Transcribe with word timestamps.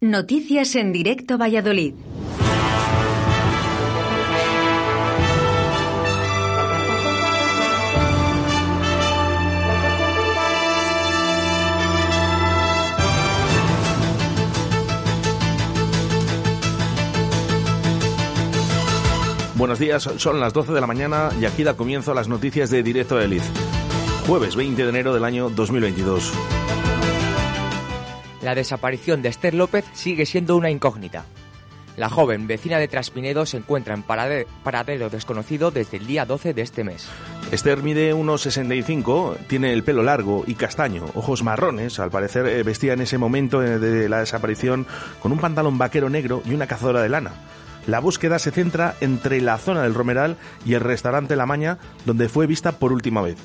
Noticias 0.00 0.76
en 0.76 0.92
directo 0.92 1.38
Valladolid. 1.38 1.92
Buenos 19.56 19.80
días, 19.80 20.08
son 20.16 20.38
las 20.38 20.52
12 20.52 20.74
de 20.74 20.80
la 20.80 20.86
mañana 20.86 21.30
y 21.40 21.44
aquí 21.44 21.64
da 21.64 21.74
comienzo 21.74 22.14
las 22.14 22.28
noticias 22.28 22.70
de 22.70 22.84
Directo 22.84 23.20
Eliz. 23.20 23.42
Jueves 24.28 24.54
20 24.54 24.80
de 24.80 24.88
enero 24.88 25.12
del 25.12 25.24
año 25.24 25.50
2022. 25.50 26.57
La 28.42 28.54
desaparición 28.54 29.22
de 29.22 29.28
Esther 29.28 29.54
López 29.54 29.84
sigue 29.92 30.26
siendo 30.26 30.56
una 30.56 30.70
incógnita. 30.70 31.24
La 31.96 32.08
joven 32.08 32.46
vecina 32.46 32.78
de 32.78 32.86
Traspinedo 32.86 33.44
se 33.44 33.56
encuentra 33.56 33.92
en 33.92 34.04
paradero 34.04 35.10
desconocido 35.10 35.72
desde 35.72 35.96
el 35.96 36.06
día 36.06 36.24
12 36.24 36.54
de 36.54 36.62
este 36.62 36.84
mes. 36.84 37.08
Esther 37.50 37.82
mide 37.82 38.14
unos 38.14 38.42
65, 38.42 39.36
tiene 39.48 39.72
el 39.72 39.82
pelo 39.82 40.04
largo 40.04 40.44
y 40.46 40.54
castaño, 40.54 41.06
ojos 41.14 41.42
marrones, 41.42 41.98
al 41.98 42.10
parecer 42.10 42.46
eh, 42.46 42.62
vestía 42.62 42.92
en 42.92 43.00
ese 43.00 43.18
momento 43.18 43.64
eh, 43.64 43.80
de 43.80 44.08
la 44.08 44.20
desaparición 44.20 44.86
con 45.20 45.32
un 45.32 45.40
pantalón 45.40 45.76
vaquero 45.76 46.08
negro 46.08 46.40
y 46.44 46.54
una 46.54 46.68
cazadora 46.68 47.02
de 47.02 47.08
lana. 47.08 47.32
La 47.88 47.98
búsqueda 47.98 48.38
se 48.38 48.52
centra 48.52 48.94
entre 49.00 49.40
la 49.40 49.58
zona 49.58 49.82
del 49.82 49.94
Romeral 49.94 50.36
y 50.64 50.74
el 50.74 50.82
restaurante 50.82 51.34
La 51.34 51.46
Maña, 51.46 51.78
donde 52.04 52.28
fue 52.28 52.46
vista 52.46 52.72
por 52.72 52.92
última 52.92 53.22
vez. 53.22 53.38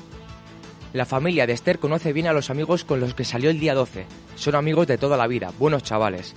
La 0.94 1.04
familia 1.04 1.44
de 1.48 1.52
Esther 1.52 1.80
conoce 1.80 2.12
bien 2.12 2.28
a 2.28 2.32
los 2.32 2.50
amigos 2.50 2.84
con 2.84 3.00
los 3.00 3.14
que 3.14 3.24
salió 3.24 3.50
el 3.50 3.58
día 3.58 3.74
12. 3.74 4.06
Son 4.36 4.54
amigos 4.54 4.86
de 4.86 4.96
toda 4.96 5.16
la 5.16 5.26
vida, 5.26 5.50
buenos 5.58 5.82
chavales. 5.82 6.34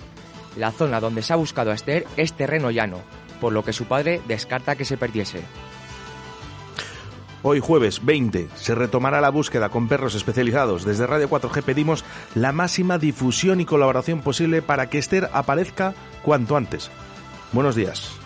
La 0.56 0.72
zona 0.72 0.98
donde 0.98 1.22
se 1.22 1.32
ha 1.32 1.36
buscado 1.36 1.70
a 1.70 1.74
Esther 1.74 2.06
es 2.16 2.32
terreno 2.32 2.72
llano, 2.72 2.98
por 3.40 3.52
lo 3.52 3.64
que 3.64 3.72
su 3.72 3.84
padre 3.84 4.20
descarta 4.26 4.74
que 4.74 4.84
se 4.84 4.96
perdiese. 4.96 5.42
Hoy 7.44 7.60
jueves 7.60 8.04
20 8.04 8.48
se 8.56 8.74
retomará 8.74 9.20
la 9.20 9.30
búsqueda 9.30 9.68
con 9.68 9.86
perros 9.86 10.16
especializados. 10.16 10.84
Desde 10.84 11.06
Radio 11.06 11.30
4G 11.30 11.62
pedimos 11.62 12.04
la 12.34 12.50
máxima 12.50 12.98
difusión 12.98 13.60
y 13.60 13.64
colaboración 13.64 14.22
posible 14.22 14.60
para 14.60 14.90
que 14.90 14.98
Esther 14.98 15.30
aparezca 15.34 15.94
cuanto 16.24 16.56
antes. 16.56 16.90
Buenos 17.52 17.76
días. 17.76 18.17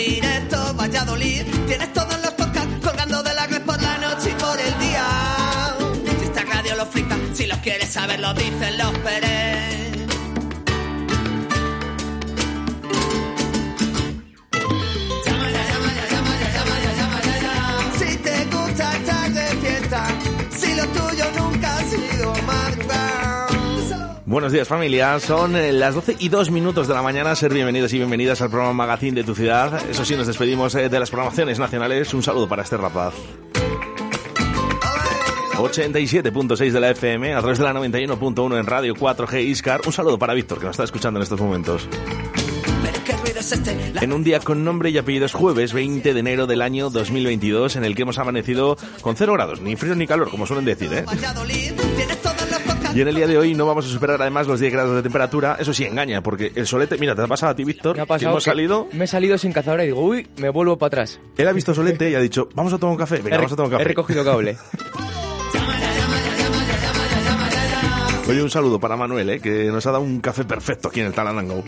Directo, 0.00 0.74
Valladolid. 0.74 1.44
Tienes 1.66 1.92
todos 1.92 2.20
los 2.22 2.30
podcasts 2.32 2.74
colgando 2.82 3.22
de 3.22 3.34
la 3.34 3.46
red 3.46 3.62
por 3.62 3.80
la 3.80 3.98
noche 3.98 4.30
y 4.30 4.40
por 4.40 4.58
el 4.58 4.78
día. 4.78 5.06
Esta 6.22 6.44
radio 6.44 6.76
lo 6.76 6.86
flipa, 6.86 7.16
si 7.34 7.46
los 7.46 7.58
quieres 7.58 7.90
saber, 7.90 8.20
lo 8.20 8.32
dicen 8.34 8.78
los 8.78 8.92
Pérez. 8.98 9.89
Buenos 24.30 24.52
días 24.52 24.68
familia, 24.68 25.18
son 25.18 25.56
eh, 25.56 25.72
las 25.72 25.96
12 25.96 26.14
y 26.20 26.28
2 26.28 26.52
minutos 26.52 26.86
de 26.86 26.94
la 26.94 27.02
mañana, 27.02 27.34
ser 27.34 27.52
bienvenidos 27.52 27.92
y 27.94 27.96
bienvenidas 27.96 28.40
al 28.40 28.48
programa 28.48 28.72
Magazine 28.72 29.12
de 29.12 29.24
tu 29.24 29.34
ciudad. 29.34 29.82
Eso 29.90 30.04
sí, 30.04 30.14
nos 30.14 30.28
despedimos 30.28 30.72
eh, 30.76 30.88
de 30.88 31.00
las 31.00 31.10
programaciones 31.10 31.58
nacionales. 31.58 32.14
Un 32.14 32.22
saludo 32.22 32.48
para 32.48 32.62
Esther 32.62 32.80
Rapaz. 32.80 33.12
87.6 35.56 36.70
de 36.70 36.80
la 36.80 36.90
FM, 36.90 37.34
a 37.34 37.40
través 37.40 37.58
de 37.58 37.64
la 37.64 37.74
91.1 37.74 38.60
en 38.60 38.66
Radio 38.66 38.94
4G 38.94 39.42
Iscar. 39.42 39.80
Un 39.84 39.92
saludo 39.92 40.16
para 40.16 40.32
Víctor, 40.32 40.60
que 40.60 40.66
nos 40.66 40.74
está 40.74 40.84
escuchando 40.84 41.18
en 41.18 41.24
estos 41.24 41.40
momentos. 41.40 41.88
Este, 43.40 43.74
En 44.00 44.12
un 44.12 44.22
día 44.22 44.38
con 44.38 44.62
nombre 44.64 44.90
y 44.90 44.98
apellidos 44.98 45.32
jueves 45.32 45.72
20 45.72 46.14
de 46.14 46.20
enero 46.20 46.46
del 46.46 46.62
año 46.62 46.88
2022, 46.88 47.74
en 47.76 47.84
el 47.84 47.96
que 47.96 48.02
hemos 48.02 48.18
amanecido 48.18 48.76
con 49.00 49.16
0 49.16 49.32
grados, 49.32 49.60
ni 49.60 49.74
frío 49.74 49.96
ni 49.96 50.06
calor, 50.06 50.30
como 50.30 50.46
suelen 50.46 50.66
decir, 50.66 50.92
¿eh? 50.92 51.04
Y 52.94 53.00
en 53.00 53.06
el 53.08 53.14
día 53.14 53.26
de 53.28 53.38
hoy 53.38 53.54
no 53.54 53.66
vamos 53.66 53.86
a 53.86 53.88
superar 53.88 54.20
además 54.20 54.48
los 54.48 54.58
10 54.58 54.72
grados 54.72 54.96
de 54.96 55.02
temperatura. 55.02 55.56
Eso 55.60 55.72
sí, 55.72 55.84
engaña, 55.84 56.22
porque 56.22 56.50
el 56.56 56.66
solete, 56.66 56.98
mira, 56.98 57.14
te 57.14 57.22
ha 57.22 57.26
pasado 57.28 57.52
a 57.52 57.54
ti, 57.54 57.62
Víctor, 57.62 57.94
Me 57.96 58.02
ha 58.02 58.04
que 58.04 58.08
pasado 58.08 58.30
hemos 58.32 58.44
que 58.44 58.50
salido. 58.50 58.88
Me 58.92 59.04
he 59.04 59.06
salido 59.06 59.38
sin 59.38 59.52
cazadora 59.52 59.84
y 59.84 59.88
digo, 59.88 60.00
uy, 60.04 60.26
me 60.38 60.48
vuelvo 60.50 60.76
para 60.76 60.88
atrás. 60.88 61.20
Él 61.36 61.46
ha 61.46 61.52
visto 61.52 61.72
solete 61.72 62.10
y 62.10 62.16
ha 62.16 62.20
dicho, 62.20 62.48
vamos 62.54 62.72
a 62.72 62.78
tomar 62.78 62.92
un 62.94 62.98
café. 62.98 63.18
Venga, 63.18 63.36
he, 63.36 63.38
vamos 63.38 63.52
a 63.52 63.56
tomar 63.56 63.68
un 63.68 63.74
he 63.74 63.78
café. 63.78 63.88
recogido 63.88 64.24
cable. 64.24 64.56
Oye, 68.28 68.42
un 68.42 68.50
saludo 68.50 68.78
para 68.80 68.96
Manuel, 68.96 69.30
¿eh? 69.30 69.40
que 69.40 69.64
nos 69.66 69.86
ha 69.86 69.92
dado 69.92 70.04
un 70.04 70.20
café 70.20 70.44
perfecto 70.44 70.88
aquí 70.88 71.00
en 71.00 71.06
el 71.06 71.12
Talandango. 71.12 71.64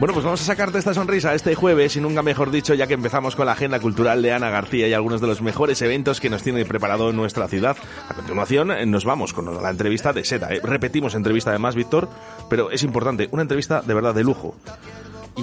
Bueno, 0.00 0.12
pues 0.12 0.24
vamos 0.24 0.42
a 0.42 0.44
sacarte 0.44 0.78
esta 0.78 0.92
sonrisa 0.92 1.34
este 1.34 1.54
jueves 1.54 1.96
y 1.96 2.00
nunca 2.00 2.22
mejor 2.22 2.50
dicho, 2.50 2.74
ya 2.74 2.86
que 2.86 2.94
empezamos 2.94 3.36
con 3.36 3.46
la 3.46 3.52
agenda 3.52 3.78
cultural 3.78 4.20
de 4.22 4.32
Ana 4.32 4.50
García 4.50 4.88
y 4.88 4.92
algunos 4.92 5.20
de 5.20 5.28
los 5.28 5.40
mejores 5.40 5.80
eventos 5.82 6.20
que 6.20 6.28
nos 6.28 6.42
tiene 6.42 6.64
preparado 6.64 7.10
en 7.10 7.16
nuestra 7.16 7.46
ciudad. 7.48 7.76
A 8.08 8.14
continuación, 8.14 8.72
eh, 8.72 8.84
nos 8.86 9.04
vamos 9.04 9.32
con 9.32 9.62
la 9.62 9.70
entrevista 9.70 10.12
de 10.12 10.24
Seta. 10.24 10.52
¿eh? 10.52 10.60
Repetimos 10.62 11.14
entrevista 11.14 11.50
además, 11.50 11.76
Víctor, 11.76 12.08
pero 12.50 12.70
es 12.70 12.82
importante, 12.82 13.28
una 13.30 13.42
entrevista 13.42 13.82
de 13.82 13.94
verdad 13.94 14.14
de 14.14 14.24
lujo. 14.24 14.56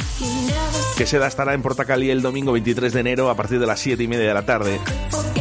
que 0.96 1.06
Seda 1.06 1.26
estará 1.26 1.52
en 1.52 1.60
Portacali 1.60 2.10
el 2.10 2.22
domingo 2.22 2.52
23 2.52 2.94
de 2.94 3.00
enero 3.00 3.28
a 3.28 3.34
partir 3.34 3.60
de 3.60 3.66
las 3.66 3.80
7 3.80 4.02
y 4.02 4.08
media 4.08 4.28
de 4.28 4.34
la 4.34 4.46
tarde. 4.46 4.80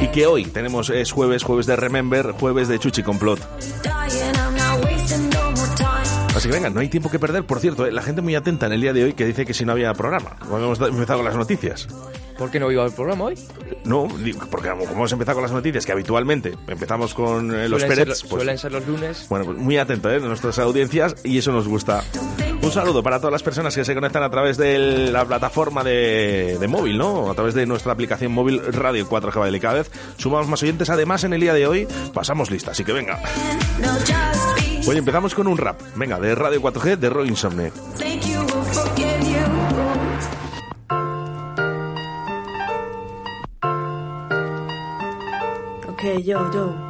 Y 0.01 0.09
que 0.09 0.27
hoy 0.27 0.45
tenemos, 0.45 0.89
es 0.89 1.13
jueves, 1.13 1.43
jueves 1.43 1.65
de 1.65 1.77
Remember, 1.77 2.31
jueves 2.31 2.67
de 2.67 2.77
Chuchi 2.77 3.03
Complot. 3.03 3.39
Así 6.35 6.49
que 6.49 6.53
venga, 6.53 6.69
no 6.69 6.81
hay 6.81 6.89
tiempo 6.89 7.09
que 7.09 7.17
perder. 7.17 7.45
Por 7.45 7.59
cierto, 7.59 7.85
eh, 7.85 7.91
la 7.91 8.03
gente 8.03 8.21
muy 8.21 8.35
atenta 8.35 8.65
en 8.65 8.73
el 8.73 8.81
día 8.81 8.91
de 8.91 9.05
hoy 9.05 9.13
que 9.13 9.25
dice 9.25 9.45
que 9.45 9.53
si 9.53 9.63
no 9.65 9.71
había 9.71 9.93
programa. 9.93 10.35
Hemos 10.43 10.79
empezado 10.81 11.19
con 11.19 11.25
las 11.25 11.35
noticias. 11.35 11.87
¿Por 12.37 12.51
qué 12.51 12.59
no 12.59 12.71
iba 12.71 12.83
al 12.83 12.91
programa 12.91 13.25
hoy? 13.25 13.35
No, 13.83 14.07
digo, 14.23 14.41
porque 14.51 14.69
como 14.69 14.83
hemos 14.83 15.11
empezado 15.11 15.37
con 15.37 15.43
las 15.43 15.51
noticias, 15.51 15.85
que 15.85 15.91
habitualmente 15.91 16.53
empezamos 16.67 17.13
con 17.13 17.53
eh, 17.53 17.67
los 17.67 17.83
Pérez, 17.83 18.05
pues, 18.05 18.19
suelen 18.19 18.57
ser 18.57 18.71
los 18.71 18.85
lunes. 18.85 19.25
bueno, 19.29 19.45
pues 19.45 19.57
muy 19.57 19.77
atento 19.77 20.09
¿eh? 20.09 20.19
de 20.19 20.27
nuestras 20.27 20.59
audiencias 20.59 21.15
y 21.23 21.37
eso 21.37 21.51
nos 21.51 21.67
gusta. 21.67 22.03
Un 22.61 22.71
saludo 22.71 23.01
para 23.01 23.19
todas 23.19 23.31
las 23.31 23.43
personas 23.43 23.73
que 23.75 23.85
se 23.85 23.93
conectan 23.93 24.23
a 24.23 24.29
través 24.29 24.57
de 24.57 24.77
la 25.11 25.25
plataforma 25.25 25.83
de, 25.83 26.57
de 26.59 26.67
móvil, 26.67 26.97
¿no? 26.97 27.31
A 27.31 27.33
través 27.33 27.53
de 27.53 27.65
nuestra 27.65 27.93
aplicación 27.93 28.31
móvil 28.31 28.61
Radio 28.73 29.07
4G 29.07 29.39
Baile. 29.39 29.59
Cada 29.59 29.75
vez 29.75 29.91
sumamos 30.17 30.47
más 30.47 30.61
oyentes. 30.63 30.89
Además, 30.89 31.23
en 31.23 31.33
el 31.33 31.41
día 31.41 31.53
de 31.53 31.65
hoy 31.65 31.87
pasamos 32.13 32.51
lista, 32.51 32.71
así 32.71 32.83
que 32.83 32.93
venga. 32.93 33.21
Hoy 34.87 34.97
empezamos 34.97 35.33
con 35.33 35.47
un 35.47 35.57
rap. 35.57 35.79
Venga, 35.95 36.19
de 36.19 36.35
Radio 36.35 36.61
4G 36.61 36.97
de 36.97 37.09
Roy 37.09 37.27
Insomne. 37.29 37.71
Ok, 46.07 46.23
yo, 46.23 46.37
yo. 46.53 46.86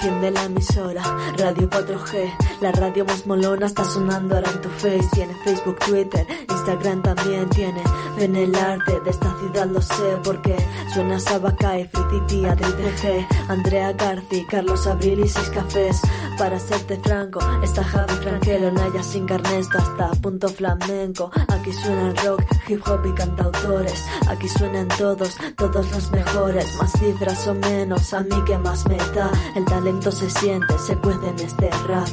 Enciende 0.00 0.30
la 0.30 0.44
emisora, 0.44 1.02
Radio 1.36 1.68
4G, 1.68 2.32
la 2.62 2.72
radio 2.72 3.04
más 3.04 3.26
molona 3.26 3.66
está 3.66 3.84
sonando 3.84 4.34
ahora 4.34 4.50
en 4.50 4.60
tu 4.62 4.70
face. 4.70 5.06
Tiene 5.12 5.34
Facebook, 5.44 5.78
Twitter, 5.78 6.26
Instagram 6.48 7.02
también 7.02 7.50
tiene. 7.50 7.82
En 8.16 8.34
el 8.34 8.54
arte 8.54 8.98
de 8.98 9.10
esta 9.10 9.38
ciudad 9.38 9.66
lo 9.66 9.82
sé 9.82 10.18
porque 10.24 10.56
suena 10.94 11.20
Sabacay, 11.20 11.86
Frititi, 11.92 12.46
Adri 12.46 13.26
Andrea 13.48 13.92
Garci, 13.92 14.46
Carlos 14.46 14.86
Abril 14.86 15.20
y 15.20 15.28
seis 15.28 15.50
cafés. 15.50 16.00
Para 16.38 16.58
serte 16.58 16.98
franco, 17.00 17.38
está 17.62 17.84
Javi 17.84 18.14
Franquelo, 18.14 18.72
Naya 18.72 19.02
sin 19.02 19.26
carnesto 19.26 19.76
hasta 19.76 20.10
punto 20.22 20.48
flamenco. 20.48 21.30
Aquí 21.48 21.74
suena 21.74 22.08
el 22.08 22.16
rock, 22.16 22.42
hip 22.68 22.80
hop 22.88 23.04
y 23.04 23.12
cantautores. 23.12 24.06
Aquí 24.28 24.48
suenan 24.48 24.88
todos, 24.88 25.36
todos 25.56 25.90
los 25.90 26.10
mejores. 26.12 26.74
Más 26.76 26.92
cifras 26.92 27.46
o 27.46 27.54
menos, 27.54 28.14
a 28.14 28.20
mí 28.20 28.42
que 28.46 28.56
más 28.56 28.86
me 28.88 28.96
da. 28.96 29.30
El 29.54 29.66
talento 29.66 29.89
se 29.98 30.30
siente, 30.30 30.78
se 30.78 30.96
cuece 30.96 31.28
en 31.28 31.38
este 31.40 31.68
rap. 31.88 32.06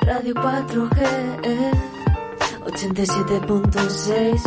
Radio 0.00 0.34
4G, 0.34 0.98
eh, 1.44 1.70
87.6. 2.66 4.42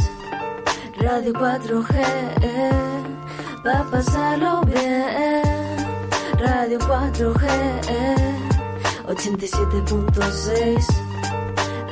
Radio 0.98 1.32
4G, 1.34 1.96
eh, 2.42 2.72
va 3.66 3.90
pasarlo 3.90 4.62
bien. 4.66 5.42
Radio 6.40 6.78
4G, 6.80 7.46
eh, 7.88 8.36
87.6. 9.08 11.13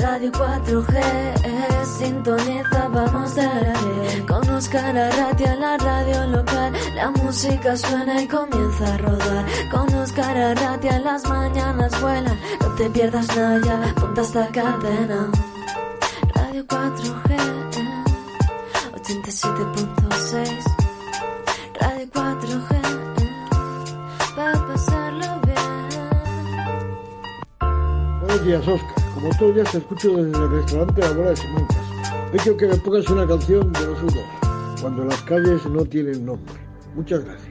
Radio 0.01 0.31
4G, 0.31 0.95
eh, 0.97 1.85
sintoniza, 1.85 2.87
vamos 2.87 3.35
de 3.35 3.43
la 3.43 4.25
Con 4.27 4.49
Oscar 4.49 4.97
Arratia 4.97 5.55
la 5.57 5.77
radio 5.77 6.25
local, 6.25 6.73
la 6.95 7.11
música 7.11 7.77
suena 7.77 8.19
y 8.19 8.27
comienza 8.27 8.95
a 8.95 8.97
rodar. 8.97 9.45
Con 9.69 9.93
Oscar 9.93 10.35
Arratia 10.35 10.97
las 10.99 11.23
mañanas 11.29 12.01
vuelan, 12.01 12.39
no 12.61 12.67
te 12.75 12.89
pierdas 12.89 13.27
nada, 13.35 13.61
ya, 13.63 13.93
ponte 13.93 14.21
esta 14.21 14.47
cadena. 14.47 15.29
Radio 16.33 16.65
4G, 16.65 17.31
eh, 17.31 18.03
87.6. 18.95 20.65
Radio 21.79 22.07
4G, 22.11 22.75
eh, 22.75 23.33
va 24.35 24.51
a 24.51 24.67
pasarlo 24.67 25.41
bien. 25.45 25.67
Buenos 28.21 28.67
Oscar. 28.67 29.00
Como 29.21 29.35
todos 29.35 29.47
los 29.49 29.55
días 29.55 29.71
te 29.71 29.77
escucho 29.77 30.17
desde 30.17 30.43
el 30.43 30.49
restaurante 30.49 31.01
La 31.01 31.11
Bola 31.11 31.29
de 31.29 31.35
Simancas. 31.35 31.77
He 32.33 32.37
hecho 32.37 32.57
que 32.57 32.65
me 32.65 32.75
pongas 32.77 33.07
una 33.07 33.27
canción 33.27 33.71
de 33.71 33.85
los 33.85 33.99
U2, 33.99 34.81
cuando 34.81 35.05
las 35.05 35.21
calles 35.21 35.63
no 35.67 35.85
tienen 35.85 36.25
nombre. 36.25 36.55
Muchas 36.95 37.23
gracias. 37.23 37.50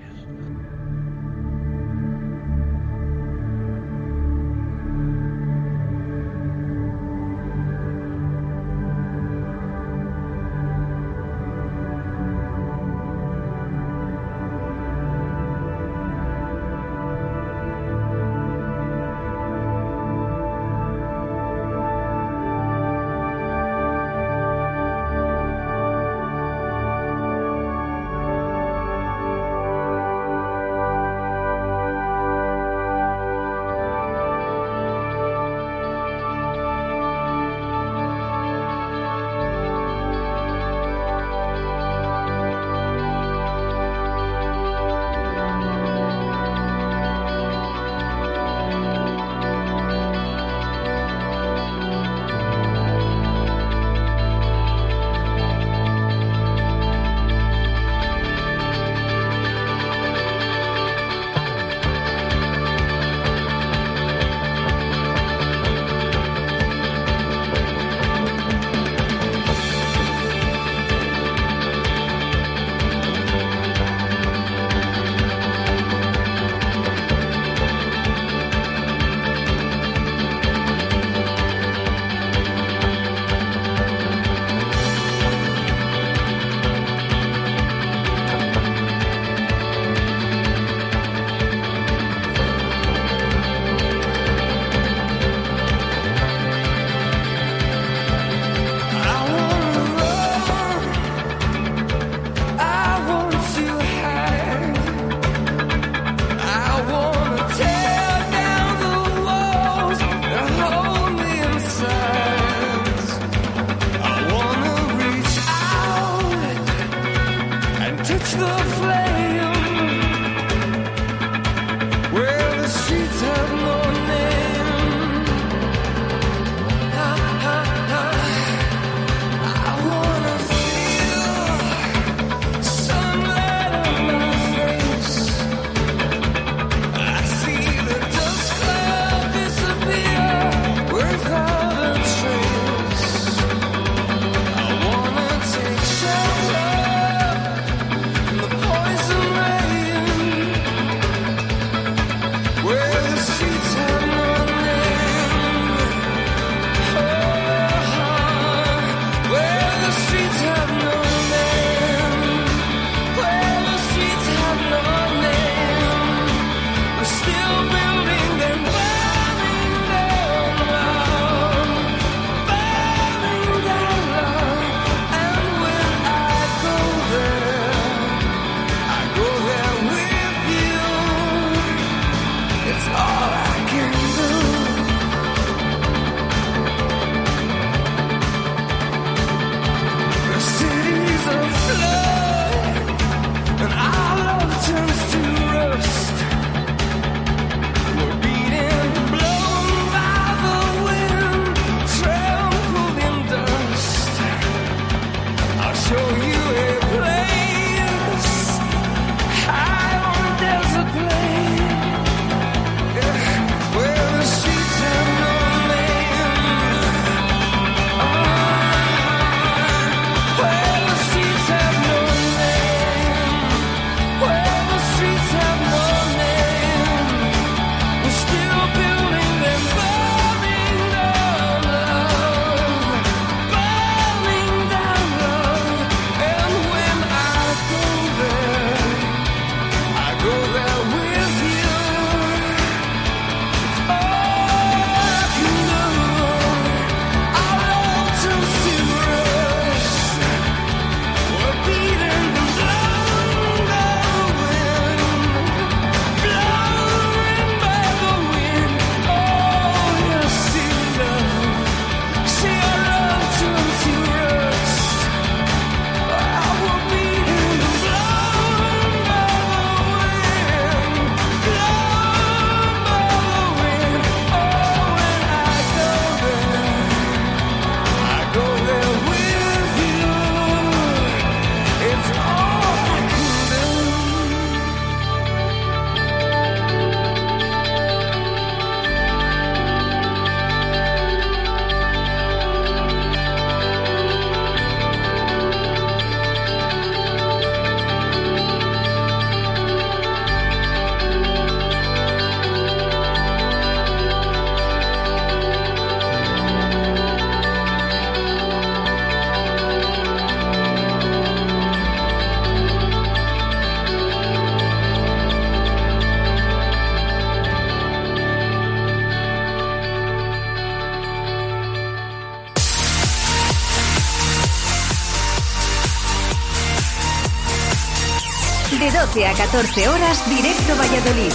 14 329.60 329.88
horas, 329.90 330.26
directo 330.26 330.74
Valladolid. 330.74 331.32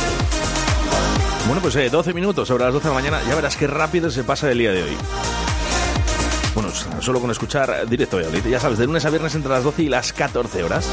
Bueno, 1.46 1.62
pues 1.62 1.76
eh, 1.76 1.92
12 1.92 2.12
minutos 2.12 2.48
sobre 2.48 2.64
las 2.64 2.74
12 2.74 2.88
de 2.88 2.90
la 2.90 3.00
mañana. 3.00 3.22
Ya 3.30 3.36
verás 3.36 3.56
qué 3.56 3.68
rápido 3.68 4.10
se 4.10 4.24
pasa 4.24 4.50
el 4.50 4.58
día 4.58 4.72
de 4.72 4.82
hoy. 4.82 4.98
Bueno, 6.56 6.72
solo 7.02 7.22
con 7.22 7.30
escuchar 7.30 7.88
directo 7.88 8.18
Valladolid. 8.18 8.48
Ya 8.48 8.60
sabes, 8.60 8.80
de 8.80 8.88
lunes 8.88 9.06
a 9.06 9.12
viernes 9.12 9.36
entre 9.36 9.52
las 9.52 9.64
12 9.64 9.84
y 9.84 9.90
las 9.90 10.12
14 10.12 10.64
horas. 10.64 10.88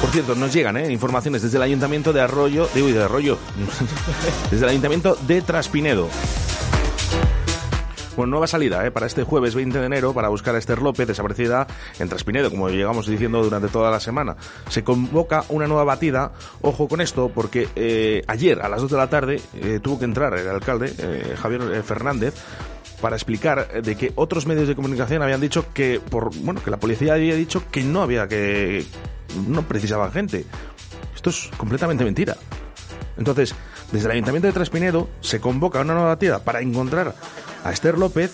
Por 0.00 0.10
cierto, 0.10 0.34
nos 0.34 0.52
llegan 0.52 0.76
¿eh? 0.76 0.92
informaciones 0.92 1.42
desde 1.42 1.56
el 1.56 1.62
Ayuntamiento 1.62 2.12
de 2.12 2.20
Arroyo, 2.20 2.68
uy, 2.74 2.90
de 2.90 3.04
Arroyo, 3.04 3.38
desde 4.50 4.64
el 4.64 4.70
Ayuntamiento 4.70 5.16
de 5.28 5.40
Traspinedo. 5.40 6.08
Bueno, 8.14 8.32
nueva 8.32 8.46
salida 8.46 8.84
¿eh? 8.86 8.90
para 8.90 9.06
este 9.06 9.22
jueves 9.24 9.54
20 9.54 9.78
de 9.78 9.86
enero 9.86 10.12
para 10.12 10.28
buscar 10.28 10.54
a 10.54 10.58
Esther 10.58 10.82
López, 10.82 11.06
desaparecida 11.06 11.66
en 11.98 12.10
Traspinedo, 12.10 12.50
como 12.50 12.68
llegamos 12.68 13.06
diciendo 13.06 13.42
durante 13.42 13.68
toda 13.68 13.90
la 13.90 14.00
semana. 14.00 14.36
Se 14.68 14.84
convoca 14.84 15.44
una 15.48 15.66
nueva 15.66 15.84
batida, 15.84 16.32
ojo 16.60 16.88
con 16.88 17.00
esto, 17.00 17.30
porque 17.34 17.68
eh, 17.74 18.22
ayer 18.26 18.60
a 18.60 18.68
las 18.68 18.82
2 18.82 18.90
de 18.90 18.96
la 18.98 19.08
tarde 19.08 19.40
eh, 19.54 19.80
tuvo 19.82 19.98
que 19.98 20.04
entrar 20.04 20.34
el 20.34 20.46
alcalde, 20.46 20.92
eh, 20.98 21.36
Javier 21.40 21.82
Fernández, 21.82 22.34
para 23.00 23.16
explicar 23.16 23.82
de 23.82 23.96
que 23.96 24.12
otros 24.14 24.46
medios 24.46 24.68
de 24.68 24.76
comunicación 24.76 25.22
habían 25.22 25.40
dicho 25.40 25.64
que 25.72 25.98
por 25.98 26.36
bueno 26.36 26.62
que 26.62 26.70
la 26.70 26.78
policía 26.78 27.14
había 27.14 27.34
dicho 27.34 27.64
que 27.70 27.82
no 27.82 28.02
había 28.02 28.28
que 28.28 28.84
no 29.48 29.62
precisaban 29.62 30.12
gente. 30.12 30.44
Esto 31.14 31.30
es 31.30 31.48
completamente 31.56 32.04
mentira. 32.04 32.36
Entonces, 33.16 33.54
desde 33.92 34.06
el 34.06 34.12
Ayuntamiento 34.12 34.46
de 34.48 34.52
Traspinedo 34.52 35.08
se 35.20 35.40
convoca 35.40 35.80
una 35.80 35.94
nueva 35.94 36.08
batida 36.10 36.40
para 36.40 36.60
encontrar 36.60 37.14
a 37.64 37.72
Esther 37.72 37.98
López 37.98 38.32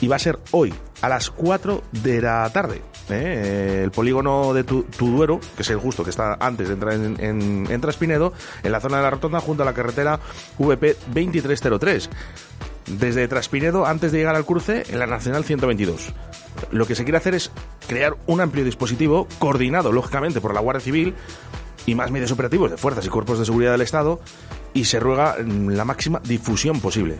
y 0.00 0.08
va 0.08 0.16
a 0.16 0.20
ser 0.20 0.38
hoy 0.52 0.74
a 1.00 1.08
las 1.08 1.30
4 1.30 1.82
de 2.02 2.20
la 2.20 2.48
tarde. 2.52 2.82
¿eh? 3.10 3.80
El 3.84 3.90
polígono 3.90 4.52
de 4.52 4.64
Tu- 4.64 4.82
Tuduero, 4.84 5.40
que 5.56 5.62
es 5.62 5.70
el 5.70 5.78
justo 5.78 6.04
que 6.04 6.10
está 6.10 6.34
antes 6.40 6.68
de 6.68 6.74
entrar 6.74 6.94
en, 6.94 7.16
en, 7.22 7.66
en 7.70 7.80
Traspinedo, 7.80 8.32
en 8.62 8.72
la 8.72 8.80
zona 8.80 8.98
de 8.98 9.04
la 9.04 9.10
rotonda 9.10 9.40
junto 9.40 9.62
a 9.62 9.66
la 9.66 9.72
carretera 9.74 10.20
VP 10.58 10.96
2303 11.08 12.10
desde 12.86 13.28
Traspinedo 13.28 13.86
antes 13.86 14.12
de 14.12 14.18
llegar 14.18 14.34
al 14.34 14.44
cruce 14.46 14.84
en 14.88 14.98
la 14.98 15.06
Nacional 15.06 15.44
122. 15.44 16.12
Lo 16.72 16.86
que 16.86 16.94
se 16.94 17.04
quiere 17.04 17.18
hacer 17.18 17.34
es 17.34 17.50
crear 17.86 18.16
un 18.26 18.40
amplio 18.40 18.64
dispositivo 18.64 19.28
coordinado, 19.38 19.92
lógicamente, 19.92 20.40
por 20.40 20.54
la 20.54 20.60
Guardia 20.60 20.80
Civil 20.80 21.14
y 21.88 21.94
más 21.94 22.10
medios 22.10 22.30
operativos 22.32 22.70
de 22.70 22.76
fuerzas 22.76 23.06
y 23.06 23.08
cuerpos 23.08 23.38
de 23.38 23.46
seguridad 23.46 23.72
del 23.72 23.80
Estado 23.80 24.20
y 24.74 24.84
se 24.84 25.00
ruega 25.00 25.36
mm, 25.42 25.70
la 25.70 25.86
máxima 25.86 26.20
difusión 26.22 26.80
posible. 26.80 27.16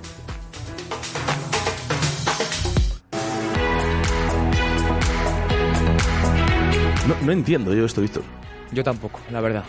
No, 7.06 7.16
no 7.22 7.32
entiendo 7.32 7.72
yo 7.72 7.87
esto, 7.87 8.02
Víctor. 8.02 8.25
Yo 8.70 8.84
tampoco, 8.84 9.20
la 9.30 9.40
verdad. 9.40 9.64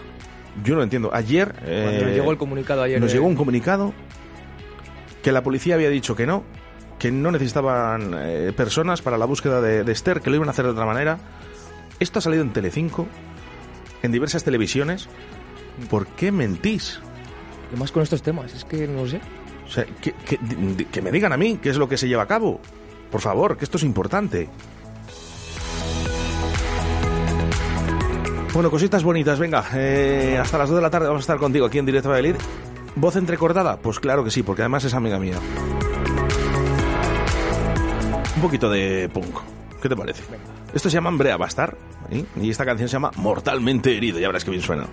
Yo 0.66 0.76
no 0.76 0.84
entiendo. 0.84 1.12
Ayer... 1.14 1.54
Cuando 1.54 1.72
eh, 1.72 2.02
nos 2.04 2.12
llegó 2.12 2.32
el 2.32 2.38
comunicado 2.38 2.84
ayer. 2.84 3.00
nos 3.00 3.14
llegó 3.14 3.26
un 3.26 3.36
comunicado 3.36 3.94
que 5.24 5.32
la 5.32 5.44
policía 5.44 5.76
había 5.76 5.90
dicho 5.90 6.14
que 6.14 6.26
no, 6.26 6.44
que 6.98 7.10
no 7.10 7.32
necesitaban 7.32 8.14
eh, 8.18 8.52
personas 8.54 9.02
para 9.02 9.18
la 9.18 9.24
búsqueda 9.24 9.62
de, 9.62 9.86
de 9.86 9.92
Esther, 9.94 10.20
que 10.20 10.30
lo 10.30 10.36
iban 10.36 10.50
a 10.50 10.52
hacer 10.52 10.66
de 10.66 10.72
otra 10.72 10.86
manera. 10.86 11.20
Esto 12.02 12.20
ha 12.20 12.22
salido 12.22 12.44
en 12.44 12.52
Telecinco, 12.52 13.08
en 14.04 14.12
diversas 14.12 14.44
televisiones. 14.44 15.08
¿Por 15.90 16.08
qué 16.08 16.32
mentís? 16.32 17.00
Y 17.74 17.78
más 17.80 17.92
con 17.92 18.04
estos 18.04 18.22
temas, 18.22 18.54
es 18.54 18.66
que 18.66 18.88
no 18.88 19.04
lo 19.04 19.08
sé. 19.08 19.22
O 19.68 19.72
sea, 19.72 19.86
que, 19.86 20.14
que- 20.14 20.40
di- 20.42 20.86
que 20.86 21.02
me 21.02 21.12
digan 21.12 21.32
a 21.34 21.38
mí 21.38 21.60
qué 21.62 21.70
es 21.70 21.78
lo 21.78 21.88
que 21.88 21.98
se 21.98 22.08
lleva 22.08 22.24
a 22.24 22.28
cabo. 22.28 22.60
Por 23.12 23.22
favor, 23.22 23.58
que 23.58 23.66
esto 23.66 23.78
es 23.78 23.84
importante. 23.84 24.50
Bueno, 28.54 28.72
cositas 28.72 29.04
bonitas, 29.04 29.38
venga. 29.40 29.64
eh, 29.76 30.38
hasta 30.42 30.58
las 30.58 30.70
2 30.70 30.78
de 30.78 30.82
la 30.82 30.90
tarde 30.90 31.08
vamos 31.08 31.22
a 31.22 31.24
estar 31.26 31.38
contigo 31.38 31.66
aquí 31.68 31.78
en 31.78 31.86
Directo 31.86 32.10
Valladolid. 32.10 32.36
¿Voz 32.96 33.16
entrecortada? 33.16 33.78
Pues 33.78 34.00
claro 34.00 34.24
que 34.24 34.32
sí, 34.32 34.42
porque 34.44 34.64
además 34.64 34.84
es 34.84 34.94
amiga 34.94 35.20
mía. 35.20 35.38
Un 38.36 38.42
poquito 38.42 38.70
de 38.70 39.10
punk. 39.14 39.38
¿Qué 39.82 39.88
te 39.88 39.96
parece? 39.96 40.24
Esto 40.74 40.90
se 40.90 40.96
llama 40.96 41.10
Brea 41.12 41.38
Bastar 41.38 41.76
y 42.42 42.50
esta 42.50 42.66
canción 42.66 42.90
se 42.90 42.94
llama 42.94 43.12
Mortalmente 43.16 43.96
Herido. 43.96 44.20
Ya 44.20 44.28
verás 44.28 44.44
que 44.44 44.52
bien 44.52 44.64
suena. 44.64 44.88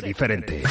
Diferente. 0.00 0.62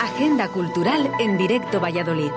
Agenda 0.00 0.48
cultural 0.48 1.10
en 1.20 1.36
directo 1.36 1.80
Valladolid. 1.80 2.30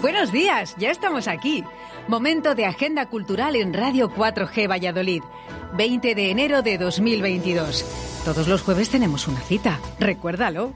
Buenos 0.00 0.32
días, 0.32 0.74
ya 0.78 0.90
estamos 0.90 1.28
aquí. 1.28 1.64
Momento 2.08 2.54
de 2.54 2.66
agenda 2.66 3.06
cultural 3.06 3.56
en 3.56 3.74
Radio 3.74 4.10
4G 4.10 4.68
Valladolid. 4.68 5.22
20 5.76 6.14
de 6.14 6.30
enero 6.30 6.62
de 6.62 6.78
2022. 6.78 7.84
Todos 8.24 8.48
los 8.48 8.62
jueves 8.62 8.90
tenemos 8.90 9.28
una 9.28 9.40
cita, 9.40 9.78
recuérdalo. 9.98 10.72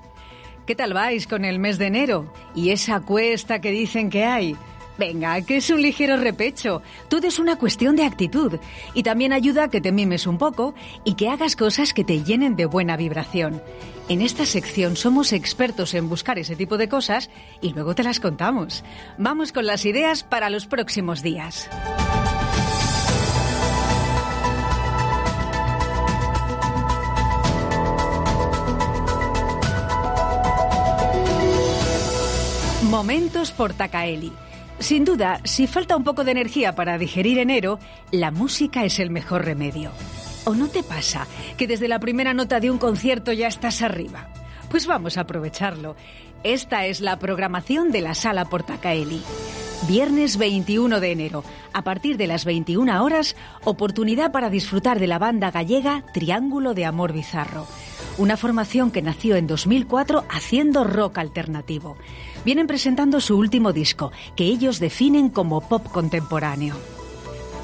¿Qué 0.66 0.74
tal 0.74 0.94
vais 0.94 1.26
con 1.26 1.44
el 1.44 1.58
mes 1.58 1.76
de 1.76 1.86
enero? 1.86 2.32
¿Y 2.54 2.70
esa 2.70 3.00
cuesta 3.00 3.60
que 3.60 3.70
dicen 3.70 4.08
que 4.08 4.24
hay? 4.24 4.56
Venga, 4.96 5.42
que 5.42 5.58
es 5.58 5.68
un 5.68 5.82
ligero 5.82 6.16
repecho. 6.16 6.80
Todo 7.08 7.26
es 7.26 7.38
una 7.38 7.56
cuestión 7.56 7.96
de 7.96 8.04
actitud. 8.04 8.58
Y 8.94 9.02
también 9.02 9.34
ayuda 9.34 9.64
a 9.64 9.68
que 9.68 9.82
te 9.82 9.92
mimes 9.92 10.26
un 10.26 10.38
poco 10.38 10.74
y 11.04 11.14
que 11.14 11.28
hagas 11.28 11.54
cosas 11.54 11.92
que 11.92 12.04
te 12.04 12.22
llenen 12.22 12.56
de 12.56 12.64
buena 12.64 12.96
vibración. 12.96 13.60
En 14.08 14.22
esta 14.22 14.46
sección 14.46 14.96
somos 14.96 15.34
expertos 15.34 15.92
en 15.92 16.08
buscar 16.08 16.38
ese 16.38 16.56
tipo 16.56 16.78
de 16.78 16.88
cosas 16.88 17.28
y 17.60 17.74
luego 17.74 17.94
te 17.94 18.02
las 18.02 18.18
contamos. 18.18 18.84
Vamos 19.18 19.52
con 19.52 19.66
las 19.66 19.84
ideas 19.84 20.22
para 20.22 20.48
los 20.48 20.66
próximos 20.66 21.22
días. 21.22 21.68
Momentos 32.94 33.50
por 33.50 33.74
Tacaeli. 33.74 34.32
Sin 34.78 35.04
duda, 35.04 35.40
si 35.42 35.66
falta 35.66 35.96
un 35.96 36.04
poco 36.04 36.22
de 36.22 36.30
energía 36.30 36.76
para 36.76 36.96
digerir 36.96 37.38
enero, 37.38 37.80
la 38.12 38.30
música 38.30 38.84
es 38.84 39.00
el 39.00 39.10
mejor 39.10 39.44
remedio. 39.44 39.90
¿O 40.44 40.54
no 40.54 40.68
te 40.68 40.84
pasa 40.84 41.26
que 41.56 41.66
desde 41.66 41.88
la 41.88 41.98
primera 41.98 42.34
nota 42.34 42.60
de 42.60 42.70
un 42.70 42.78
concierto 42.78 43.32
ya 43.32 43.48
estás 43.48 43.82
arriba? 43.82 44.28
Pues 44.70 44.86
vamos 44.86 45.18
a 45.18 45.22
aprovecharlo. 45.22 45.96
Esta 46.44 46.86
es 46.86 47.00
la 47.00 47.18
programación 47.18 47.90
de 47.90 48.00
la 48.00 48.14
Sala 48.14 48.44
Portacaeli. 48.44 49.22
Viernes 49.88 50.36
21 50.36 51.00
de 51.00 51.10
enero, 51.10 51.42
a 51.72 51.82
partir 51.82 52.16
de 52.16 52.28
las 52.28 52.44
21 52.44 53.02
horas, 53.02 53.34
oportunidad 53.64 54.30
para 54.30 54.50
disfrutar 54.50 55.00
de 55.00 55.08
la 55.08 55.18
banda 55.18 55.50
gallega 55.50 56.04
Triángulo 56.14 56.74
de 56.74 56.84
Amor 56.84 57.12
Bizarro. 57.12 57.66
Una 58.18 58.36
formación 58.36 58.92
que 58.92 59.02
nació 59.02 59.34
en 59.34 59.48
2004 59.48 60.24
haciendo 60.30 60.84
rock 60.84 61.18
alternativo. 61.18 61.96
Vienen 62.44 62.66
presentando 62.66 63.20
su 63.20 63.38
último 63.38 63.72
disco, 63.72 64.12
que 64.36 64.44
ellos 64.44 64.78
definen 64.78 65.28
como 65.30 65.60
pop 65.60 65.86
contemporáneo. 65.92 66.93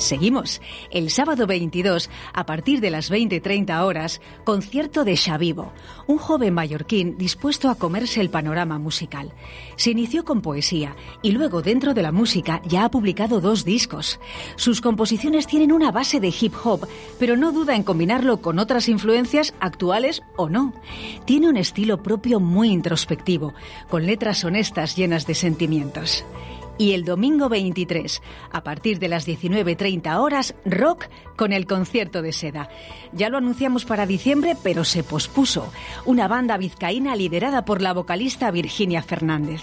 Seguimos. 0.01 0.63
El 0.91 1.11
sábado 1.11 1.47
22, 1.47 2.09
a 2.33 2.47
partir 2.47 2.81
de 2.81 2.91
las 2.91 3.11
20.30 3.11 3.85
horas, 3.85 4.21
concierto 4.45 5.05
de 5.05 5.17
Xavivo, 5.17 5.73
un 6.07 6.17
joven 6.17 6.55
mallorquín 6.55 7.19
dispuesto 7.19 7.69
a 7.69 7.75
comerse 7.75 8.23
el 8.23 8.31
panorama 8.31 8.79
musical. 8.79 9.33
Se 9.77 9.91
inició 9.91 10.25
con 10.25 10.41
poesía 10.41 10.97
y 11.23 11.33
luego 11.33 11.61
dentro 11.61 11.93
de 11.93 12.03
la 12.03 12.13
música 12.13 12.63
ya 12.65 12.85
ha 12.85 12.91
publicado 12.91 13.41
dos 13.41 13.65
discos. 13.65 14.19
Sus 14.57 14.81
composiciones 14.81 15.47
tienen 15.47 15.71
una 15.71 15.93
base 15.93 16.19
de 16.19 16.33
hip 16.41 16.55
hop, 16.65 16.89
pero 17.19 17.37
no 17.37 17.53
duda 17.53 17.77
en 17.77 17.83
combinarlo 17.83 18.41
con 18.41 18.59
otras 18.59 18.89
influencias 18.89 19.53
actuales 19.61 20.23
o 20.37 20.49
no. 20.49 20.73
Tiene 21.27 21.49
un 21.49 21.59
estilo 21.59 22.03
propio 22.03 22.41
muy 22.41 22.71
introspectivo, 22.71 23.53
con 23.91 24.07
letras 24.07 24.45
honestas 24.45 24.97
llenas 24.97 25.27
de 25.27 25.35
sentimientos 25.35 26.25
y 26.81 26.95
el 26.95 27.05
domingo 27.05 27.51
23, 27.51 28.23
a 28.51 28.65
partir 28.65 28.99
de 28.99 29.09
las 29.09 29.29
19.30 29.29 30.17
horas, 30.19 30.55
rock 30.65 31.09
con 31.37 31.53
el 31.53 31.67
concierto 31.67 32.23
de 32.23 32.33
seda. 32.33 32.71
Ya 33.13 33.29
lo 33.29 33.37
anunciamos 33.37 33.85
para 33.85 34.07
diciembre, 34.07 34.57
pero 34.63 34.85
se 34.85 35.05
pospuso. 35.05 35.71
Una 36.07 36.27
banda 36.27 36.57
vizcaína 36.57 37.17
liderada 37.17 37.67
por 37.67 37.83
la 37.83 37.93
vocalista 37.93 38.51
Virginia 38.51 39.03
Fernández. 39.03 39.61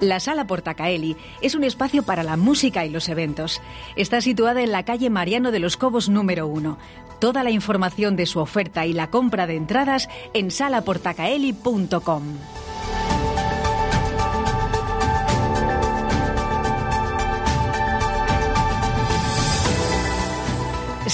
La 0.00 0.20
Sala 0.20 0.46
Portacaeli 0.46 1.16
es 1.40 1.54
un 1.54 1.64
espacio 1.64 2.02
para 2.02 2.22
la 2.22 2.36
música 2.36 2.84
y 2.84 2.90
los 2.90 3.08
eventos. 3.08 3.62
Está 3.96 4.20
situada 4.20 4.60
en 4.62 4.70
la 4.70 4.84
calle 4.84 5.08
Mariano 5.08 5.50
de 5.50 5.60
los 5.60 5.78
Cobos 5.78 6.10
número 6.10 6.46
1. 6.46 6.76
Toda 7.20 7.42
la 7.42 7.50
información 7.50 8.16
de 8.16 8.26
su 8.26 8.38
oferta 8.38 8.84
y 8.84 8.92
la 8.92 9.08
compra 9.08 9.46
de 9.46 9.56
entradas 9.56 10.10
en 10.34 10.50
salaportacaeli.com. 10.50 12.22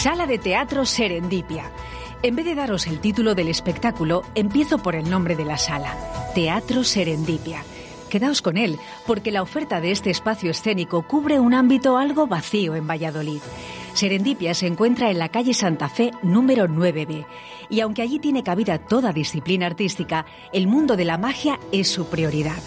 Sala 0.04 0.26
de 0.26 0.36
Teatro 0.36 0.84
Serendipia. 0.84 1.70
En 2.22 2.36
vez 2.36 2.44
de 2.44 2.54
daros 2.54 2.86
el 2.86 3.00
título 3.00 3.34
del 3.34 3.48
espectáculo, 3.48 4.22
empiezo 4.34 4.76
por 4.76 4.96
el 4.96 5.08
nombre 5.08 5.34
de 5.34 5.46
la 5.46 5.56
sala, 5.56 5.96
Teatro 6.34 6.84
Serendipia. 6.84 7.64
Quedaos 8.10 8.42
con 8.42 8.58
él, 8.58 8.78
porque 9.06 9.30
la 9.30 9.40
oferta 9.40 9.80
de 9.80 9.92
este 9.92 10.10
espacio 10.10 10.50
escénico 10.50 11.08
cubre 11.08 11.40
un 11.40 11.54
ámbito 11.54 11.96
algo 11.96 12.26
vacío 12.26 12.74
en 12.74 12.86
Valladolid. 12.86 13.40
Serendipia 13.94 14.52
se 14.52 14.66
encuentra 14.66 15.10
en 15.10 15.18
la 15.18 15.30
calle 15.30 15.54
Santa 15.54 15.88
Fe 15.88 16.10
número 16.22 16.66
9B, 16.66 17.24
y 17.70 17.80
aunque 17.80 18.02
allí 18.02 18.18
tiene 18.18 18.42
cabida 18.42 18.76
toda 18.76 19.10
disciplina 19.14 19.64
artística, 19.64 20.26
el 20.52 20.66
mundo 20.66 20.98
de 20.98 21.06
la 21.06 21.16
magia 21.16 21.58
es 21.72 21.88
su 21.88 22.10
prioridad. 22.10 22.58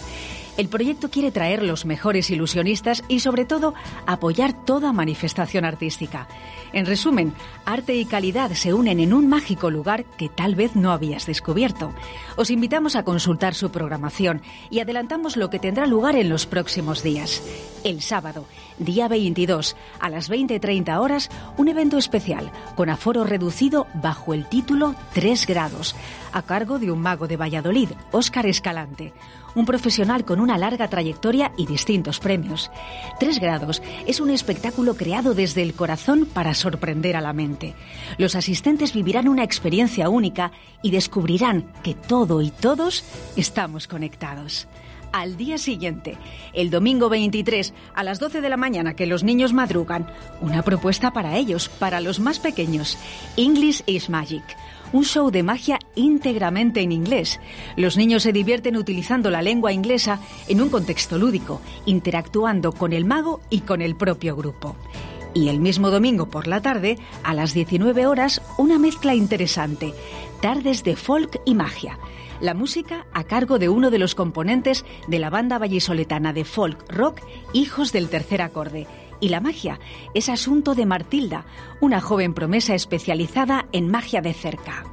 El 0.58 0.68
proyecto 0.68 1.08
quiere 1.08 1.30
traer 1.30 1.62
los 1.62 1.86
mejores 1.86 2.30
ilusionistas 2.30 3.04
y, 3.06 3.20
sobre 3.20 3.44
todo, 3.44 3.74
apoyar 4.06 4.52
toda 4.64 4.92
manifestación 4.92 5.64
artística. 5.64 6.26
En 6.72 6.84
resumen, 6.84 7.32
arte 7.64 7.94
y 7.94 8.04
calidad 8.04 8.50
se 8.54 8.74
unen 8.74 8.98
en 8.98 9.14
un 9.14 9.28
mágico 9.28 9.70
lugar 9.70 10.04
que 10.04 10.28
tal 10.28 10.56
vez 10.56 10.74
no 10.74 10.90
habías 10.90 11.26
descubierto. 11.26 11.94
Os 12.34 12.50
invitamos 12.50 12.96
a 12.96 13.04
consultar 13.04 13.54
su 13.54 13.70
programación 13.70 14.42
y 14.68 14.80
adelantamos 14.80 15.36
lo 15.36 15.48
que 15.48 15.60
tendrá 15.60 15.86
lugar 15.86 16.16
en 16.16 16.28
los 16.28 16.46
próximos 16.46 17.04
días. 17.04 17.40
El 17.84 18.02
sábado, 18.02 18.44
día 18.78 19.06
22, 19.06 19.76
a 20.00 20.10
las 20.10 20.28
20.30 20.28 20.98
horas, 20.98 21.30
un 21.56 21.68
evento 21.68 21.98
especial 21.98 22.50
con 22.74 22.90
aforo 22.90 23.22
reducido 23.22 23.86
bajo 23.94 24.34
el 24.34 24.48
título 24.48 24.96
3 25.14 25.46
grados, 25.46 25.94
a 26.32 26.42
cargo 26.42 26.80
de 26.80 26.90
un 26.90 27.00
mago 27.00 27.28
de 27.28 27.36
Valladolid, 27.36 27.90
Óscar 28.10 28.46
Escalante 28.46 29.12
un 29.54 29.66
profesional 29.66 30.24
con 30.24 30.40
una 30.40 30.58
larga 30.58 30.88
trayectoria 30.88 31.52
y 31.56 31.66
distintos 31.66 32.20
premios. 32.20 32.70
Tres 33.18 33.40
grados 33.40 33.82
es 34.06 34.20
un 34.20 34.30
espectáculo 34.30 34.94
creado 34.94 35.34
desde 35.34 35.62
el 35.62 35.74
corazón 35.74 36.26
para 36.26 36.54
sorprender 36.54 37.16
a 37.16 37.20
la 37.20 37.32
mente. 37.32 37.74
Los 38.18 38.34
asistentes 38.34 38.92
vivirán 38.92 39.28
una 39.28 39.44
experiencia 39.44 40.08
única 40.08 40.52
y 40.82 40.90
descubrirán 40.90 41.72
que 41.82 41.94
todo 41.94 42.42
y 42.42 42.50
todos 42.50 43.04
estamos 43.36 43.86
conectados 43.86 44.68
al 45.12 45.36
día 45.36 45.58
siguiente, 45.58 46.18
el 46.52 46.70
domingo 46.70 47.08
23, 47.08 47.72
a 47.94 48.04
las 48.04 48.18
12 48.18 48.40
de 48.40 48.48
la 48.48 48.56
mañana 48.56 48.94
que 48.94 49.06
los 49.06 49.24
niños 49.24 49.52
madrugan, 49.52 50.06
una 50.40 50.62
propuesta 50.62 51.12
para 51.12 51.36
ellos, 51.36 51.68
para 51.68 52.00
los 52.00 52.20
más 52.20 52.38
pequeños, 52.38 52.98
English 53.36 53.82
is 53.86 54.08
Magic. 54.10 54.44
Un 54.90 55.04
show 55.04 55.30
de 55.30 55.42
magia 55.42 55.78
íntegramente 55.96 56.80
en 56.80 56.92
inglés. 56.92 57.40
Los 57.76 57.98
niños 57.98 58.22
se 58.22 58.32
divierten 58.32 58.76
utilizando 58.76 59.30
la 59.30 59.42
lengua 59.42 59.72
inglesa 59.72 60.18
en 60.48 60.62
un 60.62 60.70
contexto 60.70 61.18
lúdico, 61.18 61.60
interactuando 61.84 62.72
con 62.72 62.94
el 62.94 63.04
mago 63.04 63.40
y 63.50 63.60
con 63.60 63.82
el 63.82 63.96
propio 63.96 64.34
grupo. 64.34 64.76
Y 65.34 65.50
el 65.50 65.60
mismo 65.60 65.90
domingo 65.90 66.30
por 66.30 66.46
la 66.46 66.62
tarde, 66.62 66.98
a 67.22 67.34
las 67.34 67.52
19 67.52 68.06
horas, 68.06 68.40
una 68.56 68.78
mezcla 68.78 69.14
interesante. 69.14 69.92
Tardes 70.40 70.84
de 70.84 70.96
folk 70.96 71.40
y 71.44 71.54
magia 71.54 71.98
La 72.40 72.54
música 72.54 73.04
a 73.12 73.24
cargo 73.24 73.58
de 73.58 73.68
uno 73.68 73.90
de 73.90 73.98
los 73.98 74.14
componentes 74.14 74.86
de 75.06 75.18
la 75.18 75.28
banda 75.28 75.58
vallisoletana 75.58 76.32
de 76.32 76.44
folk 76.44 76.90
rock 76.90 77.20
Hijos 77.52 77.92
del 77.92 78.08
Tercer 78.08 78.40
Acorde. 78.40 78.86
Y 79.20 79.28
la 79.28 79.40
magia 79.40 79.80
es 80.14 80.28
asunto 80.28 80.74
de 80.74 80.86
Martilda, 80.86 81.44
una 81.80 82.00
joven 82.00 82.34
promesa 82.34 82.74
especializada 82.74 83.66
en 83.72 83.90
magia 83.90 84.20
de 84.20 84.34
cerca. 84.34 84.84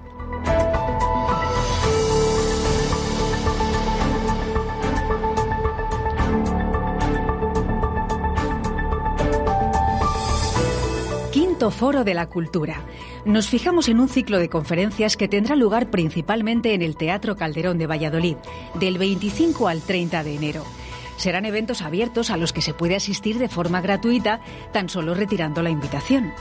Quinto 11.32 11.72
Foro 11.72 12.04
de 12.04 12.14
la 12.14 12.28
Cultura. 12.28 12.82
Nos 13.26 13.48
fijamos 13.48 13.88
en 13.88 14.00
un 14.00 14.10
ciclo 14.10 14.40
de 14.40 14.50
conferencias 14.50 15.16
que 15.16 15.28
tendrá 15.28 15.56
lugar 15.56 15.90
principalmente 15.90 16.74
en 16.74 16.82
el 16.82 16.98
Teatro 16.98 17.36
Calderón 17.36 17.78
de 17.78 17.88
Valladolid, 17.88 18.36
del 18.74 18.98
25 18.98 19.68
al 19.68 19.82
30 19.82 20.24
de 20.24 20.36
enero. 20.36 20.64
Serán 21.18 21.46
eventos 21.46 21.82
abiertos 21.82 22.30
a 22.30 22.38
los 22.38 22.54
que 22.54 22.62
se 22.62 22.74
puede 22.74 22.96
asistir 22.96 23.38
de 23.40 23.50
forma 23.50 23.82
gratuita, 23.82 24.42
tan 24.72 24.90
solo 24.90 25.14
retirando 25.14 25.64
la 25.64 25.70
invitación. 25.70 26.34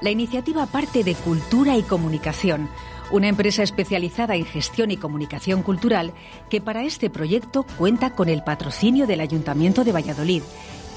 La 0.00 0.10
iniciativa 0.10 0.66
parte 0.66 1.02
de 1.04 1.14
Cultura 1.14 1.76
y 1.76 1.82
Comunicación, 1.82 2.68
una 3.10 3.28
empresa 3.28 3.62
especializada 3.62 4.36
en 4.36 4.44
gestión 4.44 4.90
y 4.90 4.96
comunicación 4.96 5.62
cultural 5.62 6.12
que 6.50 6.60
para 6.60 6.84
este 6.84 7.10
proyecto 7.10 7.64
cuenta 7.76 8.10
con 8.10 8.28
el 8.28 8.44
patrocinio 8.44 9.06
del 9.06 9.20
Ayuntamiento 9.20 9.84
de 9.84 9.92
Valladolid, 9.92 10.42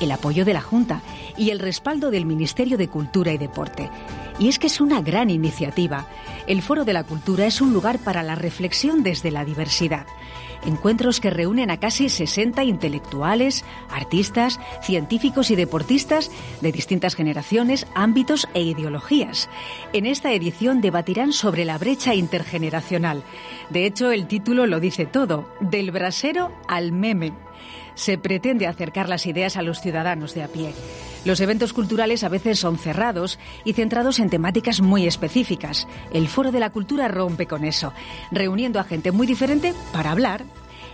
el 0.02 0.12
apoyo 0.12 0.46
de 0.46 0.54
la 0.54 0.62
Junta 0.62 1.02
y 1.38 1.52
el 1.52 1.60
respaldo 1.60 2.12
del 2.12 2.26
Ministerio 2.26 2.78
de 2.78 2.88
Cultura 2.88 3.32
y 3.32 3.38
Deporte. 3.38 3.90
Y 4.40 4.50
es 4.50 4.60
que 4.60 4.68
es 4.68 4.82
una 4.82 5.02
gran 5.02 5.30
iniciativa. 5.30 6.08
El 6.48 6.62
Foro 6.62 6.84
de 6.86 6.94
la 6.94 7.04
Cultura 7.04 7.46
es 7.46 7.62
un 7.62 7.74
lugar 7.74 8.00
para 8.00 8.24
la 8.24 8.36
reflexión 8.36 9.04
desde 9.04 9.32
la 9.32 9.46
diversidad. 9.46 10.06
Encuentros 10.66 11.20
que 11.20 11.30
reúnen 11.30 11.72
a 11.72 11.80
casi 11.80 12.10
60 12.10 12.64
intelectuales, 12.64 13.66
artistas, 13.90 14.60
científicos 14.82 15.52
y 15.52 15.56
deportistas 15.56 16.32
de 16.62 16.72
distintas 16.72 17.16
generaciones, 17.16 17.88
ámbitos 17.96 18.48
e 18.54 18.62
ideologías. 18.62 19.50
En 19.94 20.06
esta 20.06 20.32
edición 20.34 20.82
debatirán 20.82 21.34
sobre 21.34 21.66
la 21.66 21.78
brecha 21.78 22.14
intergeneracional. 22.14 23.24
De 23.70 23.86
hecho, 23.86 24.12
el 24.12 24.28
título 24.28 24.68
lo 24.68 24.80
dice 24.80 25.06
todo, 25.06 25.48
del 25.60 25.92
brasero 25.92 26.52
al 26.68 26.92
meme 26.92 27.34
se 27.96 28.18
pretende 28.18 28.68
acercar 28.68 29.10
las 29.10 29.26
ideas 29.26 29.58
a 29.58 29.62
los 29.62 29.82
ciudadanos 29.82 30.34
de 30.34 30.44
a 30.44 30.48
pie. 30.48 30.74
Los 31.24 31.40
eventos 31.40 31.74
culturales 31.74 32.24
a 32.24 32.30
veces 32.30 32.60
son 32.60 32.78
cerrados 32.78 33.38
y 33.64 33.74
centrados 33.74 34.20
en 34.20 34.30
temáticas 34.30 34.82
muy 34.82 35.06
específicas. 35.06 35.88
El 36.12 36.28
Foro 36.28 36.52
de 36.52 36.60
la 36.60 36.72
Cultura 36.72 37.08
rompe 37.08 37.46
con 37.46 37.64
eso, 37.64 37.94
reuniendo 38.32 38.80
a 38.80 38.84
gente 38.84 39.12
muy 39.12 39.28
diferente 39.28 39.74
para 39.94 40.12
hablar 40.12 40.44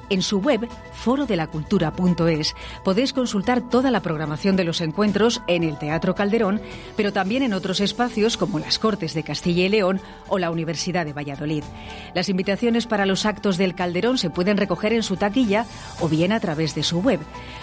en 0.10 0.22
su 0.22 0.40
web, 0.40 0.68
forodelacultura.es, 0.94 2.56
podéis 2.84 3.14
consultar 3.14 3.62
toda 3.62 3.92
la 3.92 4.02
programación 4.02 4.56
de 4.56 4.64
los 4.64 4.82
encuentros 4.82 5.42
en 5.48 5.64
el 5.64 5.78
Teatro 5.78 6.16
Calderón, 6.16 6.62
pero 6.96 7.14
también 7.14 7.44
en 7.44 7.54
otros 7.54 7.80
espacios 7.80 8.38
como 8.38 8.60
las 8.60 8.80
Cortes 8.80 9.14
de 9.14 9.24
Castilla 9.24 9.66
y 9.66 9.70
León 9.70 10.02
o 10.28 10.40
la 10.40 10.52
Universidad 10.52 11.06
de 11.06 11.14
Valladolid. 11.14 11.64
Las 12.14 12.30
invitaciones 12.30 12.88
para 12.88 13.06
los 13.06 13.26
actos 13.26 13.58
del 13.58 13.76
Calderón 13.76 14.18
se 14.18 14.30
pueden 14.30 14.58
recoger 14.58 14.94
en 14.94 15.04
su 15.04 15.18
taquilla 15.18 15.66
o 16.00 16.08
bien 16.08 16.32
a 16.32 16.40
través 16.40 16.76
de 16.76 16.84
su 16.84 17.02
web. 17.02 17.20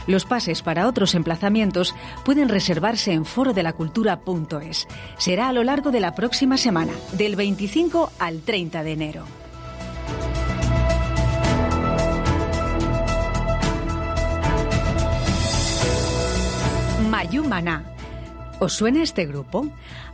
Los 0.06 0.24
pases 0.24 0.62
para 0.62 0.86
otros 0.86 1.14
emplazamientos 1.14 1.94
pueden 2.24 2.48
reservarse 2.48 3.12
en 3.12 3.24
forodelacultura.es. 3.24 4.86
Será 5.18 5.48
a 5.48 5.52
lo 5.52 5.64
largo 5.64 5.90
de 5.90 6.00
la 6.00 6.14
próxima 6.14 6.56
semana, 6.56 6.92
del 7.12 7.36
25 7.36 8.12
al 8.18 8.40
30 8.40 8.82
de 8.82 8.92
enero. 8.92 9.24
Mayumana. 17.14 17.84
¿Os 18.58 18.72
suena 18.72 19.00
este 19.00 19.24
grupo? 19.24 19.68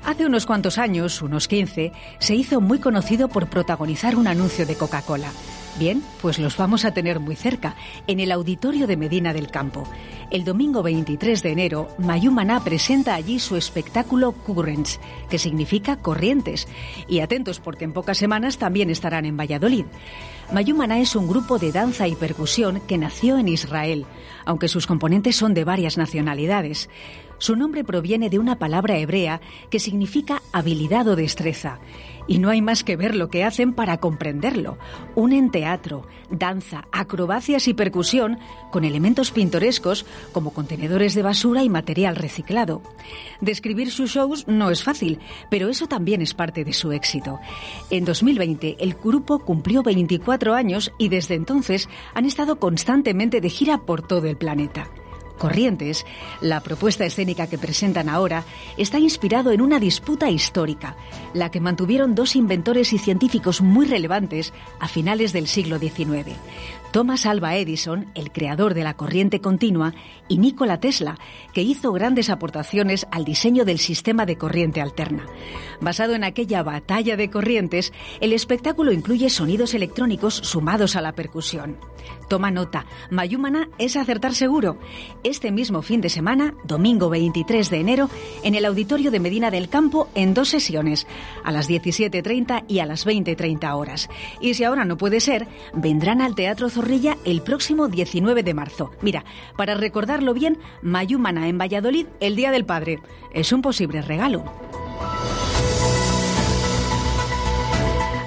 Hace 0.04 0.26
unos 0.26 0.44
cuantos 0.44 0.76
años, 0.76 1.22
unos 1.22 1.48
15, 1.48 1.92
se 2.18 2.34
hizo 2.34 2.60
muy 2.60 2.78
conocido 2.78 3.28
por 3.28 3.46
protagonizar 3.46 4.16
un 4.16 4.26
anuncio 4.26 4.66
de 4.66 4.74
Coca-Cola. 4.74 5.32
Bien, 5.80 6.02
pues 6.20 6.38
los 6.38 6.58
vamos 6.58 6.84
a 6.84 6.92
tener 6.92 7.20
muy 7.20 7.36
cerca, 7.36 7.74
en 8.06 8.20
el 8.20 8.32
auditorio 8.32 8.86
de 8.86 8.98
Medina 8.98 9.32
del 9.32 9.50
Campo. 9.50 9.88
El 10.30 10.44
domingo 10.44 10.82
23 10.82 11.42
de 11.42 11.52
enero, 11.52 11.88
Mayumana 11.96 12.62
presenta 12.62 13.14
allí 13.14 13.38
su 13.38 13.56
espectáculo 13.56 14.32
Currents, 14.32 15.00
que 15.30 15.38
significa 15.38 15.96
corrientes. 15.96 16.68
Y 17.08 17.20
atentos 17.20 17.60
porque 17.60 17.84
en 17.84 17.94
pocas 17.94 18.18
semanas 18.18 18.58
también 18.58 18.90
estarán 18.90 19.24
en 19.24 19.38
Valladolid. 19.38 19.86
Mayumana 20.52 20.98
es 21.00 21.16
un 21.16 21.26
grupo 21.26 21.58
de 21.58 21.72
danza 21.72 22.06
y 22.06 22.14
percusión 22.14 22.82
que 22.86 22.98
nació 22.98 23.38
en 23.38 23.48
Israel, 23.48 24.04
aunque 24.44 24.68
sus 24.68 24.86
componentes 24.86 25.36
son 25.36 25.54
de 25.54 25.64
varias 25.64 25.96
nacionalidades. 25.96 26.90
Su 27.38 27.56
nombre 27.56 27.84
proviene 27.84 28.28
de 28.28 28.38
una 28.38 28.58
palabra 28.58 28.98
hebrea 28.98 29.40
que 29.70 29.80
significa 29.80 30.42
habilidad 30.52 31.08
o 31.08 31.16
destreza. 31.16 31.78
Y 32.30 32.38
no 32.38 32.48
hay 32.48 32.62
más 32.62 32.84
que 32.84 32.94
ver 32.94 33.16
lo 33.16 33.28
que 33.28 33.42
hacen 33.42 33.72
para 33.72 33.96
comprenderlo. 33.96 34.78
Unen 35.16 35.50
teatro, 35.50 36.06
danza, 36.30 36.86
acrobacias 36.92 37.66
y 37.66 37.74
percusión 37.74 38.38
con 38.70 38.84
elementos 38.84 39.32
pintorescos 39.32 40.06
como 40.30 40.52
contenedores 40.52 41.16
de 41.16 41.22
basura 41.22 41.64
y 41.64 41.68
material 41.68 42.14
reciclado. 42.14 42.82
Describir 43.40 43.90
sus 43.90 44.12
shows 44.12 44.46
no 44.46 44.70
es 44.70 44.84
fácil, 44.84 45.18
pero 45.50 45.68
eso 45.68 45.88
también 45.88 46.22
es 46.22 46.32
parte 46.32 46.62
de 46.62 46.72
su 46.72 46.92
éxito. 46.92 47.40
En 47.90 48.04
2020 48.04 48.76
el 48.78 48.94
grupo 48.94 49.40
cumplió 49.40 49.82
24 49.82 50.54
años 50.54 50.92
y 50.98 51.08
desde 51.08 51.34
entonces 51.34 51.88
han 52.14 52.26
estado 52.26 52.60
constantemente 52.60 53.40
de 53.40 53.50
gira 53.50 53.78
por 53.78 54.06
todo 54.06 54.28
el 54.28 54.36
planeta. 54.36 54.88
Corrientes, 55.40 56.04
la 56.42 56.60
propuesta 56.60 57.06
escénica 57.06 57.46
que 57.46 57.56
presentan 57.56 58.10
ahora 58.10 58.44
está 58.76 58.98
inspirado 58.98 59.52
en 59.52 59.62
una 59.62 59.80
disputa 59.80 60.28
histórica, 60.28 60.96
la 61.32 61.50
que 61.50 61.60
mantuvieron 61.60 62.14
dos 62.14 62.36
inventores 62.36 62.92
y 62.92 62.98
científicos 62.98 63.62
muy 63.62 63.86
relevantes 63.86 64.52
a 64.80 64.86
finales 64.86 65.32
del 65.32 65.46
siglo 65.46 65.78
XIX. 65.78 66.36
Thomas 66.92 67.24
Alva 67.24 67.56
Edison, 67.56 68.10
el 68.14 68.32
creador 68.32 68.74
de 68.74 68.84
la 68.84 68.94
corriente 68.94 69.40
continua, 69.40 69.94
y 70.28 70.36
Nikola 70.36 70.78
Tesla, 70.78 71.18
que 71.54 71.62
hizo 71.62 71.90
grandes 71.92 72.28
aportaciones 72.28 73.06
al 73.10 73.24
diseño 73.24 73.64
del 73.64 73.78
sistema 73.78 74.26
de 74.26 74.36
corriente 74.36 74.82
alterna. 74.82 75.24
Basado 75.80 76.14
en 76.14 76.24
aquella 76.24 76.62
batalla 76.62 77.16
de 77.16 77.30
corrientes, 77.30 77.92
el 78.20 78.32
espectáculo 78.32 78.92
incluye 78.92 79.30
sonidos 79.30 79.74
electrónicos 79.74 80.34
sumados 80.34 80.96
a 80.96 81.00
la 81.00 81.12
percusión. 81.12 81.78
Toma 82.28 82.50
nota, 82.50 82.86
Mayumana 83.10 83.68
es 83.78 83.96
acertar 83.96 84.34
seguro. 84.34 84.78
Este 85.24 85.50
mismo 85.50 85.82
fin 85.82 86.00
de 86.00 86.08
semana, 86.08 86.54
domingo 86.64 87.08
23 87.08 87.70
de 87.70 87.80
enero, 87.80 88.10
en 88.44 88.54
el 88.54 88.64
Auditorio 88.64 89.10
de 89.10 89.20
Medina 89.20 89.50
del 89.50 89.68
Campo 89.68 90.08
en 90.14 90.32
dos 90.32 90.48
sesiones, 90.48 91.06
a 91.44 91.50
las 91.50 91.68
17.30 91.68 92.64
y 92.68 92.78
a 92.78 92.86
las 92.86 93.06
20.30 93.06 93.74
horas. 93.74 94.08
Y 94.40 94.54
si 94.54 94.64
ahora 94.64 94.84
no 94.84 94.96
puede 94.96 95.20
ser, 95.20 95.48
vendrán 95.74 96.20
al 96.20 96.34
Teatro 96.34 96.70
Zorrilla 96.70 97.16
el 97.24 97.42
próximo 97.42 97.88
19 97.88 98.42
de 98.42 98.54
marzo. 98.54 98.92
Mira, 99.02 99.24
para 99.56 99.74
recordarlo 99.74 100.34
bien, 100.34 100.58
Mayumana 100.82 101.48
en 101.48 101.58
Valladolid 101.58 102.06
el 102.20 102.36
Día 102.36 102.50
del 102.52 102.64
Padre. 102.64 103.00
Es 103.32 103.52
un 103.52 103.62
posible 103.62 104.02
regalo. 104.02 104.69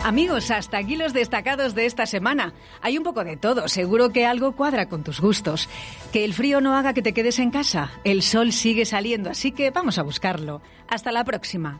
Amigos, 0.03 0.51
hasta 0.51 0.79
aquí 0.79 0.97
los 0.97 1.13
destacados 1.13 1.75
de 1.75 1.85
esta 1.85 2.05
semana. 2.05 2.53
Hay 2.81 2.97
un 2.97 3.05
poco 3.05 3.23
de 3.23 3.37
todo, 3.37 3.69
seguro 3.69 4.09
que 4.09 4.25
algo 4.25 4.51
cuadra 4.51 4.89
con 4.89 5.01
tus 5.01 5.21
gustos. 5.21 5.69
Que 6.11 6.25
el 6.25 6.33
frío 6.33 6.59
no 6.59 6.75
haga 6.75 6.93
que 6.93 7.01
te 7.01 7.13
quedes 7.13 7.39
en 7.39 7.51
casa. 7.51 7.89
El 8.03 8.21
sol 8.21 8.51
sigue 8.51 8.83
saliendo, 8.83 9.29
así 9.29 9.53
que 9.53 9.71
vamos 9.71 9.97
a 9.99 10.03
buscarlo. 10.03 10.61
Hasta 10.89 11.13
la 11.13 11.23
próxima. 11.23 11.79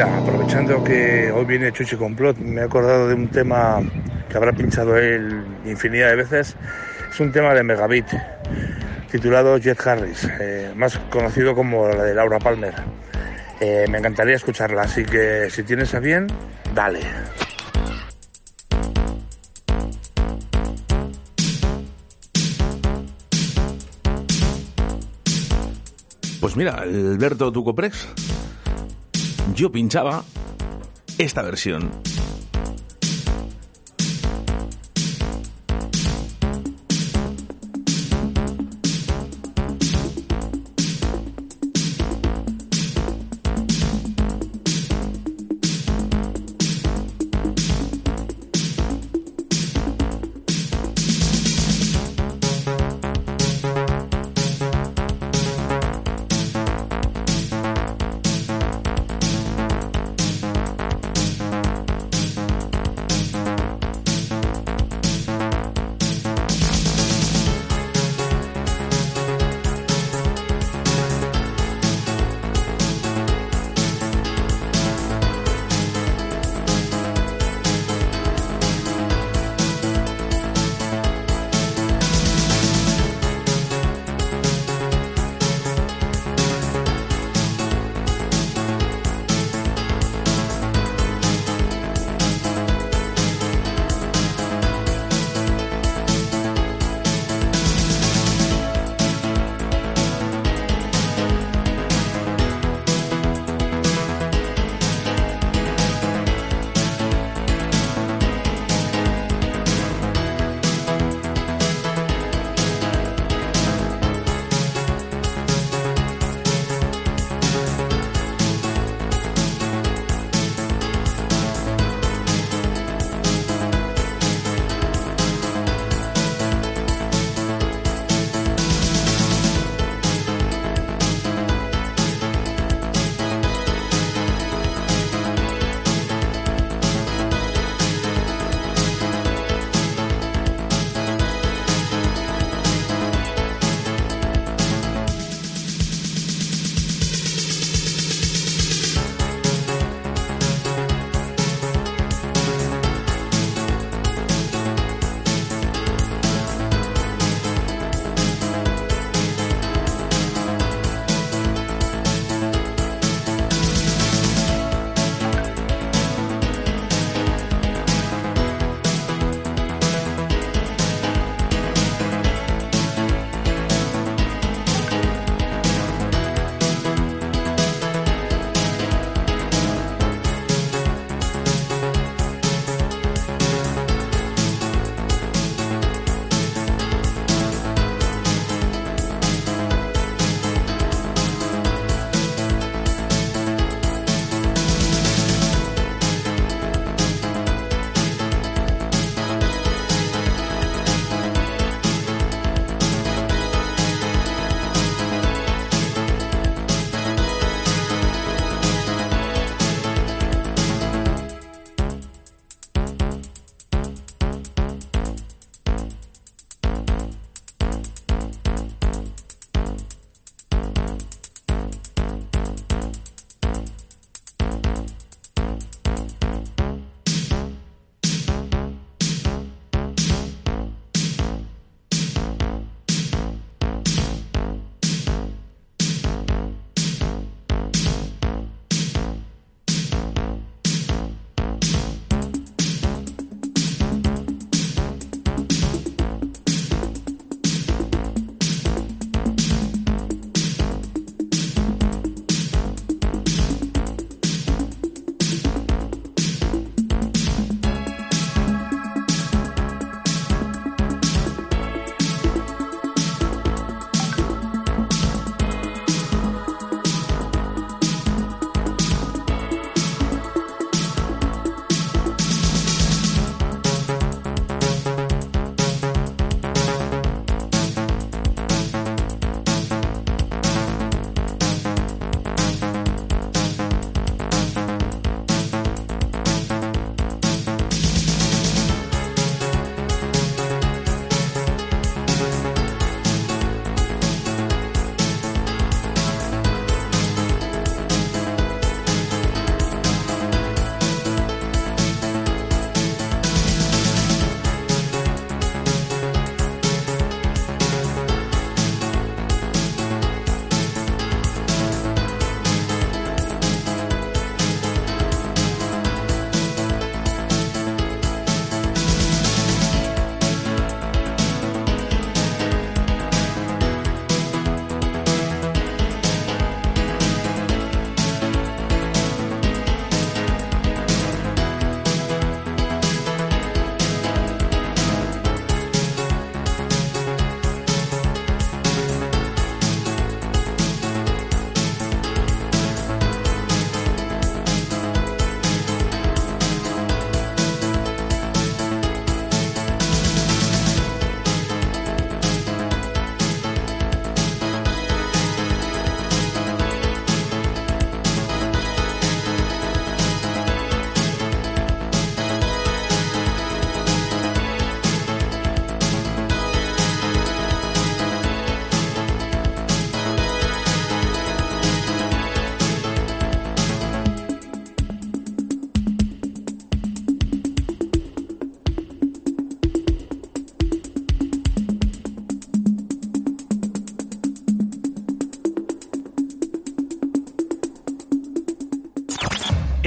Aprovechando 0.00 0.84
que 0.84 1.32
hoy 1.32 1.44
viene 1.44 1.72
Chuchi 1.72 1.96
Complot, 1.96 2.38
me 2.38 2.60
he 2.60 2.64
acordado 2.64 3.08
de 3.08 3.14
un 3.14 3.26
tema 3.28 3.80
que 4.28 4.36
habrá 4.36 4.52
pinchado 4.52 4.96
él 4.96 5.44
infinidad 5.64 6.10
de 6.10 6.16
veces. 6.16 6.56
Es 7.10 7.18
un 7.18 7.32
tema 7.32 7.52
de 7.52 7.64
Megabit, 7.64 8.06
titulado 9.10 9.58
Jet 9.58 9.84
Harris, 9.84 10.28
eh, 10.38 10.72
más 10.76 10.98
conocido 11.10 11.52
como 11.56 11.88
la 11.88 12.04
de 12.04 12.14
Laura 12.14 12.38
Palmer. 12.38 12.74
Eh, 13.60 13.86
me 13.90 13.98
encantaría 13.98 14.36
escucharla, 14.36 14.82
así 14.82 15.04
que 15.04 15.50
si 15.50 15.64
tienes 15.64 15.92
a 15.94 15.98
bien, 15.98 16.28
dale. 16.74 17.00
Pues 26.40 26.56
mira, 26.56 26.82
Alberto 26.82 27.50
Tucoprex, 27.50 28.08
yo 29.54 29.70
pinchaba 29.70 30.24
esta 31.18 31.42
versión. 31.42 31.90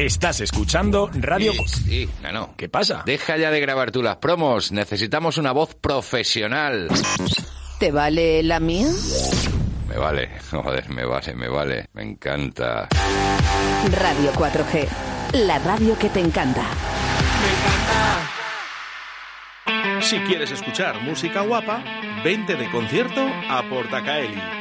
Estás 0.01 0.41
escuchando 0.41 1.11
Radio... 1.13 1.53
Sí, 1.53 1.67
sí, 1.67 2.09
Nano. 2.23 2.55
¿Qué 2.57 2.67
pasa? 2.69 3.03
Deja 3.05 3.37
ya 3.37 3.51
de 3.51 3.59
grabar 3.59 3.91
tú 3.91 4.01
las 4.01 4.15
promos. 4.15 4.71
Necesitamos 4.71 5.37
una 5.37 5.51
voz 5.51 5.75
profesional. 5.75 6.87
¿Te 7.77 7.91
vale 7.91 8.41
la 8.41 8.59
mía? 8.59 8.87
Me 9.87 9.97
vale, 9.97 10.31
joder, 10.49 10.89
me 10.89 11.05
vale, 11.05 11.35
me 11.35 11.47
vale. 11.47 11.85
Me 11.93 12.01
encanta. 12.01 12.87
Radio 13.91 14.33
4G. 14.33 14.87
La 15.45 15.59
radio 15.59 15.95
que 15.99 16.09
te 16.09 16.19
encanta. 16.19 16.65
Si 20.01 20.17
quieres 20.21 20.49
escuchar 20.49 20.99
música 21.03 21.41
guapa, 21.41 21.83
vente 22.23 22.55
de 22.55 22.71
concierto 22.71 23.23
a 23.23 23.61
Portacaeli. 23.69 24.60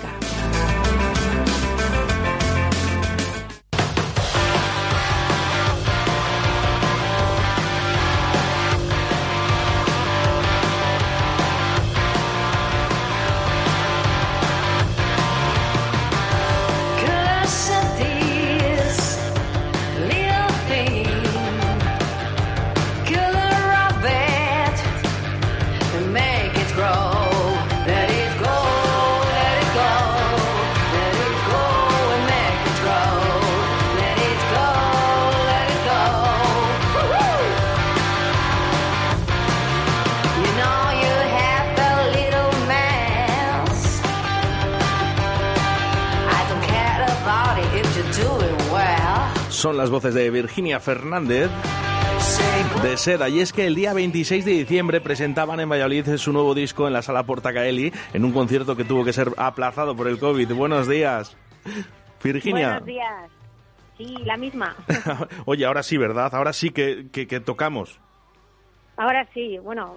Son 0.00 0.57
las 49.88 50.02
voces 50.02 50.12
de 50.12 50.28
Virginia 50.28 50.80
Fernández 50.80 51.48
de 52.82 52.96
Seda. 52.98 53.30
Y 53.30 53.40
es 53.40 53.54
que 53.54 53.66
el 53.66 53.74
día 53.74 53.94
26 53.94 54.44
de 54.44 54.50
diciembre 54.50 55.00
presentaban 55.00 55.60
en 55.60 55.68
Valladolid 55.70 56.16
su 56.16 56.30
nuevo 56.30 56.54
disco 56.54 56.86
en 56.86 56.92
la 56.92 57.00
sala 57.00 57.22
Portacaeli 57.22 57.90
en 58.12 58.24
un 58.26 58.32
concierto 58.32 58.76
que 58.76 58.84
tuvo 58.84 59.02
que 59.02 59.14
ser 59.14 59.28
aplazado 59.38 59.96
por 59.96 60.08
el 60.08 60.18
COVID. 60.18 60.52
Buenos 60.52 60.88
días, 60.88 61.38
Virginia. 62.22 62.80
Buenos 62.80 62.84
días. 62.84 63.30
Sí, 63.96 64.14
la 64.26 64.36
misma. 64.36 64.76
Oye, 65.46 65.64
ahora 65.64 65.82
sí, 65.82 65.96
¿verdad? 65.96 66.34
Ahora 66.34 66.52
sí 66.52 66.68
que, 66.68 67.06
que, 67.10 67.26
que 67.26 67.40
tocamos. 67.40 67.98
Ahora 68.98 69.26
sí, 69.32 69.56
bueno, 69.56 69.96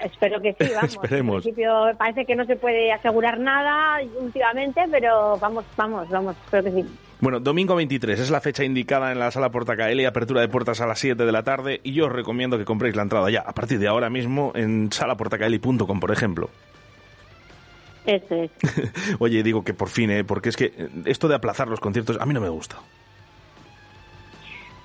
espero 0.00 0.40
que 0.40 0.54
sí, 0.54 0.72
vamos. 0.74 0.94
Esperemos. 0.94 1.36
En 1.36 1.54
principio 1.54 1.90
parece 1.98 2.24
que 2.24 2.34
no 2.34 2.46
se 2.46 2.56
puede 2.56 2.90
asegurar 2.92 3.38
nada 3.38 4.00
últimamente, 4.18 4.86
pero 4.90 5.36
vamos, 5.36 5.66
vamos, 5.76 6.08
vamos, 6.08 6.34
espero 6.46 6.64
que 6.64 6.82
sí. 6.82 6.88
Bueno, 7.20 7.40
domingo 7.40 7.74
23 7.74 8.20
es 8.20 8.30
la 8.30 8.40
fecha 8.40 8.62
indicada 8.62 9.10
en 9.10 9.18
la 9.18 9.32
sala 9.32 9.50
Portacaeli, 9.50 10.04
apertura 10.04 10.40
de 10.40 10.48
puertas 10.48 10.80
a 10.80 10.86
las 10.86 11.00
7 11.00 11.24
de 11.24 11.32
la 11.32 11.42
tarde 11.42 11.80
y 11.82 11.92
yo 11.92 12.06
os 12.06 12.12
recomiendo 12.12 12.58
que 12.58 12.64
compréis 12.64 12.94
la 12.94 13.02
entrada 13.02 13.28
ya, 13.28 13.40
a 13.40 13.52
partir 13.52 13.80
de 13.80 13.88
ahora 13.88 14.08
mismo 14.08 14.52
en 14.54 14.92
salaportacaeli.com, 14.92 15.98
por 15.98 16.12
ejemplo. 16.12 16.48
Eso 18.06 18.34
es. 18.36 18.50
Oye, 19.18 19.42
digo 19.42 19.64
que 19.64 19.74
por 19.74 19.88
fin, 19.88 20.10
¿eh? 20.10 20.22
porque 20.22 20.50
es 20.50 20.56
que 20.56 20.72
esto 21.06 21.26
de 21.26 21.34
aplazar 21.34 21.66
los 21.66 21.80
conciertos 21.80 22.18
a 22.20 22.24
mí 22.24 22.32
no 22.32 22.40
me 22.40 22.48
gusta. 22.48 22.76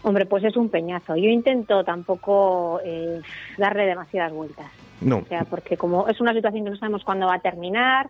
Hombre, 0.01 0.25
pues 0.25 0.43
es 0.43 0.57
un 0.57 0.69
peñazo. 0.69 1.15
Yo 1.15 1.29
intento 1.29 1.83
tampoco 1.83 2.81
eh, 2.83 3.21
darle 3.57 3.85
demasiadas 3.85 4.33
vueltas. 4.33 4.65
No. 5.01 5.19
O 5.19 5.25
sea, 5.25 5.45
porque 5.45 5.77
como 5.77 6.07
es 6.09 6.19
una 6.19 6.33
situación 6.33 6.65
que 6.65 6.71
no 6.71 6.77
sabemos 6.77 7.03
cuándo 7.03 7.27
va 7.27 7.35
a 7.35 7.39
terminar 7.39 8.09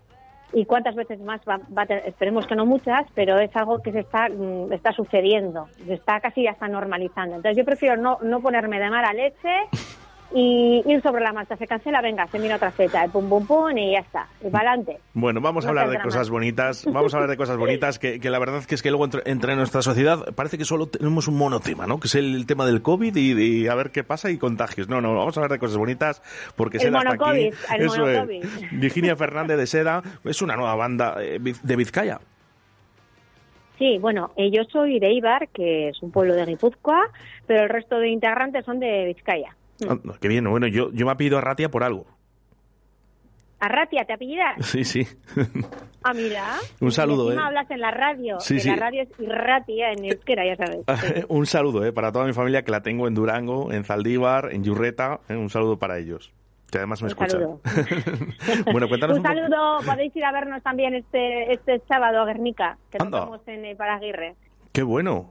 y 0.53 0.65
cuántas 0.65 0.95
veces 0.95 1.19
más 1.19 1.41
va, 1.47 1.59
va 1.75 1.83
esperemos 1.83 2.45
que 2.47 2.55
no 2.55 2.65
muchas, 2.65 3.05
pero 3.15 3.39
es 3.39 3.55
algo 3.55 3.81
que 3.81 3.91
se 3.91 3.99
está, 3.99 4.29
mm, 4.29 4.71
está 4.71 4.91
sucediendo, 4.93 5.67
se 5.85 5.93
está 5.93 6.19
casi 6.19 6.43
ya 6.43 6.51
está 6.51 6.67
normalizando. 6.67 7.35
Entonces 7.35 7.57
yo 7.57 7.65
prefiero 7.65 7.97
no, 7.97 8.19
no 8.21 8.39
ponerme 8.39 8.79
de 8.79 8.89
mala 8.89 9.13
leche 9.13 9.67
y 10.33 10.83
ir 10.85 11.01
sobre 11.01 11.23
la 11.23 11.31
marcha. 11.31 11.55
Se 11.57 11.67
cancela, 11.67 12.01
venga, 12.01 12.27
se 12.27 12.39
mira 12.39 12.55
otra 12.55 12.71
fecha, 12.71 13.05
y 13.05 13.09
pum, 13.09 13.29
pum, 13.29 13.45
pum, 13.45 13.77
y 13.77 13.93
ya 13.93 13.99
está. 13.99 14.27
Y 14.41 14.49
para 14.49 14.71
adelante. 14.71 14.99
Bueno, 15.13 15.41
vamos 15.41 15.65
a 15.65 15.69
hablar 15.69 15.89
de 15.89 15.99
cosas 15.99 16.29
bonitas, 16.29 16.85
vamos 16.85 17.13
a 17.13 17.17
hablar 17.17 17.29
de 17.29 17.37
cosas 17.37 17.57
bonitas, 17.63 17.99
que, 17.99 18.19
que 18.19 18.29
la 18.29 18.39
verdad 18.39 18.63
que 18.65 18.75
es 18.75 18.81
que 18.81 18.89
luego 18.89 19.05
entre, 19.05 19.21
entre 19.25 19.55
nuestra 19.55 19.81
sociedad 19.81 20.33
parece 20.35 20.57
que 20.57 20.65
solo 20.65 20.87
tenemos 20.87 21.27
un 21.27 21.37
monotema, 21.37 21.85
¿no? 21.85 21.99
Que 21.99 22.07
es 22.07 22.15
el, 22.15 22.45
tema 22.45 22.65
del 22.65 22.81
COVID 22.81 23.15
y, 23.15 23.63
y 23.63 23.67
a 23.67 23.75
ver 23.75 23.91
qué 23.91 24.03
pasa 24.03 24.29
y 24.29 24.37
contagios. 24.37 24.89
No, 24.89 25.01
no, 25.01 25.15
vamos 25.15 25.37
a 25.37 25.39
hablar 25.39 25.51
de 25.51 25.59
cosas 25.59 25.77
bonitas 25.77 26.21
porque 26.55 26.77
El 26.77 26.83
Seda 26.83 26.99
está 26.99 27.29
aquí. 27.29 27.49
el 27.75 27.81
Eso 27.81 28.07
es. 28.07 28.71
Virginia 28.71 29.15
Fernández 29.15 29.57
de 29.57 29.67
Seda 29.67 30.01
es 30.23 30.41
una 30.41 30.55
nueva 30.55 30.75
banda 30.75 31.15
eh, 31.21 31.39
de 31.39 31.75
Vizcaya. 31.75 32.19
Sí, 33.77 33.97
bueno, 33.99 34.31
eh, 34.37 34.51
yo 34.51 34.63
soy 34.65 34.99
de 34.99 35.11
Ibar, 35.11 35.49
que 35.49 35.89
es 35.89 36.01
un 36.01 36.11
pueblo 36.11 36.35
de 36.35 36.45
Guipúzcoa, 36.45 37.09
pero 37.47 37.63
el 37.63 37.69
resto 37.69 37.97
de 37.97 38.09
integrantes 38.09 38.65
son 38.65 38.79
de 38.79 39.05
Vizcaya. 39.05 39.55
Ah, 39.89 39.97
qué 40.19 40.27
bien, 40.27 40.49
bueno, 40.49 40.67
yo, 40.67 40.91
yo 40.91 41.05
me 41.05 41.15
pido 41.15 41.37
a 41.37 41.41
Ratia 41.41 41.69
por 41.69 41.83
algo. 41.83 42.05
Arratia, 43.59 44.03
¿te 44.05 44.13
apellidas? 44.13 44.55
Sí, 44.65 44.83
sí. 44.83 45.07
Ah, 46.03 46.13
mira. 46.13 46.43
Un 46.81 46.91
saludo, 46.91 47.31
Y 47.31 47.35
eh. 47.37 47.39
hablas 47.41 47.69
en 47.71 47.79
la 47.79 47.91
radio. 47.91 48.37
Sí, 48.41 48.55
que 48.55 48.59
sí. 48.61 48.69
La 48.69 48.75
radio 48.75 49.03
es 49.03 49.09
Irratia 49.19 49.91
en 49.93 50.03
euskera, 50.03 50.43
ya 50.45 50.57
sabes. 50.57 51.25
Un 51.29 51.45
saludo 51.45 51.85
eh, 51.85 51.93
para 51.93 52.11
toda 52.11 52.25
mi 52.25 52.33
familia 52.33 52.63
que 52.63 52.71
la 52.71 52.81
tengo 52.81 53.07
en 53.07 53.13
Durango, 53.13 53.71
en 53.71 53.85
Zaldívar, 53.85 54.49
en 54.51 54.63
Yurreta. 54.65 55.21
eh, 55.29 55.35
un 55.37 55.49
saludo 55.49 55.77
para 55.79 55.97
ellos. 55.97 56.33
Que 56.69 56.79
además 56.79 57.01
me 57.01 57.05
Un 57.05 57.09
escuchan. 57.11 57.29
saludo. 57.39 57.61
bueno, 58.73 58.87
cuéntanos 58.89 59.17
Un 59.19 59.25
un 59.25 59.31
saludo, 59.33 59.79
podéis 59.85 60.13
ir 60.15 60.25
a 60.25 60.31
vernos 60.33 60.61
también 60.63 60.95
este 60.95 61.53
este 61.53 61.79
sábado 61.87 62.21
a 62.21 62.25
Guernica, 62.25 62.77
que 62.91 62.97
estamos 62.97 63.39
en 63.47 63.63
eh, 63.63 63.75
Paraguirre. 63.77 64.35
Qué 64.73 64.83
bueno. 64.83 65.29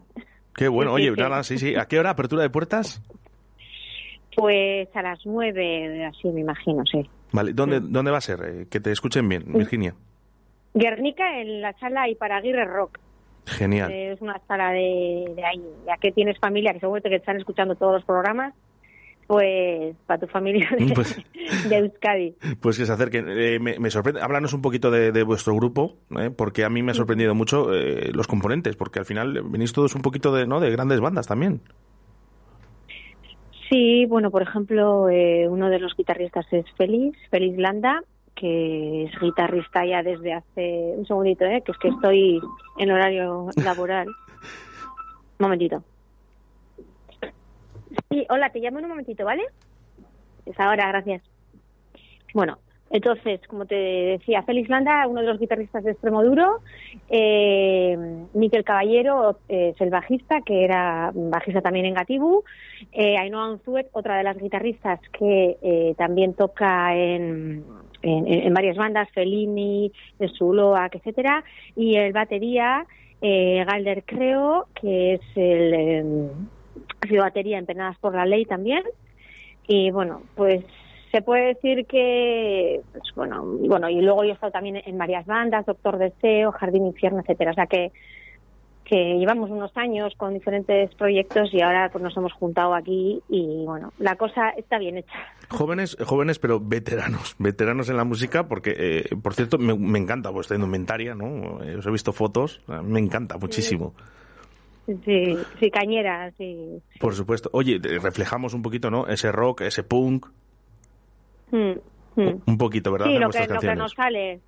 Qué 0.55 0.69
bueno. 0.69 0.97
Sí, 0.97 1.03
sí, 1.03 1.09
Oye, 1.11 1.17
sí. 1.17 1.21
nada, 1.21 1.43
sí, 1.43 1.59
sí. 1.59 1.75
¿A 1.77 1.85
qué 1.87 1.99
hora 1.99 2.11
apertura 2.11 2.43
de 2.45 2.51
puertas? 2.51 3.03
Pues 4.37 4.89
a 4.95 5.03
las 5.03 5.21
nueve, 5.27 6.05
así 6.07 6.29
me 6.29 6.41
imagino, 6.41 6.83
sí. 6.91 7.09
Vale, 7.33 7.53
¿dónde, 7.53 7.81
¿dónde 7.81 8.11
va 8.11 8.19
a 8.19 8.23
ser? 8.23 8.41
Eh, 8.45 8.67
que 8.71 8.81
te 8.81 8.91
escuchen 8.93 9.29
bien, 9.29 9.45
Virginia. 9.47 9.95
Guernica 10.75 11.41
en 11.41 11.61
la 11.61 11.73
sala 11.79 12.09
y 12.09 12.15
Paraguirre 12.15 12.65
Rock. 12.65 12.99
Genial. 13.47 13.91
Es 13.93 14.21
una 14.21 14.41
sala 14.47 14.71
de, 14.71 15.33
de 15.35 15.45
ahí. 15.45 15.63
Ya 15.87 15.97
que 15.97 16.13
tienes 16.13 16.39
familia, 16.39 16.73
que 16.73 16.81
seguro 16.81 17.03
que 17.03 17.17
están 17.17 17.37
escuchando 17.37 17.75
todos 17.75 17.95
los 17.95 18.05
programas, 18.05 18.55
pues 19.27 19.97
para 20.07 20.21
tu 20.21 20.27
familia 20.29 20.69
de, 20.79 20.93
Pues- 20.95 21.17
de 21.69 21.77
Euskadi. 21.77 22.35
Pues 22.61 22.79
que 22.79 22.87
se 22.87 22.93
acerquen. 22.93 23.27
Eh, 23.29 23.59
me, 23.59 23.79
me 23.79 23.91
sorprende. 23.91 24.21
Háblanos 24.23 24.53
un 24.53 24.63
poquito 24.63 24.91
de, 24.91 25.13
de 25.13 25.23
vuestro 25.25 25.55
grupo, 25.55 25.97
eh, 26.19 26.31
porque 26.31 26.65
a 26.65 26.71
mí 26.71 26.83
me 26.83 26.93
ha 26.93 26.95
sorprendido 26.95 27.35
mucho 27.35 27.73
eh, 27.75 28.11
los 28.13 28.27
componentes, 28.27 28.77
porque 28.77 28.99
al 29.01 29.05
final 29.05 29.43
venís 29.45 29.73
todos 29.73 29.95
un 29.95 30.03
poquito 30.03 30.33
de, 30.35 30.47
¿no? 30.47 30.61
de 30.61 30.71
grandes 30.71 31.01
bandas 31.01 31.27
también. 31.27 31.61
Sí, 33.73 34.05
bueno, 34.05 34.31
por 34.31 34.43
ejemplo, 34.43 35.09
eh, 35.09 35.49
uno 35.49 35.71
de 35.71 35.79
los 35.79 35.97
guitarristas 35.97 36.45
es 36.51 36.67
Félix, 36.77 37.19
Félix 37.31 37.57
Landa, 37.57 38.05
que 38.35 39.05
es 39.05 39.19
guitarrista 39.19 39.87
ya 39.87 40.03
desde 40.03 40.35
hace 40.35 40.93
un 40.95 41.07
segundito, 41.07 41.47
¿eh? 41.47 41.63
que 41.65 41.73
es 41.73 41.79
que 41.79 41.89
estoy 41.89 42.39
en 42.77 42.91
horario 42.91 43.49
laboral. 43.65 44.09
un 45.39 45.39
momentito. 45.39 45.83
Sí, 48.11 48.27
hola, 48.29 48.51
te 48.51 48.61
llamo 48.61 48.79
en 48.81 48.85
un 48.85 48.91
momentito, 48.91 49.25
¿vale? 49.25 49.45
Es 50.45 50.61
ahora, 50.61 50.89
gracias. 50.89 51.23
Bueno, 52.35 52.59
entonces, 52.93 53.41
como 53.49 53.65
te 53.65 53.75
decía, 53.75 54.43
Félix 54.43 54.69
Landa, 54.69 55.07
uno 55.09 55.23
de 55.23 55.27
los 55.27 55.41
guitarristas 55.41 55.83
de 55.83 55.93
Extremo 55.93 56.23
Duro, 56.23 56.61
eh, 57.09 57.97
Miquel 58.35 58.65
Caballero, 58.65 59.39
eh, 59.49 59.73
es 59.75 59.81
el 59.81 59.89
bajista, 59.89 60.43
que 60.43 60.63
era 60.63 61.11
bajista 61.15 61.63
también 61.63 61.87
en 61.87 61.95
Gatibu, 61.95 62.45
eh, 62.93 63.17
Ainhoa 63.17 63.49
Unzuet, 63.49 63.89
otra 63.93 64.19
de 64.19 64.25
las 64.25 64.37
guitarristas 64.37 65.01
que 65.19 65.57
eh, 65.63 65.95
también 65.97 66.35
toca 66.35 66.95
en, 66.95 67.65
en, 68.03 68.53
varias 68.53 68.77
bandas, 68.77 69.09
Fellini, 69.13 69.91
Zuloac, 70.37 70.95
etcétera, 70.97 71.45
y 71.75 71.97
el 71.97 72.13
batería, 72.13 72.85
eh, 73.23 73.65
Galder 73.67 74.05
Creo, 74.05 74.67
que 74.79 75.15
es 75.15 75.21
el... 75.35 76.31
ha 77.01 77.07
sido 77.07 77.23
batería 77.23 77.57
en 77.57 77.65
Penadas 77.65 77.97
por 77.99 78.15
la 78.15 78.27
Ley 78.27 78.45
también. 78.45 78.83
Y 79.67 79.91
bueno, 79.93 80.23
pues 80.35 80.65
se 81.13 81.23
puede 81.23 81.55
decir 81.55 81.87
que, 81.87 82.81
pues, 82.91 83.05
bueno, 83.15 83.45
bueno, 83.45 83.89
y 83.89 84.01
luego 84.01 84.25
yo 84.25 84.31
he 84.31 84.33
estado 84.33 84.51
también 84.51 84.83
en 84.85 84.99
varias 84.99 85.27
bandas, 85.27 85.67
Doctor 85.67 85.99
Deseo, 85.99 86.51
Jardín 86.53 86.87
Infierno, 86.87 87.21
etcétera. 87.21 87.51
O 87.51 87.55
sea 87.55 87.67
que, 87.67 87.93
que 88.85 89.19
llevamos 89.19 89.51
unos 89.51 89.71
años 89.77 90.15
con 90.17 90.35
diferentes 90.35 90.95
proyectos 90.95 91.53
y 91.53 91.61
ahora 91.61 91.91
pues 91.93 92.03
nos 92.03 92.17
hemos 92.17 92.33
juntado 92.33 92.75
aquí 92.75 93.23
y 93.29 93.65
bueno, 93.65 93.93
la 93.99 94.17
cosa 94.17 94.51
está 94.57 94.79
bien 94.79 94.97
hecha. 94.99 95.19
Jóvenes, 95.51 95.97
jóvenes, 96.03 96.39
pero 96.39 96.59
veteranos, 96.59 97.37
veteranos 97.39 97.91
en 97.91 97.99
la 97.99 98.05
música, 98.05 98.49
porque, 98.49 98.75
eh, 98.77 99.05
por 99.23 99.35
cierto, 99.35 99.59
me, 99.59 99.77
me 99.77 99.99
encanta 99.99 100.31
vuestra 100.31 100.57
indumentaria, 100.57 101.15
¿no? 101.15 101.63
Eh, 101.63 101.77
Os 101.77 101.87
he 101.87 101.91
visto 101.91 102.13
fotos, 102.13 102.63
me 102.83 102.99
encanta 103.01 103.37
muchísimo. 103.37 103.93
Sí, 104.87 105.37
sí, 105.61 105.71
cañera, 105.71 106.33
sí. 106.39 106.83
Por 106.99 107.15
supuesto. 107.15 107.51
Oye, 107.53 107.79
reflejamos 107.79 108.53
un 108.53 108.63
poquito, 108.63 108.91
¿no? 108.91 109.07
Ese 109.07 109.31
rock, 109.31 109.61
ese 109.61 109.85
punk, 109.85 110.27
Mm, 111.53 112.21
mm. 112.21 112.43
un 112.47 112.59
poquito, 112.59 112.91
¿verdad? 112.91 113.07
Sí, 113.07 113.19
lo 113.19 113.31
que, 113.31 113.47
lo 113.47 113.61
que 113.61 113.77
nos 113.77 113.93
sale. 113.93 114.41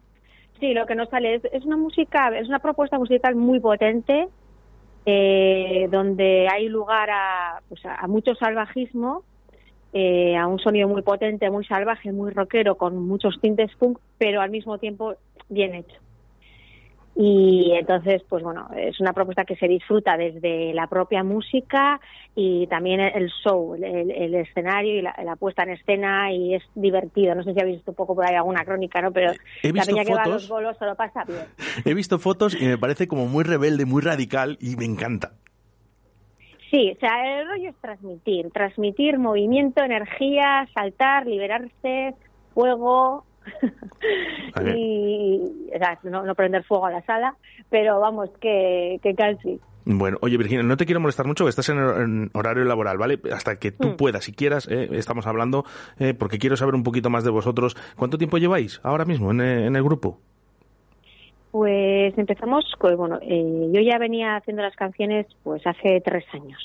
Sí, 0.59 0.74
lo 0.74 0.86
que 0.86 0.94
nos 0.94 1.09
sale 1.11 1.36
es, 1.36 1.44
es 1.52 1.64
una 1.64 1.76
música, 1.76 2.36
es 2.36 2.48
una 2.48 2.59
propuesta 2.59 2.98
musical 2.98 3.36
muy 3.36 3.61
potente, 3.61 4.28
eh, 5.07 5.88
donde 5.90 6.48
hay 6.50 6.68
lugar 6.68 7.11
a, 7.11 7.61
pues 7.68 7.84
a, 7.84 7.96
a 7.96 8.07
mucho 8.09 8.34
salvajismo, 8.34 9.22
eh, 9.92 10.36
a 10.36 10.48
un 10.48 10.59
sonido 10.59 10.88
muy 10.88 11.02
potente, 11.02 11.50
muy 11.50 11.64
salvaje, 11.64 12.11
muy 12.11 12.32
rockero, 12.32 12.76
con 12.76 13.07
muchos 13.07 13.40
tintes 13.40 13.70
punk, 13.76 13.98
pero 14.18 14.40
al 14.40 14.50
mismo 14.50 14.78
tiempo 14.78 15.14
bien 15.48 15.74
hecho. 15.74 16.03
Y 17.17 17.73
entonces, 17.79 18.23
pues 18.29 18.43
bueno, 18.43 18.69
es 18.77 19.01
una 19.01 19.12
propuesta 19.12 19.45
que 19.45 19.55
se 19.55 19.69
disfruta 19.69 20.17
desde 20.17 20.75
la 20.75 20.89
propia 20.89 21.23
música 21.23 22.01
y 22.35 22.67
también 22.67 22.99
el 23.01 23.31
show, 23.45 23.77
el, 23.77 24.11
el 24.11 24.35
escenario 24.35 24.99
y 24.99 25.03
la, 25.03 25.15
la 25.25 25.37
puesta 25.37 25.62
en 25.62 25.71
escena 25.71 26.33
y 26.33 26.55
es 26.55 26.62
divertido. 26.75 27.37
No 27.37 27.45
sé 27.45 27.55
si 27.55 27.61
habéis 27.61 27.77
visto 27.77 27.93
un 27.93 27.97
poco 27.97 28.17
por 28.17 28.27
ahí 28.27 28.35
alguna 28.35 28.65
crónica, 28.65 29.01
¿no? 29.01 29.12
Pero 29.12 29.33
He 29.62 29.73
la 29.73 29.85
peña 29.85 30.05
que 30.05 30.12
va 30.12 30.25
a 30.25 30.29
los 30.29 30.49
bolos 30.49 30.77
se 30.77 30.87
lo 30.87 30.97
pasa 30.97 31.23
bien. 31.25 31.45
He 31.85 31.95
visto 31.95 32.19
fotos 32.19 32.61
y 32.61 32.65
me 32.67 32.79
parece 32.79 33.07
como 33.07 33.27
muy 33.27 33.45
rebelde, 33.45 33.87
muy 33.87 34.03
radical 34.03 34.59
y 34.61 34.75
me 34.75 34.85
encanta. 34.85 35.35
Sí, 36.73 36.91
o 36.97 36.99
sea, 36.99 37.41
el 37.41 37.47
rollo 37.47 37.71
es 37.71 37.77
transmitir, 37.77 38.51
transmitir 38.51 39.21
movimiento, 39.21 39.85
energía, 39.85 40.67
saltar, 40.75 41.25
liberarse, 41.25 42.17
fuego. 42.53 43.25
y, 44.76 45.40
o 45.74 45.78
sea, 45.78 45.99
no, 46.05 46.24
no 46.24 46.34
prender 46.34 46.64
fuego 46.64 46.86
a 46.86 46.90
la 46.90 47.03
sala, 47.03 47.34
pero 47.70 48.01
vamos, 48.01 48.30
que, 48.40 48.99
que 49.03 49.14
casi. 49.14 49.61
Bueno, 49.86 50.16
oye 50.22 50.38
Virginia, 50.38 50.62
no 50.62 50.78
te 50.78 50.86
quiero 50.86 51.01
molestar 51.01 51.26
mucho, 51.26 51.47
estás 51.47 51.68
en, 51.68 51.78
en 51.78 52.30
horario 52.32 52.64
laboral, 52.64 52.97
¿vale? 52.97 53.18
Hasta 53.32 53.59
que 53.59 53.70
tú 53.70 53.88
Mm. 53.88 53.97
puedas, 53.97 54.24
si 54.24 54.32
quieras, 54.32 54.66
eh, 54.70 54.88
estamos 54.92 55.26
hablando, 55.26 55.64
eh, 55.99 56.14
porque 56.14 56.38
quiero 56.38 56.57
saber 56.57 56.74
un 56.74 56.82
poquito 56.84 57.11
más 57.11 57.22
de 57.22 57.30
vosotros. 57.30 57.76
¿Cuánto 57.97 58.16
tiempo 58.16 58.38
lleváis 58.38 58.80
ahora 58.82 59.05
mismo 59.05 59.30
en, 59.32 59.40
eh, 59.42 59.66
en 59.66 59.76
el 59.76 59.82
grupo? 59.82 60.18
Pues 61.51 62.16
empezamos, 62.18 62.64
con, 62.78 62.97
bueno, 62.97 63.18
eh, 63.22 63.68
yo 63.72 63.80
ya 63.80 63.99
venía 63.99 64.36
haciendo 64.36 64.62
las 64.62 64.74
canciones 64.74 65.26
pues 65.42 65.64
hace 65.66 66.01
tres 66.01 66.24
años. 66.32 66.61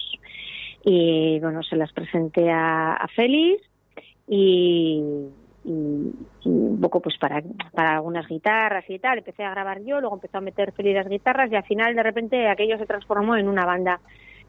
Y 0.86 1.40
bueno, 1.42 1.62
se 1.62 1.76
las 1.76 1.92
presenté 1.92 2.50
a, 2.50 2.94
a 2.94 3.08
Félix 3.10 3.62
y, 4.28 5.04
y- 5.64 6.12
un 6.46 6.80
poco 6.82 7.02
pues 7.02 7.18
para, 7.18 7.42
para 7.74 7.96
algunas 7.96 8.28
guitarras 8.28 8.86
y 8.90 9.00
tal. 9.00 9.20
Empecé 9.20 9.44
a 9.44 9.52
grabar 9.52 9.82
yo, 9.82 10.00
luego 10.00 10.16
empezó 10.16 10.38
a 10.38 10.42
meter 10.42 10.72
Félix 10.72 10.96
las 10.96 11.08
guitarras 11.10 11.52
y 11.52 11.56
al 11.56 11.64
final 11.64 11.96
de 11.96 12.04
repente 12.04 12.48
aquello 12.48 12.78
se 12.78 12.86
transformó 12.86 13.36
en 13.36 13.48
una 13.48 13.66
banda. 13.66 14.00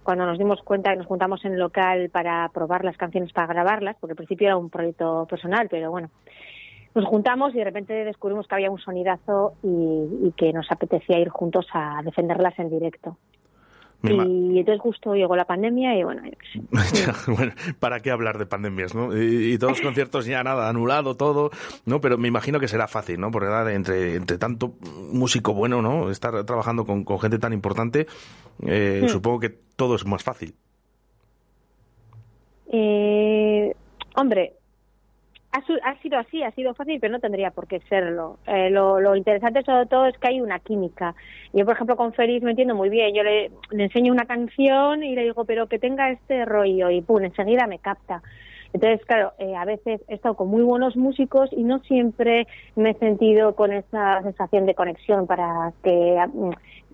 Cuando 0.03 0.25
nos 0.25 0.39
dimos 0.39 0.63
cuenta 0.63 0.91
que 0.91 0.97
nos 0.97 1.07
juntamos 1.07 1.45
en 1.45 1.53
el 1.53 1.59
local 1.59 2.09
para 2.11 2.49
probar 2.55 2.85
las 2.85 2.97
canciones, 2.97 3.33
para 3.33 3.49
grabarlas, 3.49 3.97
porque 4.01 4.13
al 4.13 4.17
principio 4.17 4.47
era 4.49 4.57
un 4.57 4.71
proyecto 4.71 5.27
personal, 5.29 5.69
pero 5.71 5.91
bueno, 5.91 6.09
nos 6.95 7.05
juntamos 7.05 7.55
y 7.55 7.59
de 7.59 7.65
repente 7.65 7.93
descubrimos 8.05 8.49
que 8.49 8.55
había 8.55 8.71
un 8.71 8.79
sonidazo 8.79 9.53
y, 9.63 10.27
y 10.29 10.33
que 10.37 10.53
nos 10.53 10.71
apetecía 10.73 11.19
ir 11.19 11.29
juntos 11.29 11.67
a 11.75 12.01
defenderlas 12.03 12.59
en 12.59 12.71
directo. 12.71 13.17
Y 14.03 14.59
entonces 14.59 14.81
justo 14.81 15.15
llegó 15.15 15.37
la 15.37 15.45
pandemia 15.45 15.99
y 15.99 16.03
bueno, 17.27 17.53
¿para 17.79 18.01
qué 18.01 18.11
hablar 18.11 18.39
de 18.39 18.47
pandemias, 18.47 18.95
no? 18.95 19.15
Y, 19.17 19.53
y 19.53 19.59
todos 19.59 19.73
los 19.73 19.81
conciertos 19.83 20.25
ya 20.25 20.43
nada, 20.43 20.69
anulado 20.69 21.17
todo, 21.17 21.51
¿no? 21.85 22.01
Pero 22.01 22.17
me 22.17 22.29
imagino 22.29 22.59
que 22.59 22.69
será 22.69 22.89
fácil, 22.89 23.21
¿no? 23.21 23.31
Porque 23.31 23.49
entre, 23.75 24.15
entre 24.15 24.39
tanto 24.39 24.75
músico 25.13 25.53
bueno, 25.53 25.83
¿no? 25.83 26.11
Estar 26.11 26.45
trabajando 26.45 26.87
con, 26.87 27.05
con 27.05 27.21
gente 27.21 27.39
tan 27.39 27.53
importante, 27.53 28.07
eh, 28.67 29.01
Hmm. 29.03 29.09
supongo 29.09 29.41
que 29.41 29.51
todo 29.77 29.95
es 29.95 30.07
más 30.07 30.23
fácil. 30.23 30.55
Eh, 32.73 33.75
hombre, 34.17 34.55
ha, 35.53 35.63
su- 35.67 35.79
ha 35.83 35.97
sido 36.01 36.19
así, 36.19 36.43
ha 36.43 36.51
sido 36.53 36.75
fácil, 36.75 37.01
pero 37.01 37.13
no 37.13 37.21
tendría 37.21 37.51
por 37.51 37.67
qué 37.67 37.81
serlo. 37.89 38.39
Eh, 38.47 38.71
lo, 38.71 39.17
interesante 39.17 39.63
sobre 39.65 39.87
todo 39.87 40.07
es 40.07 40.17
que 40.19 40.29
hay 40.29 40.41
una 40.41 40.61
química. 40.61 41.15
Yo, 41.53 41.65
por 41.65 41.75
ejemplo, 41.75 41.97
con 41.97 42.13
Félix 42.13 42.45
me 42.45 42.51
entiendo 42.51 42.75
muy 42.75 42.89
bien. 42.89 43.15
Yo 43.15 43.23
le, 43.23 43.51
le 43.71 43.85
enseño 43.85 44.13
una 44.13 44.27
canción 44.27 45.03
y 45.03 45.15
le 45.15 45.23
digo, 45.25 45.45
pero 45.45 45.67
que 45.67 45.79
tenga 45.79 46.11
este 46.11 46.45
rollo 46.45 46.91
y 46.91 47.01
pum, 47.03 47.25
enseguida 47.25 47.67
me 47.67 47.79
capta. 47.81 48.23
Entonces, 48.73 49.05
claro, 49.07 49.33
eh, 49.39 49.57
a 49.57 49.65
veces 49.65 50.01
he 50.07 50.15
estado 50.15 50.37
con 50.37 50.49
muy 50.49 50.63
buenos 50.63 50.97
músicos 50.97 51.51
y 51.53 51.65
no 51.65 51.81
siempre 51.81 52.47
me 52.77 52.91
he 52.91 52.95
sentido 52.95 53.57
con 53.57 53.73
esa 53.73 54.23
sensación 54.23 54.67
de 54.67 54.77
conexión 54.77 55.27
para 55.27 55.73
que 55.83 56.25
mm, 56.33 56.51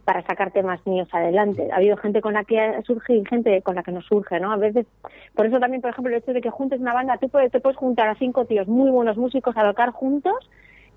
para 0.07 0.23
sacar 0.23 0.53
temas 0.53 0.81
míos 0.87 1.09
adelante. 1.11 1.69
Ha 1.73 1.77
habido 1.77 1.97
gente 1.97 2.21
con 2.21 2.33
la 2.33 2.45
que 2.45 2.81
surge 2.87 3.17
y 3.17 3.25
gente 3.27 3.61
con 3.63 3.75
la 3.75 3.83
que 3.83 3.91
no 3.91 4.01
surge, 4.03 4.39
¿no? 4.39 4.53
A 4.53 4.57
veces, 4.57 4.87
por 5.35 5.47
eso 5.47 5.59
también, 5.59 5.83
por 5.83 5.91
ejemplo, 5.91 6.15
el 6.15 6.23
hecho 6.23 6.33
de 6.33 6.41
que 6.41 6.49
juntes 6.49 6.81
una 6.81 6.95
banda, 6.95 7.19
tú 7.19 7.29
puedes, 7.29 7.51
te 7.51 7.59
puedes 7.59 7.77
juntar 7.77 8.09
a 8.09 8.15
cinco 8.15 8.45
tíos 8.45 8.69
muy 8.69 8.89
buenos 8.89 9.17
músicos 9.17 9.57
a 9.57 9.69
tocar 9.69 9.91
juntos 9.91 10.49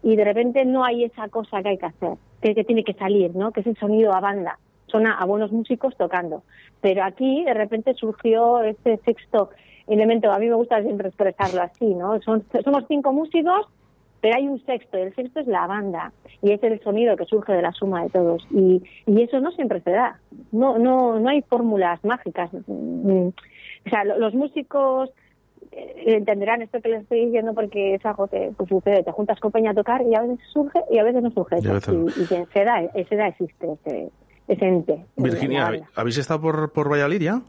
y 0.04 0.16
de 0.16 0.24
repente 0.24 0.64
no 0.64 0.86
hay 0.86 1.06
esa 1.06 1.28
cosa 1.28 1.64
que 1.64 1.70
hay 1.70 1.78
que 1.80 1.88
hacer, 1.88 2.18
que, 2.40 2.64
tiene 2.64 2.84
que 2.84 2.94
salir, 2.94 3.36
¿no? 3.36 3.52
Que 3.52 3.62
es 3.62 3.68
el 3.68 3.78
sonido 3.78 4.14
a 4.14 4.20
banda. 4.20 4.60
Son 4.86 5.08
a, 5.08 5.16
a 5.18 5.26
buenos 5.26 5.52
músicos 5.52 5.98
tocando. 5.98 6.44
Pero 6.80 7.04
aquí, 7.04 7.44
de 7.46 7.56
repente, 7.56 7.96
surgió 7.96 8.62
este 8.62 8.98
sexto 8.98 9.50
elemento. 9.88 10.32
A 10.32 10.38
mí 10.38 10.48
me 10.48 10.56
gusta 10.56 10.84
siempre 10.84 11.08
expresarlo 11.08 11.64
así, 11.64 11.96
¿no? 11.96 12.22
Son, 12.22 12.44
somos 12.64 12.86
cinco 12.88 13.12
músicos, 13.12 13.66
pero 14.22 14.36
hay 14.38 14.48
un 14.48 14.64
sexto, 14.66 14.98
y 14.98 15.02
el 15.02 15.16
sexto 15.16 15.40
es 15.40 15.48
la 15.48 15.66
banda, 15.68 16.12
y 16.42 16.52
es 16.52 16.62
el 16.64 16.80
sonido 16.82 17.16
que 17.16 17.26
surge 17.26 17.54
de 17.54 17.62
la 17.62 17.72
suma 17.72 18.04
de 18.04 18.10
todos. 18.10 18.46
Y, 18.52 18.84
y 19.06 19.22
eso 19.22 19.40
no 19.40 19.52
siempre 19.52 19.82
se 19.82 19.92
da. 19.92 20.20
No, 20.52 20.78
no, 20.78 21.20
no 21.20 21.30
hay 21.30 21.42
fórmulas 21.44 22.04
mágicas. 22.04 22.50
Mm, 22.68 23.28
O 23.86 23.90
sea, 23.90 24.04
lo- 24.04 24.18
los 24.18 24.34
músicos 24.34 25.10
eh, 25.72 26.04
entenderán 26.18 26.62
esto 26.62 26.82
que 26.82 26.90
les 26.90 27.04
estoy 27.04 27.26
diciendo 27.26 27.54
porque 27.54 27.96
es 27.96 28.06
algo 28.06 28.28
que 28.28 28.52
pues, 28.58 28.68
sucede. 28.68 29.04
Te 29.04 29.12
juntas 29.12 29.40
con 29.40 29.52
Peña 29.52 29.72
a 29.72 29.74
tocar 29.74 30.02
y 30.02 30.14
a 30.16 30.22
veces 30.22 30.40
surge 30.52 30.80
y 30.92 30.98
a 30.98 31.04
veces 31.04 31.22
no 31.24 31.32
surge. 31.32 31.58
Y 31.62 31.68
veces 31.68 31.94
no. 31.94 32.06
Y, 32.10 32.24
y 32.24 32.26
que 32.28 32.46
se 32.52 32.64
da, 32.66 32.82
ese 32.96 33.16
da 33.16 33.28
existe, 33.28 33.68
ese, 33.86 34.10
ese 34.48 34.66
ente. 34.66 34.94
en 34.94 35.04
la 35.16 35.24
Virginia. 35.24 35.88
¿habéis 35.96 36.18
estado 36.18 36.42
por, 36.42 36.72
por 36.74 36.92
Valladolid 36.92 37.22
ya? 37.22 37.42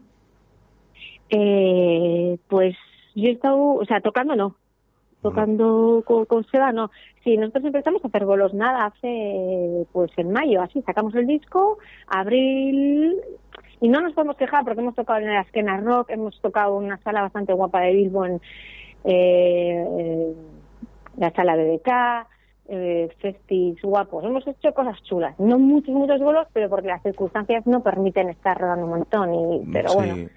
Eh, 1.29 2.37
pues 2.47 2.75
yo 3.15 3.29
he 3.29 3.31
estado, 3.31 3.57
o 3.75 3.85
sea, 3.85 4.01
tocando 4.01 4.35
no. 4.35 4.55
Tocando 5.21 6.03
con, 6.05 6.25
con 6.25 6.43
Seba 6.45 6.71
no. 6.71 6.89
Sí, 7.23 7.37
nosotros 7.37 7.65
empezamos 7.65 8.03
a 8.03 8.07
hacer 8.07 8.25
bolos 8.25 8.53
nada 8.53 8.85
hace, 8.85 9.85
pues 9.91 10.11
en 10.17 10.31
mayo, 10.31 10.61
así, 10.61 10.81
sacamos 10.81 11.13
el 11.15 11.27
disco, 11.27 11.77
abril, 12.07 13.15
y 13.79 13.89
no 13.89 14.01
nos 14.01 14.13
podemos 14.13 14.37
quejar 14.37 14.63
porque 14.63 14.81
hemos 14.81 14.95
tocado 14.95 15.19
en 15.19 15.27
la 15.27 15.41
Esquena 15.41 15.77
Rock, 15.79 16.09
hemos 16.09 16.39
tocado 16.41 16.79
en 16.79 16.85
una 16.85 16.97
sala 16.99 17.21
bastante 17.21 17.53
guapa 17.53 17.81
de 17.81 17.93
Bilbo 17.93 18.25
en 18.25 18.41
eh, 19.03 19.85
eh, 19.99 20.33
la 21.17 21.31
sala 21.31 21.55
BBK, 21.55 22.27
eh, 22.69 23.09
festis 23.19 23.81
guapos. 23.81 24.23
Hemos 24.23 24.47
hecho 24.47 24.73
cosas 24.73 25.01
chulas. 25.03 25.37
No 25.39 25.59
muchos, 25.59 25.93
muchos 25.93 26.19
bolos, 26.19 26.47
pero 26.53 26.69
porque 26.69 26.87
las 26.87 27.03
circunstancias 27.03 27.65
no 27.67 27.81
permiten 27.83 28.29
estar 28.29 28.57
rodando 28.59 28.85
un 28.85 28.91
montón. 28.91 29.33
Y, 29.33 29.71
pero 29.73 29.89
Sí. 29.89 29.95
bueno. 29.95 30.29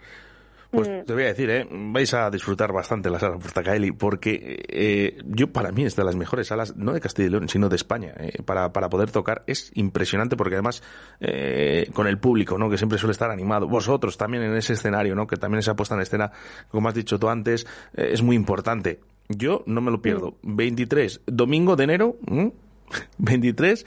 Pues 0.74 0.88
Mm. 0.88 1.04
te 1.04 1.12
voy 1.12 1.22
a 1.22 1.26
decir, 1.26 1.50
¿eh? 1.50 1.66
vais 1.70 2.12
a 2.14 2.30
disfrutar 2.30 2.72
bastante 2.72 3.10
la 3.10 3.18
sala 3.18 3.38
Portacaeli 3.38 3.92
porque 3.92 4.62
eh, 4.68 5.16
yo 5.26 5.52
para 5.52 5.70
mí 5.72 5.84
es 5.84 5.96
de 5.96 6.04
las 6.04 6.16
mejores 6.16 6.48
salas, 6.48 6.76
no 6.76 6.92
de 6.92 7.00
Castilla 7.00 7.28
y 7.28 7.30
León, 7.30 7.48
sino 7.48 7.68
de 7.68 7.76
España, 7.76 8.12
eh, 8.18 8.42
para, 8.44 8.72
para 8.72 8.88
poder 8.88 9.10
tocar. 9.10 9.44
Es 9.46 9.70
impresionante 9.74 10.36
porque 10.36 10.56
además 10.56 10.82
eh, 11.20 11.88
con 11.92 12.06
el 12.06 12.18
público, 12.18 12.58
¿no? 12.58 12.68
que 12.68 12.76
siempre 12.78 12.98
suele 12.98 13.12
estar 13.12 13.30
animado, 13.30 13.68
vosotros 13.68 14.16
también 14.16 14.42
en 14.42 14.56
ese 14.56 14.72
escenario, 14.72 15.14
¿no? 15.14 15.26
que 15.26 15.36
también 15.36 15.60
esa 15.60 15.76
puesta 15.76 15.94
en 15.94 16.00
escena, 16.02 16.32
como 16.68 16.88
has 16.88 16.94
dicho 16.94 17.18
tú 17.18 17.28
antes, 17.28 17.66
eh, 17.96 18.10
es 18.12 18.22
muy 18.22 18.36
importante. 18.36 19.00
Yo 19.28 19.62
no 19.66 19.80
me 19.80 19.90
lo 19.90 20.02
pierdo. 20.02 20.36
23, 20.42 21.22
domingo 21.26 21.76
de 21.76 21.84
enero. 21.84 22.16
¿m? 22.26 22.52
23, 23.18 23.86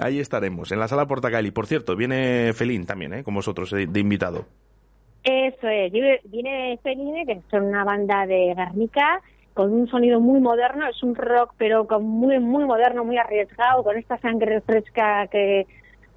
ahí 0.00 0.18
estaremos, 0.20 0.72
en 0.72 0.78
la 0.78 0.88
sala 0.88 1.06
Portacaeli. 1.06 1.50
Por 1.50 1.66
cierto, 1.66 1.94
viene 1.96 2.52
Felín 2.54 2.86
también, 2.86 3.12
¿eh? 3.12 3.24
con 3.24 3.34
vosotros, 3.34 3.72
eh, 3.74 3.86
de 3.88 4.00
invitado. 4.00 4.46
Eso 5.22 5.68
es, 5.68 5.92
viene, 5.92 6.20
viene 6.24 6.78
Feline, 6.82 7.26
que 7.26 7.42
son 7.50 7.64
una 7.64 7.84
banda 7.84 8.26
de 8.26 8.54
Guernica, 8.54 9.20
con 9.52 9.72
un 9.72 9.86
sonido 9.88 10.20
muy 10.20 10.40
moderno, 10.40 10.86
es 10.88 11.02
un 11.02 11.14
rock 11.14 11.52
pero 11.58 11.86
con 11.86 12.04
muy 12.04 12.38
muy 12.38 12.64
moderno, 12.64 13.04
muy 13.04 13.18
arriesgado, 13.18 13.82
con 13.84 13.96
esta 13.98 14.16
sangre 14.18 14.60
fresca 14.62 15.26
que 15.28 15.66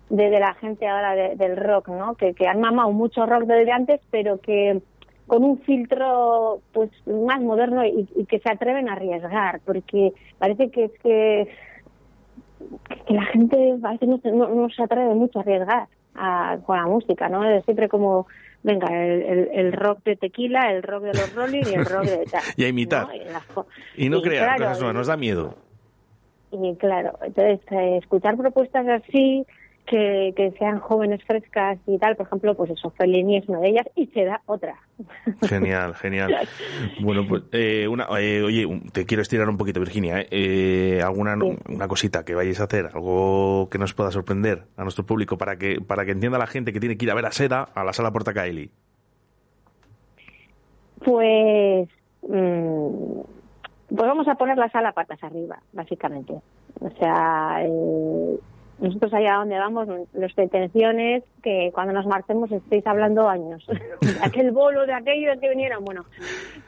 de, 0.09 0.29
de 0.29 0.39
la 0.39 0.53
gente 0.55 0.87
ahora 0.87 1.15
de- 1.15 1.35
del 1.37 1.57
rock, 1.57 1.89
¿no? 1.89 2.15
Que, 2.15 2.33
que 2.35 2.47
han 2.47 2.61
mamado 2.61 2.91
mucho 2.91 3.25
rock 3.25 3.43
desde 3.45 3.71
antes, 3.71 4.01
pero 4.11 4.39
que 4.39 4.81
con 5.27 5.43
un 5.43 5.59
filtro 5.61 6.61
pues 6.73 6.91
más 7.07 7.41
moderno 7.41 7.85
y, 7.85 8.07
y 8.15 8.25
que 8.25 8.39
se 8.39 8.51
atreven 8.51 8.89
a 8.89 8.93
arriesgar, 8.93 9.61
porque 9.65 10.13
parece 10.39 10.71
que 10.71 10.85
es 10.85 10.91
que, 11.03 11.47
que 13.07 13.13
la 13.13 13.25
gente 13.25 13.75
parece 13.81 14.07
no, 14.07 14.19
no, 14.23 14.47
no 14.49 14.69
se 14.69 14.83
atreve 14.83 15.13
mucho 15.13 15.39
a 15.39 15.41
arriesgar 15.41 15.87
con 16.65 16.77
la 16.77 16.85
música, 16.87 17.29
¿no? 17.29 17.41
Siempre 17.63 17.87
como, 17.87 18.27
venga, 18.63 18.87
el, 19.05 19.21
el, 19.23 19.49
el 19.53 19.73
rock 19.73 20.03
de 20.03 20.15
tequila, 20.15 20.71
el 20.71 20.83
rock 20.83 21.03
de 21.03 21.13
los 21.13 21.33
Rolling 21.33 21.65
y 21.67 21.73
el 21.75 21.85
rock 21.85 22.05
de 22.05 22.25
tal. 22.27 22.41
Y 22.57 22.63
a 22.63 22.67
imitar. 22.67 23.07
¿no? 23.07 23.13
Y 23.15 23.25
las 23.25 23.45
co- 23.47 23.67
Y 23.95 24.09
no 24.09 24.17
y 24.19 24.21
creas, 24.23 24.43
claro, 24.45 24.63
cosas 24.63 24.79
nuevas, 24.79 24.95
nos 24.95 25.07
da 25.07 25.17
miedo. 25.17 25.55
y 26.51 26.75
claro, 26.77 27.17
entonces 27.21 27.59
eh, 27.71 27.97
escuchar 27.97 28.37
propuestas 28.37 28.85
así 28.87 29.45
que, 29.85 30.33
que 30.35 30.51
sean 30.57 30.79
jóvenes 30.79 31.23
frescas 31.23 31.77
y 31.85 31.97
tal, 31.97 32.15
por 32.15 32.27
ejemplo, 32.27 32.55
pues 32.55 32.71
eso, 32.71 32.89
Fellini 32.91 33.37
es 33.37 33.47
una 33.47 33.59
de 33.59 33.69
ellas 33.69 33.87
y 33.95 34.07
se 34.07 34.25
da 34.25 34.41
otra. 34.45 34.75
Genial, 35.41 35.95
genial. 35.95 36.47
Bueno, 37.01 37.25
pues, 37.27 37.43
eh, 37.51 37.87
una, 37.87 38.07
eh, 38.19 38.41
oye, 38.43 38.81
te 38.93 39.05
quiero 39.05 39.21
estirar 39.21 39.49
un 39.49 39.57
poquito, 39.57 39.79
Virginia. 39.79 40.21
¿eh? 40.21 40.27
Eh, 40.31 41.01
¿Alguna 41.03 41.37
una 41.69 41.87
cosita 41.87 42.23
que 42.23 42.35
vayáis 42.35 42.59
a 42.59 42.65
hacer? 42.65 42.89
¿Algo 42.93 43.69
que 43.69 43.77
nos 43.77 43.93
pueda 43.93 44.11
sorprender 44.11 44.63
a 44.77 44.83
nuestro 44.83 45.05
público 45.05 45.37
para 45.37 45.57
que 45.57 45.81
para 45.81 46.05
que 46.05 46.11
entienda 46.11 46.37
la 46.37 46.47
gente 46.47 46.73
que 46.73 46.79
tiene 46.79 46.97
que 46.97 47.05
ir 47.05 47.11
a 47.11 47.15
ver 47.15 47.25
a 47.25 47.31
Seda 47.31 47.67
a 47.73 47.83
la 47.83 47.93
sala 47.93 48.11
Portacaeli? 48.11 48.71
Pues, 51.03 51.89
mm, 52.21 53.21
pues 53.89 54.07
vamos 54.07 54.27
a 54.27 54.35
poner 54.35 54.57
la 54.57 54.69
sala 54.69 54.91
patas 54.91 55.23
arriba, 55.23 55.59
básicamente. 55.73 56.33
O 56.79 56.89
sea, 56.91 57.63
eh, 57.63 58.39
nosotros 58.81 59.13
allá 59.13 59.35
donde 59.35 59.57
vamos, 59.57 59.87
nuestra 60.13 60.43
intención 60.43 60.99
es 60.99 61.23
que 61.43 61.71
cuando 61.73 61.93
nos 61.93 62.05
marchemos 62.07 62.51
estéis 62.51 62.85
hablando 62.87 63.29
años. 63.29 63.65
de 64.01 64.15
aquel 64.23 64.51
bolo, 64.51 64.85
de 64.85 64.93
aquello, 64.93 65.31
de 65.31 65.39
que 65.39 65.49
vinieron. 65.49 65.85
Bueno, 65.85 66.05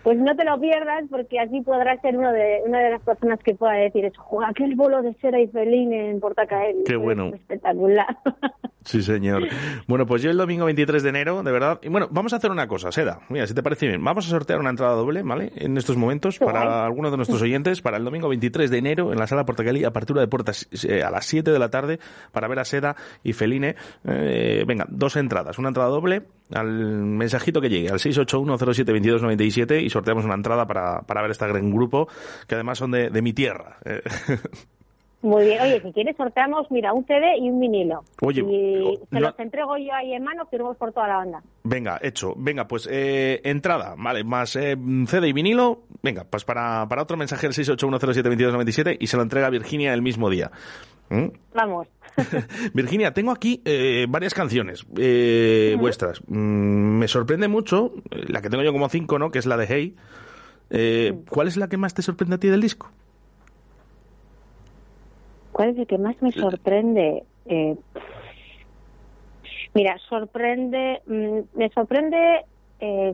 pues 0.04 0.18
no 0.18 0.36
te 0.36 0.46
lo 0.46 0.60
pierdas 0.60 1.04
porque 1.10 1.40
así 1.40 1.62
podrás 1.62 2.00
ser 2.02 2.18
uno 2.18 2.32
de, 2.32 2.62
una 2.66 2.80
de 2.80 2.92
las 2.92 3.02
personas 3.02 3.40
que 3.40 3.56
pueda 3.56 3.74
decir 3.74 4.06
eso. 4.06 4.22
"Jo, 4.22 4.44
aquel 4.44 4.76
bolo 4.76 5.02
de 5.02 5.14
cera 5.16 5.40
y 5.40 5.48
felín 5.48 5.94
en 5.94 6.20
Portacaeli. 6.20 6.84
Qué 6.86 6.96
bueno. 6.96 7.28
Espectacular. 7.34 8.18
Sí, 8.86 9.02
señor. 9.02 9.48
Bueno, 9.88 10.06
pues 10.06 10.22
yo 10.22 10.30
el 10.30 10.38
domingo 10.38 10.66
23 10.66 11.04
de 11.04 11.10
enero, 11.10 11.42
de 11.42 11.52
verdad. 11.52 11.80
Y 11.84 11.90
bueno, 11.90 12.08
vamos 12.12 12.34
a 12.34 12.36
hacer 12.36 12.52
una 12.52 12.68
cosa, 12.68 12.92
Seda. 12.92 13.20
Mira, 13.30 13.48
si 13.48 13.54
te 13.54 13.64
parece 13.64 13.88
bien, 13.88 14.04
vamos 14.04 14.26
a 14.28 14.30
sortear 14.30 14.60
una 14.60 14.70
entrada 14.72 14.94
doble, 14.94 15.24
¿vale? 15.24 15.52
En 15.56 15.78
estos 15.78 15.96
momentos, 15.96 16.38
para 16.38 16.86
algunos 16.86 17.12
de 17.12 17.18
nuestros 17.18 17.42
oyentes, 17.42 17.82
para 17.82 17.98
el 17.98 18.04
domingo 18.04 18.28
23 18.30 18.70
de 18.70 18.78
enero, 18.78 19.14
en 19.14 19.20
la 19.20 19.28
sala 19.28 19.46
Portagalí, 19.46 19.84
apertura 19.84 20.22
de 20.22 20.28
puertas 20.28 20.68
eh, 20.88 21.02
a 21.02 21.10
las 21.12 21.26
7 21.26 21.52
de 21.52 21.60
la 21.60 21.70
tarde, 21.70 22.00
para 22.32 22.48
ver 22.48 22.60
a 22.60 22.66
Seda 22.66 22.96
y 23.24 23.34
Feline. 23.34 23.76
Eh, 24.06 24.64
venga, 24.68 24.86
dos 24.90 25.16
entradas. 25.16 25.58
Una 25.58 25.70
entrada 25.70 25.90
doble 25.90 26.24
al 26.54 26.68
mensajito 26.68 27.62
que 27.62 27.70
llegue, 27.70 27.90
al 27.90 28.00
681072297, 28.00 29.82
y 29.82 29.90
sorteamos 29.90 30.26
una 30.26 30.36
entrada 30.36 30.68
para, 30.68 31.02
para 31.02 31.22
ver 31.22 31.32
este 31.32 31.48
gran 31.48 31.72
grupo, 31.72 32.08
que 32.48 32.56
además 32.56 32.78
son 32.78 32.92
de, 32.92 33.10
de 33.10 33.22
mi 33.22 33.34
tierra. 33.34 33.78
eh. 33.86 34.02
Muy 35.24 35.46
bien. 35.46 35.62
Oye, 35.62 35.82
si 35.82 35.92
quieres 35.94 36.16
sorteamos, 36.18 36.70
mira, 36.70 36.94
un 36.94 37.06
CD 37.06 37.38
y 37.40 37.50
un 37.50 37.60
vinilo. 37.60 38.04
Oye, 38.22 38.42
y 38.42 38.98
se 39.10 39.20
lo- 39.20 39.30
los 39.30 39.40
entrego 39.40 39.78
yo 39.78 39.94
ahí 39.94 40.14
en 40.14 40.24
mano, 40.24 40.46
firmamos 40.52 40.78
por 40.78 40.92
toda 40.92 41.08
la 41.08 41.16
banda. 41.18 41.42
Venga, 41.64 41.98
hecho. 42.04 42.34
Venga, 42.38 42.68
pues 42.68 42.88
eh, 42.92 43.40
entrada, 43.46 43.96
vale, 43.98 44.24
más 44.26 44.56
eh, 44.58 44.78
CD 45.08 45.30
y 45.30 45.34
vinilo. 45.34 45.84
Venga, 46.04 46.26
pues 46.30 46.44
para, 46.46 46.86
para 46.90 47.02
otro 47.04 47.16
mensaje 47.18 47.48
el 47.48 47.54
681072297 47.54 48.98
y 49.00 49.08
se 49.08 49.18
lo 49.18 49.24
entrega 49.24 49.50
Virginia 49.50 49.94
el 49.94 50.02
mismo 50.02 50.30
día. 50.30 50.52
¿Mm? 51.10 51.28
Vamos. 51.56 51.88
Virginia, 52.74 53.14
tengo 53.14 53.32
aquí 53.32 53.62
eh, 53.66 54.06
varias 54.10 54.34
canciones 54.34 54.86
eh, 54.98 55.76
vuestras. 55.80 56.22
Mm, 56.28 56.98
me 57.00 57.08
sorprende 57.08 57.48
mucho, 57.48 57.94
eh, 58.12 58.26
la 58.28 58.42
que 58.42 58.50
tengo 58.50 58.64
yo 58.64 58.72
como 58.74 58.90
cinco, 58.90 59.18
¿no? 59.20 59.32
Que 59.32 59.40
es 59.40 59.46
la 59.46 59.58
de 59.58 59.66
Hey. 59.68 59.96
Eh, 60.70 61.14
¿Cuál 61.30 61.48
es 61.48 61.58
la 61.58 61.68
que 61.70 61.78
más 61.78 61.94
te 61.94 62.02
sorprende 62.02 62.36
a 62.36 62.40
ti 62.40 62.48
del 62.50 62.62
disco? 62.62 62.92
¿Cuál 65.54 65.70
es 65.70 65.78
el 65.78 65.88
que 65.88 65.98
más 65.98 66.20
me 66.22 66.32
sorprende? 66.32 67.24
Eh, 67.46 67.78
mira, 69.74 69.98
sorprende, 70.10 71.02
mm, 71.06 71.58
me 71.58 71.70
sorprende, 71.70 72.46
eh, 72.80 73.14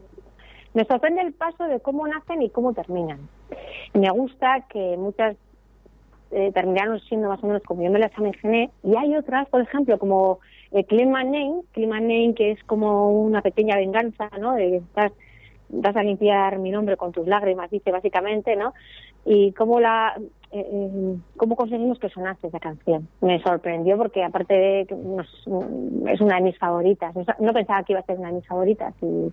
me 0.74 0.86
sorprende 0.86 1.22
el 1.22 1.34
paso 1.34 1.66
de 1.66 1.82
cómo 1.82 2.08
nacen 2.08 2.42
y 2.42 2.50
cómo 2.50 2.74
terminan. 2.74 3.20
Me 3.94 4.10
gusta 4.10 4.66
que 4.70 4.96
muchas 4.98 5.36
eh, 6.32 6.52
terminaron 6.54 7.00
siendo 7.02 7.28
más 7.28 7.44
o 7.44 7.48
menos 7.48 7.64
como 7.64 7.84
yo 7.84 7.92
me 7.92 8.00
las 8.00 8.18
imaginé 8.18 8.70
y 8.84 8.96
hay 8.96 9.16
otras, 9.16 9.50
por 9.50 9.62
ejemplo, 9.62 9.98
como 10.00 10.40
eh, 10.72 10.86
Clean 10.86 11.12
My 11.12 11.26
Name, 11.26 12.34
que 12.36 12.52
es 12.52 12.64
como 12.64 13.12
una 13.12 13.42
pequeña 13.42 13.76
venganza, 13.76 14.30
¿no? 14.40 14.54
De 14.54 14.78
estás, 14.78 15.12
vas 15.70 15.96
a 15.96 16.04
limpiar 16.04 16.58
mi 16.60 16.72
nombre 16.72 16.96
con 16.96 17.12
tus 17.12 17.28
lágrimas, 17.28 17.70
dice 17.70 17.92
básicamente, 17.92 18.56
¿no? 18.56 18.74
Y 19.26 19.52
cómo 19.54 19.80
la 19.80 20.16
eh, 20.52 20.66
eh, 20.72 21.16
cómo 21.38 21.56
conseguimos 21.56 22.00
que 22.00 22.10
sonase 22.10 22.48
esa 22.48 22.60
canción. 22.60 23.08
Me 23.22 23.42
sorprendió 23.42 23.98
porque 23.98 24.24
aparte 24.24 24.54
de 24.54 24.86
que 24.88 24.96
nos- 24.96 25.46
es 26.12 26.22
una 26.22 26.36
de 26.38 26.42
mis 26.42 26.58
favoritas. 26.58 27.14
No 27.40 27.54
pensaba 27.54 27.84
que 27.84 27.94
iba 27.94 28.00
a 28.00 28.06
ser 28.06 28.18
una 28.18 28.30
de 28.30 28.36
mis 28.36 28.48
favoritas 28.48 28.94
y, 29.02 29.32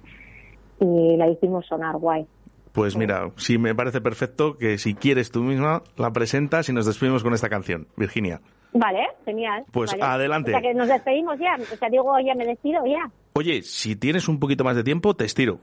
y 0.84 1.16
la 1.16 1.28
hicimos 1.28 1.66
sonar 1.66 1.96
guay. 1.96 2.26
Pues 2.72 2.94
mira, 2.96 3.30
sí 3.36 3.56
me 3.56 3.74
parece 3.74 4.02
perfecto 4.02 4.58
que 4.58 4.76
si 4.76 4.94
quieres 4.94 5.30
tú 5.30 5.42
misma 5.42 5.82
la 5.96 6.12
presentas 6.12 6.68
y 6.68 6.74
nos 6.74 6.84
despedimos 6.84 7.22
con 7.22 7.32
esta 7.32 7.48
canción, 7.48 7.86
Virginia. 7.96 8.40
Vale, 8.74 9.06
genial. 9.24 9.64
Pues 9.72 9.92
Vale. 9.92 10.02
adelante. 10.02 10.50
O 10.50 10.52
sea 10.52 10.60
que 10.60 10.74
nos 10.74 10.86
despedimos 10.88 11.38
ya. 11.38 11.56
O 11.72 11.76
sea, 11.76 11.88
digo, 11.88 12.12
ya 12.20 12.34
me 12.34 12.44
despido 12.44 12.84
ya. 12.84 13.10
Oye, 13.32 13.62
si 13.62 13.96
tienes 13.96 14.28
un 14.28 14.38
poquito 14.38 14.64
más 14.64 14.76
de 14.76 14.84
tiempo, 14.84 15.14
te 15.14 15.24
estiro. 15.24 15.60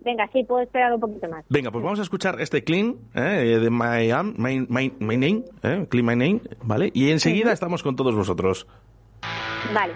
Venga, 0.00 0.28
sí, 0.32 0.44
puedo 0.44 0.62
esperar 0.62 0.92
un 0.94 1.00
poquito 1.00 1.28
más. 1.28 1.44
Venga, 1.48 1.70
pues 1.72 1.82
vamos 1.82 1.98
a 1.98 2.02
escuchar 2.02 2.40
este 2.40 2.62
Clean 2.62 2.96
eh, 3.14 3.58
de 3.60 3.70
My, 3.70 4.10
Am- 4.10 4.34
my, 4.38 4.60
my, 4.68 4.92
My 5.00 5.16
Name, 5.16 5.44
eh, 5.62 5.86
Clean 5.90 6.06
My 6.06 6.14
Name, 6.14 6.40
¿vale? 6.62 6.90
Y 6.94 7.10
enseguida 7.10 7.52
estamos 7.52 7.82
con 7.82 7.96
todos 7.96 8.14
vosotros. 8.14 8.66
Vale. 9.74 9.94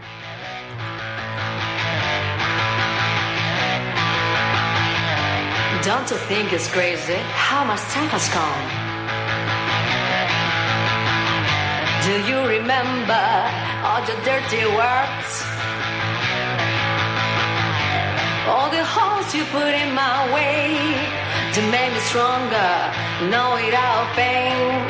Don't 5.83 6.11
you 6.11 6.17
think 6.29 6.53
it's 6.53 6.69
crazy 6.71 7.17
how 7.33 7.65
much 7.65 7.81
time 7.95 8.09
has 8.13 8.29
gone? 8.29 8.65
Do 12.05 12.15
you 12.29 12.39
remember 12.57 13.25
all 13.89 14.01
your 14.05 14.21
dirty 14.29 14.65
words? 14.77 15.31
All 18.49 18.71
the 18.71 18.83
holes 18.83 19.35
you 19.35 19.45
put 19.53 19.75
in 19.75 19.95
my 19.95 20.33
way 20.33 20.73
to 21.53 21.61
make 21.71 21.93
me 21.93 22.01
stronger. 22.01 22.73
Know 23.29 23.55
without 23.55 24.07
pain. 24.17 24.81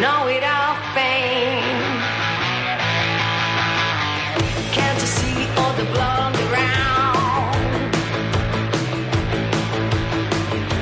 Know 0.00 0.26
without 0.26 0.76
pain. 0.94 1.62
Can't 4.76 5.00
you 5.00 5.06
see 5.06 5.48
all 5.56 5.72
the 5.72 5.84
blood 5.94 6.18
on 6.26 6.32
the 6.32 6.46
ground? 6.52 7.62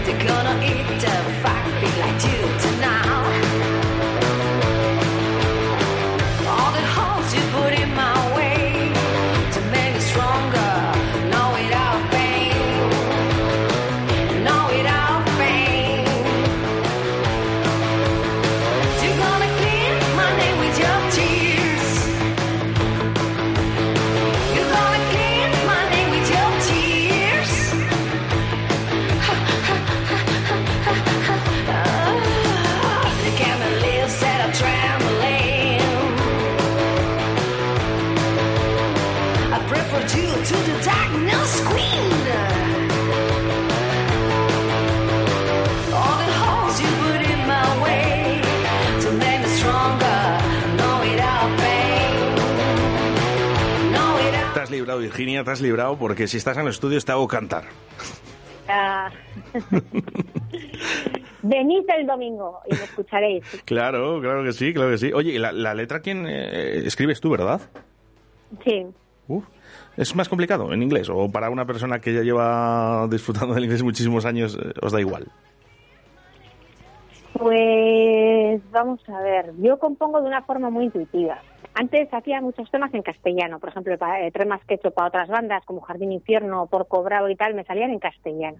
They're 0.05 0.27
gonna 0.27 0.57
eat 0.67 0.87
the 1.05 1.15
factory 1.45 1.93
like 2.03 2.21
you 2.27 2.64
librado, 54.75 55.01
Virginia, 55.01 55.45
te 55.45 55.51
has 55.51 55.61
librado 55.61 55.97
porque 55.97 56.27
si 56.27 56.37
estás 56.37 56.57
en 56.57 56.65
el 56.65 56.71
estudio 56.71 57.01
te 57.01 57.13
hago 57.13 57.27
cantar. 57.29 57.65
Ah. 58.69 59.11
Venid 61.43 61.85
el 61.97 62.07
domingo 62.07 62.61
y 62.67 62.75
me 62.75 62.85
escucharéis. 62.85 63.45
Claro, 63.65 64.21
claro 64.21 64.43
que 64.43 64.53
sí, 64.53 64.73
claro 64.73 64.91
que 64.91 64.99
sí. 64.99 65.13
Oye, 65.13 65.33
¿y 65.33 65.39
la, 65.39 65.53
la 65.53 65.75
letra 65.75 66.01
quién 66.01 66.27
eh, 66.27 66.87
escribes 66.87 67.21
tú, 67.21 67.31
verdad? 67.31 67.61
Sí. 68.65 68.87
Uf. 69.29 69.45
¿Es 69.97 70.15
más 70.17 70.29
complicado 70.29 70.73
en 70.73 70.83
inglés? 70.83 71.09
¿O 71.09 71.31
para 71.31 71.51
una 71.51 71.65
persona 71.65 72.01
que 72.01 72.13
ya 72.13 72.23
lleva 72.23 73.07
disfrutando 73.09 73.55
del 73.55 73.65
inglés 73.65 73.83
muchísimos 73.83 74.25
años 74.25 74.59
eh, 74.61 74.73
os 74.83 74.93
da 74.93 75.01
igual? 75.01 75.27
Pues 77.33 78.63
vamos 78.71 79.01
a 79.09 79.21
ver, 79.21 79.53
yo 79.59 79.79
compongo 79.79 80.21
de 80.21 80.29
una 80.29 80.43
forma 80.43 80.71
muy 80.71 80.85
intuitiva. 80.85 81.39
Antes 81.75 82.09
hacía 82.13 82.41
muchos 82.41 82.71
temas 82.71 82.95
en 82.95 83.03
castellano, 83.03 83.59
por 83.59 83.71
ejemplo, 83.71 83.95
eh, 83.95 84.31
temas 84.33 84.65
que 84.65 84.75
he 84.75 84.77
hecho 84.77 84.93
para 84.93 85.09
otras 85.09 85.29
bandas 85.29 85.65
como 85.65 85.81
Jardín 85.81 86.13
Infierno, 86.13 86.67
Porco 86.67 87.03
Bravo 87.03 87.29
y 87.29 87.35
tal, 87.35 87.55
me 87.55 87.65
salían 87.65 87.91
en 87.91 87.99
castellano. 87.99 88.59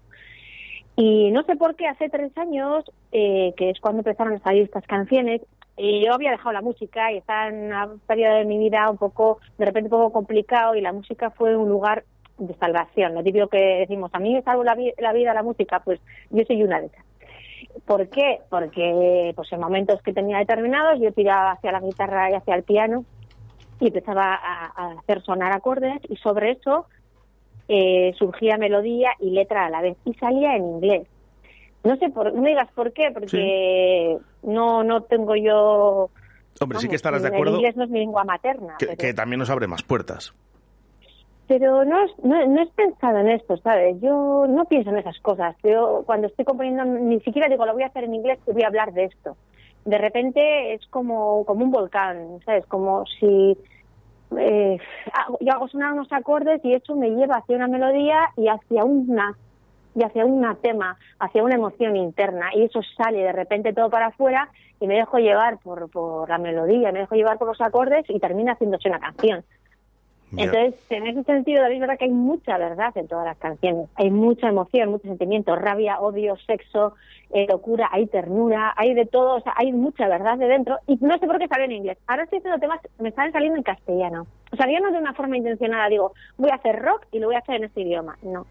Y 0.97 1.31
no 1.31 1.45
sé 1.45 1.57
por 1.57 1.77
qué 1.77 1.87
hace 1.87 2.09
tres 2.09 2.37
años, 2.37 2.85
eh, 3.13 3.53
que 3.57 3.71
es 3.71 3.81
cuando 3.81 4.01
empezaron 4.01 4.35
a 4.35 4.41
salir 4.41 4.65
estas 4.65 4.87
canciones, 4.87 5.41
y 5.77 6.05
yo 6.05 6.13
había 6.15 6.31
dejado 6.33 6.53
la 6.53 6.63
música 6.63 7.13
y 7.13 7.19
estaba 7.19 7.49
en 7.49 7.67
una 7.67 7.97
periodo 8.07 8.37
de 8.37 8.45
mi 8.45 8.59
vida 8.59 8.89
un 8.91 8.99
poco, 8.99 9.41
de 9.59 9.65
repente 9.67 9.87
un 9.87 9.91
poco 10.01 10.13
complicado 10.13 10.75
y 10.75 10.81
la 10.81 10.93
música 10.93 11.31
fue 11.31 11.57
un 11.57 11.69
lugar 11.69 12.05
de 12.39 12.55
salvación. 12.57 13.15
Lo 13.15 13.23
típico 13.23 13.49
que 13.49 13.59
decimos, 13.59 14.11
a 14.15 14.19
mí 14.21 14.33
me 14.35 14.43
salvo 14.43 14.65
la, 14.65 14.75
vi- 14.75 14.95
la 14.99 15.13
vida 15.13 15.35
la 15.35 15.43
música, 15.43 15.81
pues 15.81 16.01
yo 16.31 16.45
soy 16.45 16.63
una 16.63 16.81
de 16.81 16.87
esas. 16.87 17.05
¿Por 17.87 18.09
qué? 18.11 18.41
Porque 18.51 19.33
pues 19.35 19.53
en 19.53 19.61
momentos 19.61 20.01
que 20.03 20.13
tenía 20.13 20.39
determinados 20.39 21.01
yo 21.01 21.13
tiraba 21.13 21.53
hacia 21.53 21.73
la 21.73 21.81
guitarra 21.81 22.31
y 22.31 22.35
hacia 22.35 22.55
el 22.55 22.63
piano 22.65 23.05
y 23.81 23.89
empezaba 23.89 24.35
a, 24.35 24.67
a 24.77 24.93
hacer 25.01 25.23
sonar 25.23 25.53
acordes 25.53 26.01
y 26.09 26.17
sobre 26.17 26.53
eso 26.53 26.87
eh, 27.69 28.13
surgía 28.19 28.59
melodía 28.59 29.11
y 29.21 29.31
letra 29.31 29.67
a 29.67 29.71
la 29.71 29.81
vez 29.83 29.97
y 30.05 30.15
salía 30.15 30.57
en 30.57 30.65
inglés. 30.65 31.09
No 31.85 31.97
sé, 31.97 32.09
por, 32.11 32.33
no 32.33 32.41
me 32.43 32.51
digas 32.51 32.71
por 32.75 32.93
qué, 32.93 33.11
porque 33.13 34.19
no 34.43 34.83
no 34.83 35.03
tengo 35.03 35.37
yo... 35.37 36.11
Hombre, 36.61 36.79
sí 36.79 36.89
que 36.89 36.97
estarás 36.97 37.23
de 37.23 37.29
el 37.29 37.35
acuerdo 37.35 37.57
inglés 37.57 37.77
no 37.77 37.85
es 37.85 37.91
mi 37.91 37.99
lengua 37.99 38.25
materna. 38.25 38.77
que, 38.79 38.87
pero- 38.87 38.99
que 38.99 39.15
también 39.15 39.39
nos 39.41 39.51
abre 39.51 39.67
más 39.67 39.83
puertas. 39.83 40.33
pero 41.47 41.85
no, 41.85 42.07
no, 42.23 42.47
no 42.47 42.63
es 42.63 42.71
pensado 42.71 43.19
en 43.19 43.29
esto, 43.29 43.57
¿sabes? 43.59 44.01
Yo 44.01 44.47
no 44.49 44.65
pienso 44.65 44.91
en 44.91 44.99
esas 44.99 45.19
cosas. 45.21 45.55
Yo 45.63 46.03
cuando 46.07 46.29
estoy 46.29 46.45
componiendo 46.47 46.85
ni 46.85 47.21
siquiera 47.21 47.49
digo 47.49 47.67
lo 47.67 47.75
voy 47.75 47.83
a 47.83 47.89
hacer 47.89 48.05
en 48.05 48.15
inglés 48.15 48.39
y 48.47 48.53
voy 48.53 48.63
a 48.63 48.69
hablar 48.69 48.93
de 48.93 49.05
esto. 49.05 49.37
De 49.85 49.99
repente 49.99 50.73
es 50.75 50.87
como, 50.87 51.45
como 51.45 51.65
un 51.65 51.71
volcán, 51.71 52.39
¿sabes? 52.47 52.65
Como 52.67 53.05
si 53.21 53.59
eh, 54.39 54.79
hago- 55.13 55.39
yo 55.41 55.53
hago 55.53 55.69
sonar 55.69 55.93
unos 55.93 56.11
acordes 56.13 56.65
y 56.65 56.73
eso 56.73 56.97
me 56.97 57.11
lleva 57.11 57.37
hacia 57.37 57.57
una 57.57 57.69
melodía 57.69 58.31
y 58.37 58.49
hacia 58.49 58.85
una 58.85 59.37
y 59.95 60.03
hacia 60.03 60.25
un 60.25 60.45
tema, 60.61 60.97
hacia 61.19 61.43
una 61.43 61.55
emoción 61.55 61.97
interna 61.97 62.51
y 62.55 62.65
eso 62.65 62.81
sale 62.97 63.19
de 63.19 63.33
repente 63.33 63.73
todo 63.73 63.91
para 63.91 64.07
afuera 64.07 64.49
y 64.81 64.87
me 64.87 64.97
dejo 64.97 65.19
llevar 65.19 65.59
por, 65.59 65.91
por 65.91 66.29
la 66.29 66.39
melodía, 66.39 66.93
me 66.93 67.01
dejo 67.01 67.15
llevar 67.15 67.39
por 67.39 67.49
los 67.49 67.61
acordes 67.61 68.05
y 68.09 68.19
termina 68.19 68.53
haciéndose 68.53 68.89
una 68.89 69.01
canción. 69.01 69.45
Entonces, 70.37 70.75
en 70.91 71.07
ese 71.07 71.23
sentido, 71.25 71.63
David, 71.63 71.77
es 71.77 71.81
verdad 71.81 71.99
que 71.99 72.07
hay 72.07 72.11
mucha 72.11 72.59
verdad 72.59 72.97
en 72.97 73.07
todas 73.07 73.25
las 73.25 73.37
canciones. 73.39 73.89
Hay 73.95 74.11
mucha 74.11 74.49
emoción, 74.49 74.91
mucho 74.91 75.07
sentimiento, 75.07 75.55
rabia, 75.55 76.01
odio, 76.01 76.37
sexo, 76.47 76.95
eh, 77.31 77.47
locura, 77.49 77.89
hay 77.93 78.07
ternura, 78.07 78.75
hay 78.77 78.95
de 78.95 79.07
todo, 79.07 79.37
o 79.37 79.41
sea, 79.41 79.53
hay 79.57 79.73
mucha 79.73 80.09
verdad 80.09 80.37
de 80.39 80.47
dentro. 80.47 80.79
Y 80.87 80.99
no 81.01 81.19
sé 81.19 81.27
por 81.27 81.39
qué 81.39 81.49
sale 81.49 81.65
en 81.67 81.73
inglés. 81.73 81.99
Ahora 82.07 82.25
estoy 82.25 82.39
haciendo 82.39 82.59
temas, 82.59 82.81
me 82.99 83.11
están 83.11 83.33
saliendo 83.33 83.59
en 83.59 83.63
castellano. 83.63 84.27
O 84.53 84.57
sea, 84.57 84.67
yo 84.67 84.81
no 84.81 84.91
de 84.91 84.99
una 84.99 85.15
forma 85.15 85.37
intencionada 85.37 85.89
digo, 85.89 86.13
voy 86.37 86.51
a 86.51 86.57
hacer 86.57 86.81
rock 86.81 87.07
y 87.13 87.19
lo 87.19 87.29
voy 87.29 87.37
a 87.37 87.41
hacer 87.41 87.57
en 87.57 87.65
este 87.65 87.83
idioma. 87.83 88.19
No. 88.23 88.47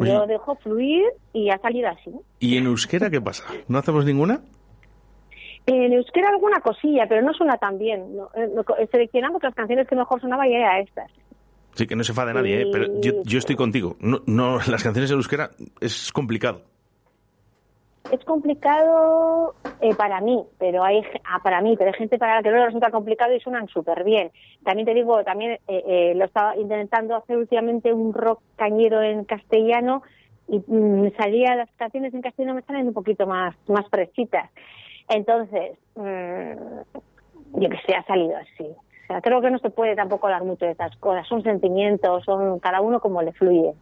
Oye. 0.00 0.12
Yo 0.12 0.26
dejo 0.26 0.56
fluir 0.56 1.04
y 1.32 1.50
ha 1.50 1.58
salido 1.58 1.88
así. 1.88 2.10
¿Y 2.40 2.56
en 2.56 2.66
euskera 2.66 3.10
qué 3.10 3.20
pasa? 3.20 3.44
¿No 3.68 3.78
hacemos 3.78 4.04
ninguna? 4.04 4.40
En 5.66 5.92
euskera 5.92 6.28
alguna 6.28 6.60
cosilla, 6.60 7.06
pero 7.08 7.22
no 7.22 7.32
suena 7.32 7.56
tan 7.56 7.78
bien. 7.78 8.16
No, 8.16 8.28
eh, 8.34 8.50
que 9.10 9.20
las 9.20 9.54
canciones 9.54 9.88
que 9.88 9.96
mejor 9.96 10.20
sonaban 10.20 10.50
ya 10.50 10.56
era 10.56 10.80
estas. 10.80 11.10
Sí, 11.74 11.86
que 11.86 11.96
no 11.96 12.04
se 12.04 12.12
enfade 12.12 12.34
nadie, 12.34 12.62
¿eh? 12.62 12.66
pero 12.70 13.00
yo, 13.00 13.22
yo 13.24 13.38
estoy 13.38 13.56
contigo. 13.56 13.96
No, 14.00 14.20
no, 14.26 14.58
las 14.68 14.82
canciones 14.82 15.10
en 15.10 15.16
euskera 15.16 15.50
es 15.80 16.12
complicado. 16.12 16.62
Es 18.12 18.22
complicado 18.24 19.54
eh, 19.80 19.94
para 19.94 20.20
mí, 20.20 20.44
pero 20.58 20.84
hay 20.84 21.02
ah, 21.24 21.40
para 21.42 21.62
mí, 21.62 21.74
pero 21.76 21.90
hay 21.90 21.98
gente 21.98 22.18
para 22.18 22.36
la 22.36 22.42
que 22.42 22.50
no 22.50 22.56
le 22.56 22.66
resulta 22.66 22.90
complicado 22.90 23.34
y 23.34 23.40
suenan 23.40 23.66
súper 23.68 24.04
bien. 24.04 24.30
También 24.62 24.86
te 24.86 24.94
digo, 24.94 25.24
también 25.24 25.52
eh, 25.52 25.60
eh, 25.68 26.12
lo 26.14 26.26
estaba 26.26 26.56
intentando 26.56 27.16
hacer 27.16 27.38
últimamente 27.38 27.92
un 27.92 28.12
rock 28.12 28.40
cañero 28.56 29.02
en 29.02 29.24
castellano 29.24 30.02
y 30.48 30.58
mm, 30.58 31.00
me 31.00 31.10
salía 31.12 31.56
las 31.56 31.70
canciones 31.76 32.12
en 32.12 32.20
castellano 32.20 32.54
me 32.54 32.62
salen 32.62 32.88
un 32.88 32.94
poquito 32.94 33.26
más 33.26 33.56
más 33.68 33.88
fresquitas. 33.88 34.50
Entonces, 35.08 35.78
mm, 35.96 37.60
yo 37.60 37.68
que 37.70 37.78
sé, 37.86 37.94
ha 37.94 38.04
salido 38.04 38.36
así. 38.36 38.64
O 38.64 39.06
sea, 39.06 39.20
creo 39.22 39.40
que 39.40 39.50
no 39.50 39.58
se 39.58 39.70
puede 39.70 39.96
tampoco 39.96 40.26
hablar 40.26 40.44
mucho 40.44 40.66
de 40.66 40.72
estas 40.72 40.96
cosas. 40.96 41.26
Son 41.26 41.42
sentimientos, 41.42 42.24
son 42.24 42.58
cada 42.58 42.80
uno 42.80 43.00
como 43.00 43.22
le 43.22 43.32
fluye. 43.32 43.72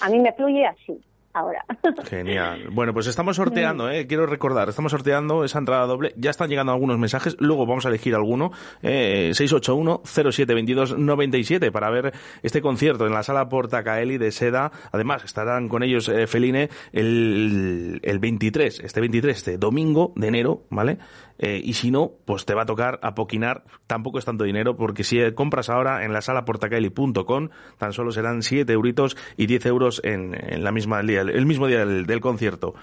A 0.00 0.08
mí 0.08 0.20
me 0.20 0.32
fluye 0.32 0.66
así, 0.66 1.00
ahora. 1.32 1.64
Genial. 2.04 2.68
Bueno, 2.72 2.92
pues 2.92 3.06
estamos 3.06 3.36
sorteando, 3.36 3.88
¿eh? 3.90 4.06
quiero 4.06 4.26
recordar, 4.26 4.68
estamos 4.68 4.92
sorteando 4.92 5.44
esa 5.44 5.58
entrada 5.58 5.86
doble. 5.86 6.12
Ya 6.16 6.30
están 6.30 6.48
llegando 6.48 6.72
algunos 6.72 6.98
mensajes, 6.98 7.36
luego 7.38 7.66
vamos 7.66 7.86
a 7.86 7.88
elegir 7.88 8.14
alguno. 8.14 8.52
Eh, 8.82 9.32
681-0722-97 9.34 11.70
para 11.70 11.90
ver 11.90 12.12
este 12.42 12.60
concierto 12.60 13.06
en 13.06 13.12
la 13.12 13.22
sala 13.22 13.48
Portacaeli 13.48 14.18
de 14.18 14.32
Seda. 14.32 14.72
Además, 14.92 15.24
estarán 15.24 15.68
con 15.68 15.82
ellos 15.82 16.08
eh, 16.08 16.26
Feline 16.26 16.68
el, 16.92 18.00
el 18.02 18.18
23, 18.18 18.80
este 18.80 19.00
23, 19.00 19.36
este 19.36 19.58
domingo 19.58 20.12
de 20.16 20.28
enero, 20.28 20.62
¿vale? 20.70 20.98
Eh, 21.38 21.60
y 21.64 21.72
si 21.74 21.90
no, 21.90 22.12
pues 22.24 22.44
te 22.44 22.54
va 22.54 22.62
a 22.62 22.66
tocar 22.66 22.98
apoquinar. 23.02 23.64
Tampoco 23.86 24.18
es 24.18 24.24
tanto 24.24 24.44
dinero, 24.44 24.76
porque 24.76 25.02
si 25.04 25.18
eh, 25.20 25.34
compras 25.34 25.68
ahora 25.70 26.04
en 26.04 26.12
la 26.12 26.20
sala 26.22 26.44
portacaeli.com, 26.44 27.48
tan 27.78 27.92
solo 27.92 28.12
serán 28.12 28.42
7 28.42 28.72
euritos 28.72 29.16
y 29.36 29.46
10 29.46 29.66
euros 29.66 30.00
en, 30.04 30.34
en 30.34 30.62
la 30.64 30.72
misma 30.72 31.00
el, 31.00 31.06
día- 31.08 31.20
el 31.22 31.46
mismo 31.46 31.66
día 31.66 31.84
del, 31.84 32.06
del 32.06 32.20
concierto. 32.20 32.74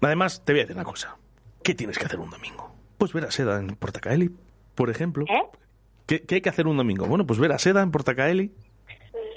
Además, 0.00 0.42
te 0.44 0.52
voy 0.52 0.60
a 0.60 0.62
decir 0.64 0.76
una 0.76 0.84
cosa. 0.84 1.16
¿Qué 1.62 1.74
tienes 1.74 1.98
que 1.98 2.06
hacer 2.06 2.18
un 2.20 2.30
domingo? 2.30 2.74
Pues 2.96 3.12
ver 3.12 3.24
a 3.24 3.30
Seda 3.30 3.58
en 3.58 3.68
Portacaeli, 3.76 4.30
por 4.74 4.88
ejemplo. 4.90 5.26
¿Qué, 6.06 6.22
qué 6.22 6.36
hay 6.36 6.40
que 6.40 6.48
hacer 6.48 6.66
un 6.66 6.76
domingo? 6.78 7.06
Bueno, 7.06 7.26
pues 7.26 7.38
ver 7.38 7.52
a 7.52 7.58
Seda 7.58 7.82
en 7.82 7.90
Portacaeli. 7.90 8.52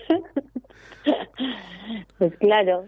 Pues 2.17 2.33
claro. 2.39 2.85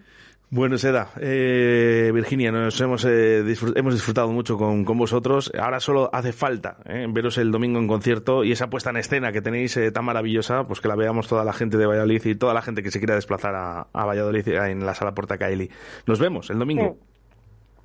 Bueno, 0.52 0.78
Seda, 0.78 1.10
eh, 1.20 2.12
Virginia, 2.14 2.52
nos 2.52 2.80
hemos, 2.80 3.04
eh, 3.06 3.40
hemos 3.76 3.94
disfrutado 3.94 4.32
mucho 4.32 4.58
con, 4.58 4.86
con 4.86 4.98
vosotros. 4.98 5.52
Ahora 5.60 5.80
solo 5.80 6.10
hace 6.14 6.34
falta 6.34 6.78
eh, 6.86 7.08
veros 7.10 7.40
el 7.40 7.52
domingo 7.52 7.80
en 7.80 7.88
concierto 7.88 8.44
y 8.44 8.52
esa 8.52 8.70
puesta 8.70 8.92
en 8.92 8.98
escena 8.98 9.32
que 9.32 9.42
tenéis 9.42 9.76
eh, 9.78 9.92
tan 9.92 10.06
maravillosa, 10.06 10.66
pues 10.68 10.82
que 10.82 10.88
la 10.88 10.96
veamos 10.96 11.28
toda 11.28 11.44
la 11.44 11.52
gente 11.52 11.78
de 11.78 11.88
Valladolid 11.88 12.22
y 12.26 12.36
toda 12.36 12.54
la 12.54 12.62
gente 12.62 12.84
que 12.84 12.92
se 12.92 13.00
quiera 13.00 13.16
desplazar 13.16 13.56
a, 13.56 14.06
Valladolid 14.06 14.48
eh, 14.48 14.72
en 14.72 14.86
la 14.86 14.94
sala 14.94 15.16
Portacaeli. 15.16 15.68
Nos 16.06 16.20
vemos 16.20 16.50
el 16.52 16.60
domingo. 16.60 16.96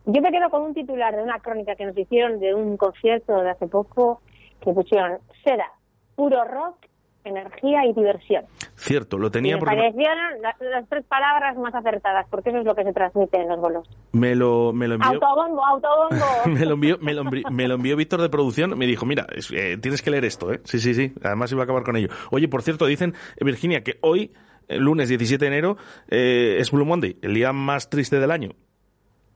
Yo 0.04 0.20
me 0.20 0.30
quedo 0.30 0.50
con 0.50 0.62
un 0.62 0.74
titular 0.74 1.16
de 1.16 1.22
una 1.22 1.38
crónica 1.38 1.74
que 1.76 1.86
nos 1.86 1.96
hicieron 1.96 2.40
de 2.40 2.54
un 2.54 2.76
concierto 2.76 3.40
de 3.40 3.50
hace 3.50 3.68
poco 3.68 4.20
que 4.60 4.72
pusieron 4.72 5.18
Seda, 5.42 5.72
puro 6.14 6.44
rock, 6.44 6.89
energía 7.24 7.84
y 7.86 7.92
diversión. 7.92 8.44
Cierto, 8.76 9.18
lo 9.18 9.30
tenía 9.30 9.56
me 9.56 9.60
porque 9.60 9.76
parecieron 9.76 10.42
las, 10.42 10.60
las 10.60 10.88
tres 10.88 11.04
palabras 11.04 11.56
más 11.58 11.74
acertadas, 11.74 12.26
porque 12.30 12.50
eso 12.50 12.58
es 12.58 12.64
lo 12.64 12.74
que 12.74 12.84
se 12.84 12.92
transmite 12.92 13.36
en 13.38 13.48
los 13.48 13.60
bolos. 13.60 13.88
me 14.12 14.34
lo, 14.34 14.72
me 14.72 14.88
lo 14.88 14.94
envió. 14.94 15.10
Autobombo, 15.10 15.64
autobombo. 15.64 16.24
me 16.46 16.64
lo 16.64 16.74
envió, 16.74 16.98
me 17.00 17.14
lo 17.14 17.24
me 17.24 17.68
lo 17.68 17.74
envió 17.74 17.96
Víctor 17.96 18.22
de 18.22 18.28
producción, 18.28 18.76
me 18.78 18.86
dijo, 18.86 19.04
mira, 19.06 19.26
eh, 19.52 19.76
tienes 19.80 20.02
que 20.02 20.10
leer 20.10 20.24
esto, 20.24 20.52
¿eh? 20.52 20.60
Sí, 20.64 20.78
sí, 20.78 20.94
sí, 20.94 21.12
además 21.22 21.52
iba 21.52 21.62
a 21.62 21.64
acabar 21.64 21.82
con 21.82 21.96
ello. 21.96 22.08
Oye, 22.30 22.48
por 22.48 22.62
cierto, 22.62 22.86
dicen, 22.86 23.14
eh, 23.36 23.44
Virginia, 23.44 23.82
que 23.82 23.98
hoy, 24.00 24.32
eh, 24.68 24.78
lunes 24.78 25.08
17 25.08 25.44
de 25.44 25.48
enero, 25.48 25.76
eh, 26.08 26.56
es 26.58 26.70
Blue 26.70 26.84
Monday, 26.84 27.18
el 27.22 27.34
día 27.34 27.52
más 27.52 27.90
triste 27.90 28.18
del 28.18 28.30
año. 28.30 28.50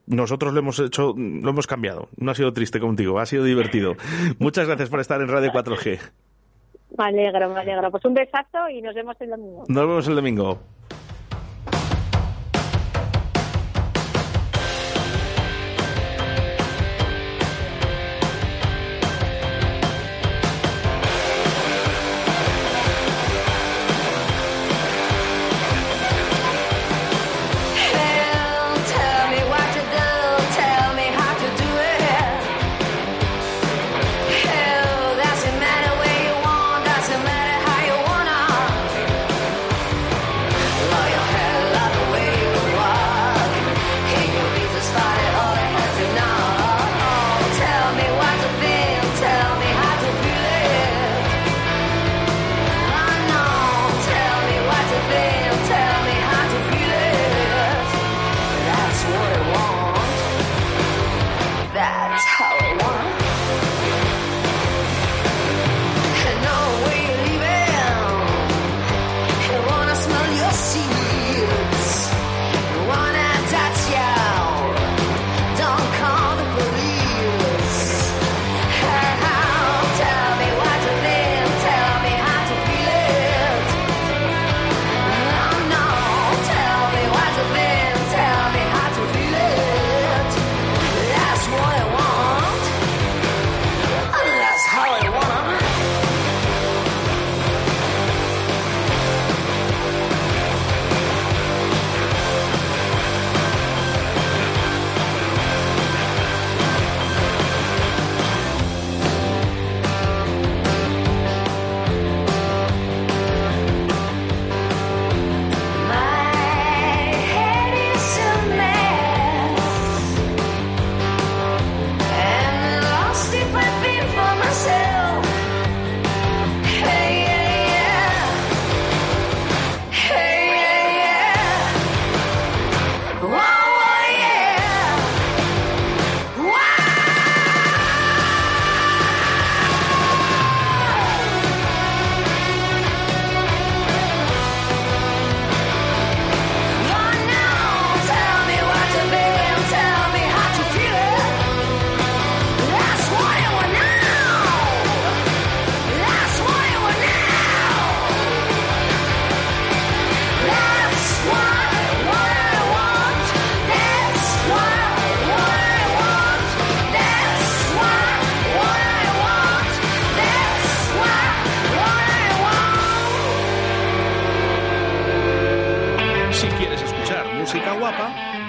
Nosotros 0.07 0.53
lo 0.53 0.59
hemos 0.59 0.79
hecho, 0.79 1.13
lo 1.17 1.49
hemos 1.49 1.65
cambiado. 1.65 2.09
No 2.17 2.31
ha 2.31 2.35
sido 2.35 2.53
triste 2.53 2.79
contigo, 2.79 3.19
ha 3.19 3.25
sido 3.25 3.43
divertido. 3.43 3.95
Muchas 4.37 4.67
gracias 4.67 4.89
por 4.89 4.99
estar 4.99 5.19
en 5.19 5.27
Radio 5.27 5.51
4G. 5.51 5.99
Me 6.97 7.05
alegro, 7.05 7.49
me 7.49 7.59
alegro. 7.59 7.91
Pues 7.91 8.05
un 8.05 8.13
besazo 8.13 8.69
y 8.69 8.81
nos 8.81 8.95
vemos 8.95 9.15
el 9.19 9.29
domingo. 9.29 9.63
Nos 9.67 9.87
vemos 9.87 10.07
el 10.07 10.15
domingo. 10.15 10.59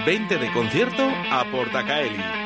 20 0.07 0.39
de 0.39 0.53
concierto 0.53 1.03
a 1.33 1.45
Portacaeli. 1.51 2.46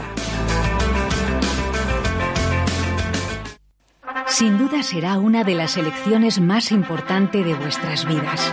Sin 4.27 4.57
duda 4.57 4.81
será 4.81 5.19
una 5.19 5.43
de 5.43 5.55
las 5.55 5.77
elecciones 5.77 6.39
más 6.39 6.71
importantes 6.71 7.45
de 7.45 7.53
vuestras 7.53 8.05
vidas. 8.05 8.51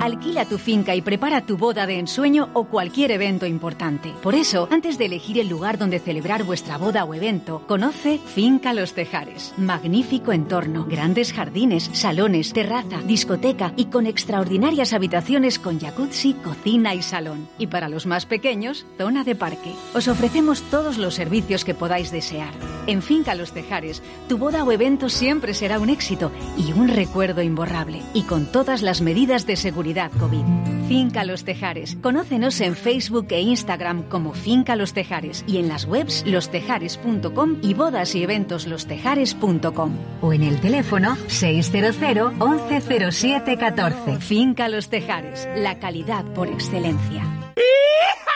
Alquila 0.00 0.44
tu 0.44 0.58
finca 0.58 0.94
y 0.94 1.00
prepara 1.00 1.46
tu 1.46 1.56
boda 1.56 1.86
de 1.86 1.98
ensueño 1.98 2.50
o 2.54 2.64
cualquier 2.64 3.12
evento 3.12 3.46
importante. 3.46 4.12
Por 4.20 4.34
eso, 4.34 4.68
antes 4.70 4.98
de 4.98 5.06
elegir 5.06 5.38
el 5.38 5.48
lugar 5.48 5.78
donde 5.78 6.00
celebrar 6.00 6.42
vuestra 6.42 6.76
boda 6.76 7.04
o 7.04 7.14
evento, 7.14 7.62
conoce 7.66 8.18
Finca 8.18 8.74
Los 8.74 8.94
Tejares. 8.94 9.54
Magnífico 9.56 10.32
entorno, 10.32 10.86
grandes 10.88 11.32
jardines, 11.32 11.88
salones, 11.92 12.52
terraza, 12.52 13.00
discoteca 13.02 13.72
y 13.76 13.86
con 13.86 14.06
extraordinarias 14.06 14.92
habitaciones 14.92 15.58
con 15.58 15.78
jacuzzi, 15.78 16.34
cocina 16.34 16.94
y 16.94 17.02
salón. 17.02 17.48
Y 17.58 17.68
para 17.68 17.88
los 17.88 18.06
más 18.06 18.26
pequeños, 18.26 18.86
zona 18.98 19.24
de 19.24 19.34
parque. 19.34 19.72
Os 19.94 20.08
ofrecemos 20.08 20.62
todos 20.62 20.98
los 20.98 21.14
servicios 21.14 21.64
que 21.64 21.74
podáis 21.74 22.10
desear. 22.10 22.52
En 22.88 23.02
Finca 23.02 23.34
Los 23.34 23.52
Tejares, 23.52 24.02
tu 24.28 24.36
boda 24.36 24.64
o 24.64 24.72
evento 24.72 25.08
siempre 25.08 25.54
será 25.54 25.78
un 25.78 25.90
éxito 25.90 26.30
y 26.56 26.72
un 26.72 26.88
recuerdo 26.88 27.42
imborrable. 27.42 28.02
Y 28.14 28.22
con 28.22 28.46
todas 28.46 28.82
las 28.82 29.00
medidas 29.00 29.46
de 29.46 29.56
seguridad 29.56 29.75
COVID. 29.76 30.44
Finca 30.88 31.24
Los 31.24 31.44
Tejares. 31.44 31.96
Conócenos 32.00 32.60
en 32.60 32.74
Facebook 32.74 33.26
e 33.30 33.40
Instagram 33.40 34.04
como 34.08 34.32
Finca 34.32 34.74
Los 34.76 34.92
Tejares 34.92 35.44
y 35.46 35.58
en 35.58 35.68
las 35.68 35.84
webs 35.84 36.24
lostejares.com 36.26 37.58
y 37.62 37.74
bodas 37.74 38.14
y 38.14 38.22
eventos 38.22 38.66
lostejares.com 38.66 39.92
o 40.22 40.32
en 40.32 40.42
el 40.42 40.60
teléfono 40.60 41.16
600 41.26 41.96
1107 42.00 43.56
14. 43.58 44.16
Finca 44.20 44.68
Los 44.68 44.88
Tejares. 44.88 45.48
La 45.56 45.78
calidad 45.78 46.24
por 46.32 46.48
excelencia. 46.48 47.22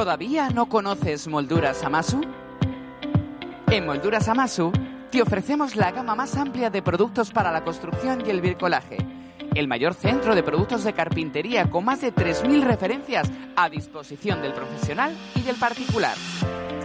¿Todavía 0.00 0.48
no 0.48 0.64
conoces 0.64 1.28
Molduras 1.28 1.84
Amasu? 1.84 2.22
En 3.66 3.84
Molduras 3.84 4.28
Amasu 4.28 4.72
te 5.10 5.20
ofrecemos 5.20 5.76
la 5.76 5.92
gama 5.92 6.14
más 6.14 6.38
amplia 6.38 6.70
de 6.70 6.80
productos 6.80 7.30
para 7.30 7.52
la 7.52 7.62
construcción 7.64 8.26
y 8.26 8.30
el 8.30 8.40
bricolaje. 8.40 8.96
El 9.54 9.68
mayor 9.68 9.92
centro 9.92 10.34
de 10.34 10.42
productos 10.42 10.84
de 10.84 10.94
carpintería 10.94 11.68
con 11.68 11.84
más 11.84 12.00
de 12.00 12.14
3.000 12.14 12.62
referencias 12.62 13.30
a 13.54 13.68
disposición 13.68 14.40
del 14.40 14.54
profesional 14.54 15.14
y 15.34 15.42
del 15.42 15.56
particular. 15.56 16.16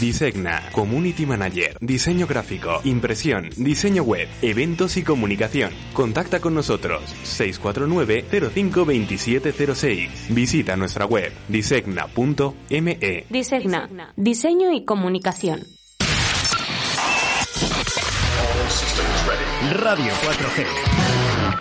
Disegna, 0.00 0.70
Community 0.72 1.26
Manager, 1.26 1.76
Diseño 1.80 2.26
Gráfico, 2.26 2.80
Impresión, 2.84 3.50
Diseño 3.56 4.02
Web, 4.02 4.28
Eventos 4.42 4.96
y 4.96 5.02
Comunicación. 5.02 5.70
Contacta 5.92 6.40
con 6.40 6.54
nosotros 6.54 7.02
649-052706. 7.24 10.08
Visita 10.30 10.76
nuestra 10.76 11.06
web 11.06 11.32
disegna.me. 11.48 13.24
Disegna, 13.30 14.12
diseño 14.16 14.72
y 14.72 14.84
comunicación. 14.84 15.62
Radio 19.72 20.12
4G. 20.12 20.66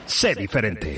Sé 0.05 0.35
diferente. 0.35 0.97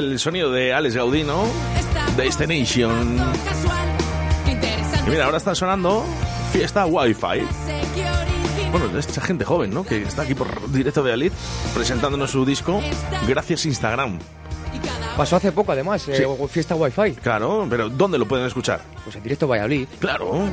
el 0.00 0.18
sonido 0.18 0.50
de 0.50 0.72
Alex 0.72 0.94
Gaudino, 0.94 1.44
Destination. 2.16 3.18
Y 5.06 5.10
mira, 5.10 5.26
ahora 5.26 5.36
está 5.36 5.54
sonando 5.54 6.04
Fiesta 6.52 6.86
Wi-Fi. 6.86 7.46
Bueno, 8.70 8.98
es 8.98 9.08
esa 9.08 9.20
gente 9.20 9.44
joven, 9.44 9.74
¿no? 9.74 9.84
Que 9.84 10.02
está 10.02 10.22
aquí 10.22 10.34
por 10.34 10.70
directo 10.72 11.02
de 11.02 11.12
Aliz 11.12 11.32
presentándonos 11.74 12.30
su 12.30 12.44
disco 12.44 12.80
gracias 13.26 13.66
Instagram. 13.66 14.18
Pasó 15.16 15.36
hace 15.36 15.52
poco, 15.52 15.72
además, 15.72 16.08
eh, 16.08 16.26
fiesta 16.48 16.74
Wi-Fi. 16.74 17.12
Claro, 17.22 17.66
pero 17.68 17.90
¿dónde 17.90 18.18
lo 18.18 18.26
pueden 18.26 18.46
escuchar? 18.46 18.80
Pues 19.04 19.16
en 19.16 19.22
directo 19.22 19.46
Valladolid. 19.46 19.86
Claro. 19.98 20.48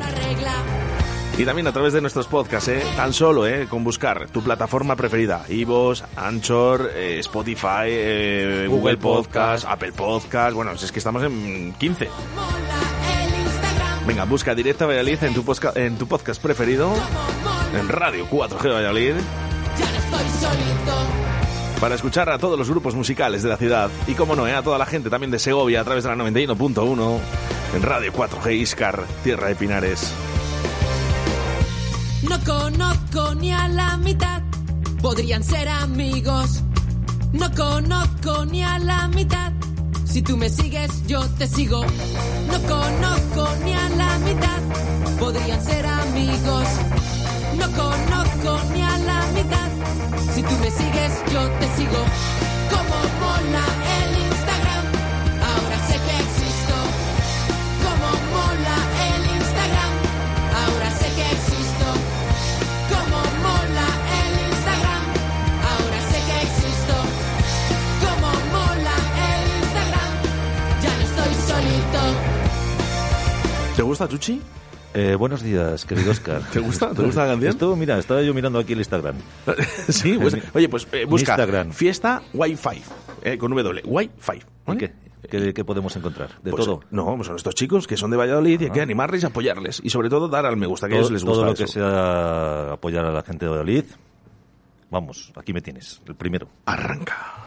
Y 1.38 1.46
también 1.46 1.68
a 1.68 1.72
través 1.72 1.94
de 1.94 2.02
nuestros 2.02 2.26
podcasts, 2.28 2.68
¿eh? 2.70 2.82
Tan 2.96 3.14
solo, 3.14 3.46
¿eh? 3.46 3.68
Con 3.70 3.84
buscar 3.84 4.28
tu 4.30 4.42
plataforma 4.42 4.96
preferida. 4.96 5.46
Ivos, 5.50 6.04
Anchor, 6.16 6.90
eh, 6.96 7.20
Spotify, 7.20 7.86
eh, 7.86 8.66
Google, 8.68 8.96
Google 8.96 8.98
Podcast, 8.98 9.66
Apple 9.68 9.92
Podcast. 9.92 10.56
Bueno, 10.56 10.76
si 10.78 10.86
es 10.86 10.92
que 10.92 10.98
estamos 10.98 11.22
en 11.24 11.74
15. 11.78 12.10
Venga, 14.08 14.24
busca 14.26 14.56
Directa 14.56 14.88
Valladolid 14.88 15.24
en 15.24 15.34
tu, 15.36 15.44
posca- 15.44 15.74
en 15.76 15.98
tu 15.98 16.08
podcast 16.08 16.42
preferido. 16.42 16.92
En 17.80 17.88
Radio 17.88 18.26
4G 18.28 18.74
Valladolid. 18.74 19.14
Estoy 19.16 20.30
solito. 20.40 20.98
Para 21.80 21.94
escuchar 21.94 22.30
a 22.32 22.40
todos 22.40 22.58
los 22.58 22.68
grupos 22.68 22.96
musicales 22.96 23.44
de 23.44 23.50
la 23.50 23.58
ciudad. 23.58 23.92
Y 24.08 24.14
como 24.16 24.36
no, 24.36 24.48
¿eh? 24.48 24.56
a 24.56 24.64
toda 24.64 24.80
la 24.80 24.88
gente 24.88 25.12
también 25.12 25.30
de 25.30 25.38
Segovia 25.38 25.82
a 25.82 25.84
través 25.84 26.04
de 26.04 26.10
la 26.10 26.16
91.1. 26.16 27.20
En 27.76 27.84
Radio 27.84 28.12
4G 28.12 28.54
Iscar, 28.56 29.04
Tierra 29.24 29.50
de 29.50 29.56
Pinares. 29.56 30.12
No 32.24 32.40
conozco 32.44 33.36
ni 33.36 33.52
a 33.52 33.68
la 33.68 33.96
mitad, 33.98 34.42
podrían 35.02 35.44
ser 35.44 35.70
amigos. 35.70 36.64
No 37.32 37.52
conozco 37.54 38.46
ni 38.46 38.64
a 38.64 38.80
la 38.80 39.08
mitad, 39.10 39.52
si 40.06 40.22
tú 40.24 40.36
me 40.36 40.50
sigues 40.50 41.06
yo 41.08 41.24
te 41.38 41.48
sigo. 41.48 41.82
No 41.82 42.62
conozco 42.62 43.50
ni 43.64 43.74
a 43.74 43.90
la 43.90 44.18
mitad, 44.20 44.62
podrían 45.20 45.64
ser 45.64 45.86
amigos. 45.86 46.68
No 47.58 47.66
conozco 47.72 48.60
ni 48.74 48.82
a 48.82 48.98
la 48.98 49.22
mitad, 49.36 49.70
si 50.34 50.42
tú 50.42 50.56
me 50.60 50.72
sigues 50.72 51.12
yo 51.32 51.50
te 51.60 51.68
sigo. 51.78 52.04
Como 52.72 52.98
mola 53.22 53.66
el 54.02 54.17
¿Te 73.78 73.84
gusta, 73.84 74.08
Chuchi? 74.08 74.42
Eh, 74.96 75.16
buenos 75.16 75.44
días, 75.44 75.86
querido 75.86 76.12
Oscar. 76.12 76.42
¿Te 76.52 76.60
gusta? 76.60 76.92
¿Te 76.94 77.04
gusta 77.04 77.24
la 77.26 77.32
canción? 77.34 77.52
Esto, 77.52 77.76
mira, 77.76 78.00
estaba 78.00 78.22
yo 78.24 78.34
mirando 78.34 78.58
aquí 78.60 78.74
el 78.74 78.80
Instagram. 78.80 79.16
sí, 79.90 80.18
pues, 80.20 80.36
oye, 80.54 80.68
pues 80.68 80.88
eh, 80.92 81.06
busca 81.06 81.34
Instagram. 81.34 81.72
fiesta 81.72 82.24
Wi-Fi, 82.34 82.82
eh, 83.24 83.38
con 83.38 83.52
W, 83.52 83.84
Wi-Fi. 83.86 84.40
¿vale? 84.66 84.80
qué? 84.80 84.94
¿Qué, 85.30 85.54
qué 85.54 85.64
podemos 85.66 85.96
encontrar? 85.96 86.42
De 86.42 86.50
Pues, 86.52 86.66
todo. 86.66 86.80
No, 86.90 87.24
son 87.24 87.36
estos 87.36 87.54
chicos 87.54 87.86
que 87.86 87.98
son 87.98 88.10
de 88.12 88.18
Valladolid 88.18 88.62
y 88.62 88.64
hay 88.66 88.72
que 88.72 88.80
Ah. 88.80 88.84
animarles 88.84 89.22
y 89.24 89.26
apoyarles. 89.28 89.80
Y 89.84 89.90
sobre 89.92 90.10
todo 90.10 90.28
dar 90.28 90.46
al 90.48 90.58
me 90.58 90.66
gusta, 90.68 90.88
que 90.88 90.94
a 90.96 90.98
ellos 90.98 91.08
todo, 91.10 91.14
les 91.14 91.24
todo 91.24 91.32
gusta 91.34 91.46
lo 91.46 91.54
eso. 91.54 91.66
que 91.66 91.72
sea 91.72 92.72
apoyar 92.74 93.06
a 93.06 93.12
la 93.12 93.22
gente 93.24 93.46
de 93.46 93.50
Valladolid. 93.52 93.84
Vamos, 94.90 95.32
aquí 95.36 95.54
me 95.54 95.62
tienes, 95.62 96.02
el 96.08 96.16
primero. 96.16 96.48
Arranca. 96.66 97.47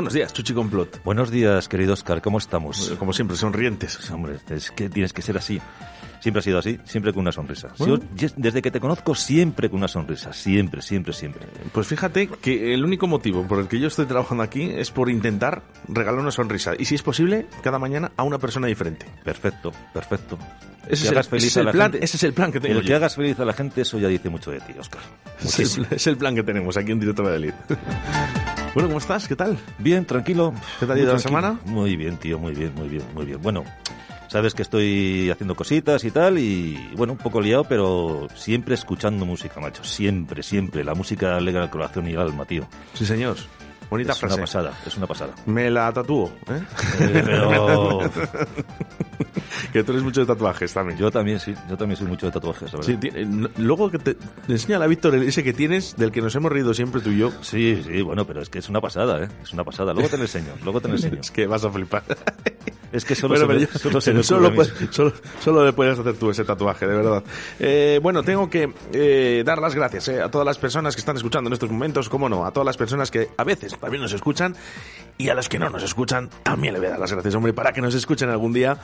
Buenos 0.00 0.14
días, 0.14 0.32
Chuchi 0.32 0.54
Complot. 0.54 1.02
Buenos 1.04 1.30
días, 1.30 1.68
querido 1.68 1.92
Oscar, 1.92 2.22
¿cómo 2.22 2.38
estamos? 2.38 2.90
Como 2.98 3.12
siempre, 3.12 3.36
sonrientes. 3.36 4.10
Hombre, 4.10 4.36
es 4.48 4.70
que 4.70 4.88
tienes 4.88 5.12
que 5.12 5.20
ser 5.20 5.36
así. 5.36 5.60
Siempre 6.20 6.40
ha 6.40 6.42
sido 6.42 6.58
así, 6.58 6.78
siempre 6.84 7.12
con 7.12 7.20
una 7.20 7.32
sonrisa. 7.32 7.68
Bueno. 7.76 7.98
yo- 8.14 8.28
desde 8.36 8.62
que 8.62 8.70
te 8.70 8.80
conozco, 8.80 9.14
siempre 9.14 9.68
con 9.68 9.76
una 9.78 9.88
sonrisa. 9.88 10.32
Siempre, 10.32 10.80
siempre, 10.80 11.12
siempre. 11.12 11.46
Pues 11.72 11.86
fíjate 11.86 12.28
que 12.28 12.72
el 12.72 12.82
único 12.82 13.06
motivo 13.08 13.46
por 13.46 13.58
el 13.58 13.68
que 13.68 13.78
yo 13.78 13.88
estoy 13.88 14.06
trabajando 14.06 14.42
aquí 14.42 14.70
es 14.74 14.90
por 14.90 15.10
intentar 15.10 15.62
regalar 15.86 16.18
una 16.20 16.30
sonrisa. 16.30 16.72
Y 16.78 16.86
si 16.86 16.94
es 16.94 17.02
posible, 17.02 17.46
cada 17.62 17.78
mañana 17.78 18.10
a 18.16 18.22
una 18.22 18.38
persona 18.38 18.68
diferente. 18.68 19.04
Perfecto, 19.22 19.70
perfecto. 19.92 20.38
Ese 20.88 21.10
Que 21.10 21.10
es 21.10 21.16
el- 21.16 21.24
feliz 21.24 21.44
ese 21.44 21.48
es 21.48 21.56
a 21.58 21.62
la 21.64 21.72
plan- 21.72 21.92
gente. 21.92 22.04
ese 22.06 22.16
es 22.16 22.22
el 22.22 22.32
plan 22.32 22.50
que 22.50 22.58
tengo 22.60 22.76
El 22.78 22.82
que 22.84 22.88
yo. 22.88 22.96
hagas 22.96 23.16
feliz 23.16 23.38
a 23.38 23.44
la 23.44 23.52
gente, 23.52 23.82
eso 23.82 23.98
ya 23.98 24.08
dice 24.08 24.30
mucho 24.30 24.50
de 24.50 24.60
ti, 24.60 24.72
Oscar. 24.78 25.02
Es 25.44 25.76
el, 25.76 25.86
es 25.90 26.06
el 26.06 26.16
plan 26.16 26.34
que 26.34 26.42
tenemos 26.42 26.74
aquí 26.78 26.90
en 26.90 27.00
Directo 27.00 27.22
Valladolid. 27.22 27.52
bueno, 28.74 28.88
¿cómo 28.88 28.98
estás? 28.98 29.26
¿Qué 29.26 29.36
tal? 29.36 29.58
Bien, 29.78 30.04
tranquilo. 30.04 30.52
¿Qué 30.78 30.86
tal 30.86 30.96
ha 30.96 31.00
ido 31.00 31.12
la 31.12 31.18
semana? 31.18 31.58
Muy 31.64 31.96
bien, 31.96 32.16
tío, 32.16 32.38
muy 32.38 32.54
bien, 32.54 32.72
muy 32.74 32.88
bien, 32.88 33.02
muy 33.14 33.26
bien. 33.26 33.40
Bueno, 33.42 33.64
sabes 34.28 34.54
que 34.54 34.62
estoy 34.62 35.30
haciendo 35.30 35.54
cositas 35.54 36.04
y 36.04 36.10
tal, 36.10 36.38
y 36.38 36.90
bueno, 36.96 37.14
un 37.14 37.18
poco 37.18 37.40
liado, 37.40 37.64
pero 37.64 38.28
siempre 38.34 38.74
escuchando 38.74 39.26
música, 39.26 39.60
macho. 39.60 39.84
Siempre, 39.84 40.42
siempre. 40.42 40.84
La 40.84 40.94
música 40.94 41.36
alegra 41.36 41.64
el 41.64 41.70
corazón 41.70 42.08
y 42.08 42.12
el 42.12 42.20
alma, 42.20 42.44
tío. 42.44 42.66
Sí, 42.94 43.04
señor. 43.04 43.36
Bonita 43.90 44.12
es 44.12 44.18
frase. 44.18 44.34
una 44.36 44.42
pasada, 44.44 44.72
es 44.86 44.96
una 44.96 45.06
pasada. 45.06 45.34
Me 45.46 45.68
la 45.70 45.92
tatúo, 45.92 46.28
¿eh? 46.48 46.62
Eh, 47.00 47.22
pero- 47.26 47.98
que 49.72 49.84
tú 49.84 49.92
eres 49.92 50.02
mucho 50.04 50.20
de 50.20 50.26
tatuajes 50.26 50.72
también. 50.72 50.98
Yo 50.98 51.10
también, 51.10 51.38
sí. 51.38 51.54
Yo 51.68 51.76
también 51.76 51.96
soy 51.96 52.06
mucho 52.06 52.26
de 52.26 52.32
tatuajes, 52.32 52.72
la 52.72 52.78
verdad. 52.80 53.00
Sí, 53.02 53.52
luego 53.58 53.90
que 53.90 53.98
te, 53.98 54.14
te 54.14 54.52
enseña 54.52 54.78
la 54.78 54.86
Víctor 54.86 55.14
el- 55.14 55.24
ese 55.24 55.42
que 55.44 55.52
tienes, 55.52 55.96
del 55.96 56.12
que 56.12 56.20
nos 56.22 56.34
hemos 56.34 56.50
reído 56.52 56.72
siempre 56.74 57.00
tú 57.00 57.10
y 57.10 57.18
yo. 57.18 57.30
Sí, 57.42 57.82
sí, 57.86 58.02
bueno, 58.02 58.24
pero 58.26 58.40
es 58.42 58.48
que 58.48 58.58
es 58.60 58.68
una 58.68 58.80
pasada, 58.80 59.24
¿eh? 59.24 59.28
Es 59.42 59.52
una 59.52 59.64
pasada. 59.64 59.92
Luego 59.92 60.08
te 60.08 60.16
lo 60.16 60.22
enseño, 60.24 60.52
luego 60.64 60.80
te 60.80 60.88
lo 60.88 60.94
enseño. 60.94 61.18
es 61.20 61.30
que 61.30 61.46
vas 61.46 61.64
a 61.64 61.70
flipar. 61.70 62.02
Es 62.92 63.04
que 63.04 63.14
solo 63.14 63.36
Bueno, 63.46 63.66
se 63.68 63.78
solo 63.78 64.00
se 64.00 64.10
a 64.10 64.52
puedes- 64.52 64.72
solo- 64.90 65.12
solo 65.40 65.64
le 65.64 65.72
puedes 65.72 65.96
hacer 65.96 66.14
tú 66.14 66.28
ese 66.30 66.42
tatuaje, 66.42 66.88
de 66.88 66.96
verdad. 66.96 67.22
Eh, 67.60 68.00
bueno, 68.02 68.24
tengo 68.24 68.50
que 68.50 68.68
eh, 68.92 69.44
dar 69.46 69.58
las 69.60 69.76
gracias 69.76 70.08
eh, 70.08 70.20
a 70.20 70.28
todas 70.28 70.44
las 70.44 70.58
personas 70.58 70.96
que 70.96 70.98
están 71.00 71.16
escuchando 71.16 71.46
en 71.46 71.52
estos 71.52 71.70
momentos, 71.70 72.08
cómo 72.08 72.28
no, 72.28 72.44
a 72.44 72.50
todas 72.50 72.66
las 72.66 72.76
personas 72.76 73.08
que 73.12 73.28
a 73.36 73.44
veces 73.44 73.76
también 73.80 74.02
nos 74.02 74.12
escuchan 74.12 74.54
y 75.20 75.28
a 75.28 75.34
los 75.34 75.48
que 75.48 75.58
no 75.58 75.68
nos 75.68 75.82
escuchan 75.82 76.30
también 76.42 76.72
le 76.72 76.80
voy 76.80 76.88
a 76.88 76.92
dar 76.92 76.98
las 76.98 77.12
gracias, 77.12 77.34
hombre, 77.34 77.52
para 77.52 77.72
que 77.72 77.82
nos 77.82 77.94
escuchen 77.94 78.30
algún 78.30 78.54
día, 78.54 78.78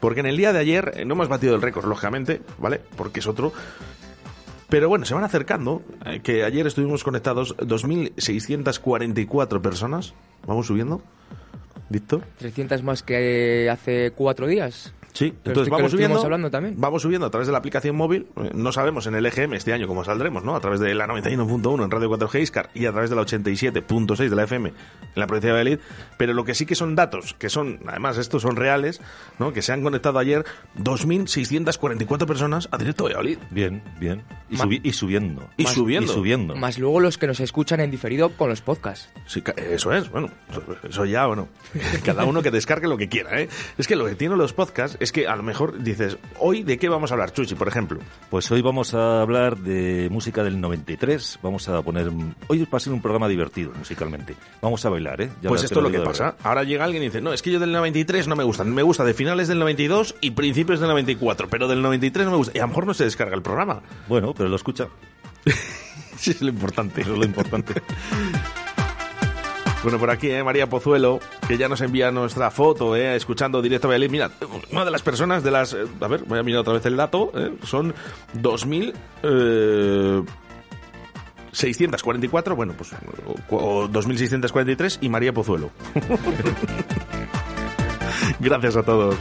porque 0.00 0.20
en 0.20 0.26
el 0.26 0.36
día 0.36 0.52
de 0.52 0.58
ayer 0.58 0.92
eh, 0.94 1.04
no 1.04 1.14
hemos 1.14 1.28
batido 1.28 1.54
el 1.54 1.62
récord, 1.62 1.86
lógicamente, 1.86 2.40
¿vale? 2.58 2.80
Porque 2.96 3.20
es 3.20 3.26
otro. 3.26 3.52
Pero 4.70 4.88
bueno, 4.88 5.04
se 5.04 5.14
van 5.14 5.24
acercando, 5.24 5.82
eh, 6.06 6.20
que 6.22 6.42
ayer 6.42 6.66
estuvimos 6.66 7.04
conectados 7.04 7.54
2.644 7.58 9.60
personas. 9.60 10.14
Vamos 10.46 10.66
subiendo. 10.66 11.02
Víctor. 11.90 12.22
300 12.38 12.82
más 12.82 13.02
que 13.02 13.68
hace 13.70 14.12
cuatro 14.12 14.46
días. 14.46 14.94
Sí, 15.14 15.30
Pero 15.42 15.52
entonces 15.52 15.70
vamos 15.70 15.90
subiendo, 15.92 16.20
hablando 16.20 16.50
también. 16.50 16.74
vamos 16.76 17.00
subiendo 17.02 17.26
a 17.26 17.30
través 17.30 17.46
de 17.46 17.52
la 17.52 17.58
aplicación 17.58 17.94
móvil. 17.96 18.26
Eh, 18.36 18.50
No 18.52 18.72
sabemos 18.72 19.06
en 19.06 19.14
el 19.14 19.24
EGM 19.24 19.54
este 19.54 19.72
año 19.72 19.86
cómo 19.86 20.04
saldremos, 20.04 20.42
¿no? 20.44 20.56
A 20.56 20.60
través 20.60 20.80
de 20.80 20.92
la 20.94 21.06
91.1 21.06 21.84
en 21.84 21.90
Radio 21.90 22.10
4G 22.10 22.40
Iscar 22.42 22.68
y 22.74 22.86
a 22.86 22.90
través 22.92 23.10
de 23.10 23.16
la 23.16 23.22
87.6 23.22 24.28
de 24.28 24.34
la 24.36 24.42
FM 24.44 24.68
en 24.70 24.74
la 25.14 25.26
provincia 25.28 25.50
de 25.50 25.52
Valladolid. 25.54 25.78
Pero 26.18 26.32
lo 26.34 26.44
que 26.44 26.54
sí 26.54 26.66
que 26.66 26.74
son 26.74 26.96
datos, 26.96 27.34
que 27.38 27.48
son, 27.48 27.78
además 27.86 28.18
estos 28.18 28.42
son 28.42 28.56
reales, 28.56 29.00
¿no? 29.38 29.52
Que 29.52 29.62
se 29.62 29.72
han 29.72 29.82
conectado 29.84 30.18
ayer 30.18 30.44
2.644 30.78 32.26
personas 32.26 32.68
a 32.70 32.76
directo 32.78 33.04
de 33.04 33.14
Valladolid. 33.14 33.38
Bien, 33.50 33.82
bien. 33.98 34.22
Y, 34.50 34.56
Ma- 34.56 34.64
subi- 34.64 34.80
y 34.82 34.92
subiendo. 34.92 35.48
Y 35.56 35.64
Más- 35.64 35.72
subiendo. 35.74 36.10
Y 36.10 36.14
subiendo. 36.14 36.56
Más 36.56 36.78
luego 36.78 37.00
los 37.00 37.18
que 37.18 37.26
nos 37.26 37.40
escuchan 37.40 37.80
en 37.80 37.90
diferido 37.90 38.30
con 38.30 38.48
los 38.48 38.60
podcasts. 38.60 39.08
Sí, 39.26 39.42
eso 39.70 39.92
es, 39.92 40.10
bueno, 40.10 40.28
eso 40.88 41.04
ya, 41.04 41.26
bueno, 41.26 41.48
cada 42.04 42.24
uno 42.24 42.42
que 42.42 42.50
descargue 42.50 42.88
lo 42.88 42.96
que 42.96 43.08
quiera, 43.08 43.40
¿eh? 43.40 43.48
Es 43.78 43.86
que 43.86 43.96
lo 43.96 44.06
que 44.06 44.14
tienen 44.14 44.38
los 44.38 44.52
podcasts 44.52 44.96
es 45.04 45.12
que 45.12 45.28
a 45.28 45.36
lo 45.36 45.42
mejor 45.42 45.82
dices, 45.82 46.16
hoy 46.38 46.62
de 46.62 46.78
qué 46.78 46.88
vamos 46.88 47.10
a 47.10 47.14
hablar, 47.14 47.32
Chuchi, 47.32 47.54
por 47.54 47.68
ejemplo. 47.68 48.00
Pues 48.30 48.50
hoy 48.50 48.62
vamos 48.62 48.94
a 48.94 49.20
hablar 49.20 49.58
de 49.58 50.08
música 50.10 50.42
del 50.42 50.60
93. 50.60 51.40
Vamos 51.42 51.68
a 51.68 51.82
poner. 51.82 52.10
Hoy 52.48 52.64
va 52.64 52.78
a 52.78 52.80
ser 52.80 52.92
un 52.92 53.02
programa 53.02 53.28
divertido 53.28 53.72
musicalmente. 53.78 54.34
Vamos 54.62 54.84
a 54.84 54.88
bailar, 54.88 55.20
¿eh? 55.20 55.30
Ya 55.42 55.50
pues 55.50 55.62
esto 55.62 55.80
es 55.80 55.82
lo 55.84 55.90
que 55.90 56.00
pasa. 56.00 56.24
verdad. 56.24 56.38
Ahora 56.42 56.64
llega 56.64 56.84
alguien 56.84 57.02
y 57.02 57.06
dice, 57.06 57.20
no, 57.20 57.32
es 57.32 57.42
que 57.42 57.52
yo 57.52 57.60
del 57.60 57.72
93 57.72 58.26
no 58.28 58.34
me 58.34 58.44
gustan. 58.44 58.74
Me 58.74 58.82
gusta 58.82 59.04
de 59.04 59.14
finales 59.14 59.46
del 59.46 59.58
92 59.58 60.16
y 60.22 60.30
principios 60.30 60.80
del 60.80 60.88
94, 60.88 61.48
pero 61.48 61.68
del 61.68 61.82
93 61.82 62.24
no 62.24 62.30
me 62.32 62.36
gusta. 62.38 62.52
Y 62.56 62.58
a 62.58 62.62
lo 62.62 62.68
mejor 62.68 62.86
no 62.86 62.94
se 62.94 63.04
descarga 63.04 63.36
el 63.36 63.42
programa. 63.42 63.82
Bueno, 64.08 64.32
pero 64.34 64.48
lo 64.48 64.56
escucha. 64.56 64.88
Sí, 66.16 66.30
es 66.30 66.40
lo 66.40 66.48
importante. 66.48 67.02
Eso 67.02 67.12
es 67.12 67.18
lo 67.18 67.24
importante. 67.24 67.74
Bueno, 69.84 69.98
por 69.98 70.08
aquí, 70.10 70.30
¿eh? 70.30 70.42
María 70.42 70.66
Pozuelo, 70.66 71.20
que 71.46 71.58
ya 71.58 71.68
nos 71.68 71.82
envía 71.82 72.10
nuestra 72.10 72.50
foto, 72.50 72.96
¿eh? 72.96 73.16
escuchando 73.16 73.60
directo 73.60 73.86
Valladolid. 73.86 74.10
Mira, 74.10 74.30
una 74.72 74.82
de 74.82 74.90
las 74.90 75.02
personas 75.02 75.44
de 75.44 75.50
las... 75.50 75.74
eh, 75.74 75.84
a 76.00 76.08
ver, 76.08 76.24
voy 76.24 76.38
a 76.38 76.42
mirar 76.42 76.62
otra 76.62 76.72
vez 76.72 76.86
el 76.86 76.96
dato. 76.96 77.30
¿eh? 77.34 77.52
Son 77.64 77.92
2.000... 78.34 78.94
Eh, 79.22 80.22
644, 81.52 82.56
bueno, 82.56 82.72
pues 82.76 82.90
o, 83.50 83.56
o 83.56 83.88
2.643 83.88 84.98
y 85.02 85.08
María 85.10 85.32
Pozuelo. 85.34 85.70
Gracias 88.40 88.76
a 88.76 88.82
todos. 88.82 89.14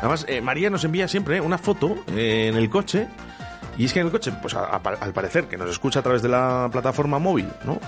Además, 0.00 0.26
eh, 0.28 0.40
María 0.40 0.70
nos 0.70 0.84
envía 0.84 1.06
siempre 1.08 1.40
una 1.40 1.56
foto 1.56 1.96
en 2.08 2.56
el 2.56 2.68
coche. 2.68 3.06
Y 3.78 3.84
es 3.84 3.92
que 3.92 4.00
en 4.00 4.06
el 4.06 4.12
coche, 4.12 4.32
pues 4.40 4.54
a- 4.54 4.64
a- 4.64 4.80
al 5.00 5.12
parecer 5.12 5.44
que 5.48 5.56
nos 5.56 5.68
escucha 5.68 6.00
a 6.00 6.02
través 6.02 6.22
de 6.22 6.28
la 6.28 6.68
plataforma 6.72 7.18
móvil, 7.18 7.48
¿no? 7.64 7.78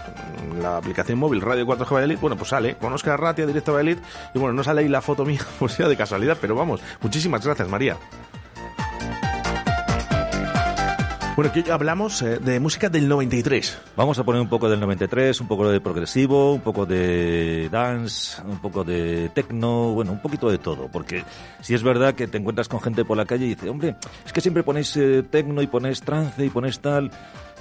La 0.61 0.77
aplicación 0.77 1.19
móvil 1.19 1.41
Radio 1.41 1.65
4G 1.67 1.91
Valladolid, 1.95 2.19
bueno, 2.21 2.37
pues 2.37 2.51
sale 2.51 2.77
con 2.77 2.93
Oscar 2.93 3.19
Ratia, 3.21 3.47
directo 3.47 3.73
Valladolid, 3.73 3.99
y 4.35 4.39
bueno, 4.39 4.53
no 4.55 4.63
sale 4.65 4.83
ahí 4.83 4.89
la 4.89 5.01
foto 5.01 5.25
mía, 5.25 5.41
pues 5.59 5.73
sea 5.73 5.89
de 5.89 5.97
casualidad, 5.97 6.37
pero 6.41 6.55
vamos, 6.55 6.81
muchísimas 7.01 7.45
gracias, 7.45 7.69
María. 7.69 7.97
Bueno, 11.39 11.53
hoy 11.55 11.71
hablamos 11.71 12.21
eh, 12.23 12.41
de 12.41 12.59
música 12.59 12.89
del 12.89 13.07
93. 13.07 13.79
Vamos 13.95 14.19
a 14.19 14.25
poner 14.25 14.43
un 14.43 14.49
poco 14.49 14.69
del 14.69 14.81
93, 14.81 15.41
un 15.41 15.47
poco 15.47 15.71
de 15.71 15.81
progresivo, 15.81 16.53
un 16.53 16.63
poco 16.63 16.85
de 16.85 17.69
dance, 17.71 18.43
un 18.43 18.59
poco 18.59 18.83
de 18.83 19.29
techno, 19.33 19.93
bueno, 19.95 20.11
un 20.11 20.21
poquito 20.21 20.51
de 20.51 20.59
todo. 20.59 20.89
Porque 20.89 21.23
si 21.61 21.75
es 21.75 21.85
verdad 21.85 22.17
que 22.17 22.27
te 22.27 22.39
encuentras 22.39 22.67
con 22.67 22.81
gente 22.81 23.05
por 23.05 23.17
la 23.17 23.25
calle 23.25 23.47
y 23.47 23.51
dice, 23.51 23.69
hombre, 23.69 23.95
es 24.27 24.33
que 24.33 24.41
siempre 24.41 24.65
ponéis 24.65 24.97
eh, 24.97 25.23
techno 25.31 25.63
y 25.63 25.69
ponéis 25.69 26.01
trance 26.01 26.45
y 26.45 26.51
ponéis 26.51 26.81
tal, 26.81 27.13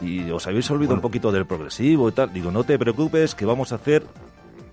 y 0.01 0.27
os 0.31 0.47
habéis 0.47 0.71
olvidado 0.71 0.95
un 0.95 1.01
poquito 1.01 1.31
del 1.31 1.45
progresivo 1.45 2.09
y 2.09 2.13
tal. 2.13 2.33
Digo, 2.33 2.49
no 2.49 2.63
te 2.63 2.79
preocupes, 2.79 3.35
que 3.35 3.45
vamos 3.45 3.73
a 3.73 3.75
hacer 3.75 4.03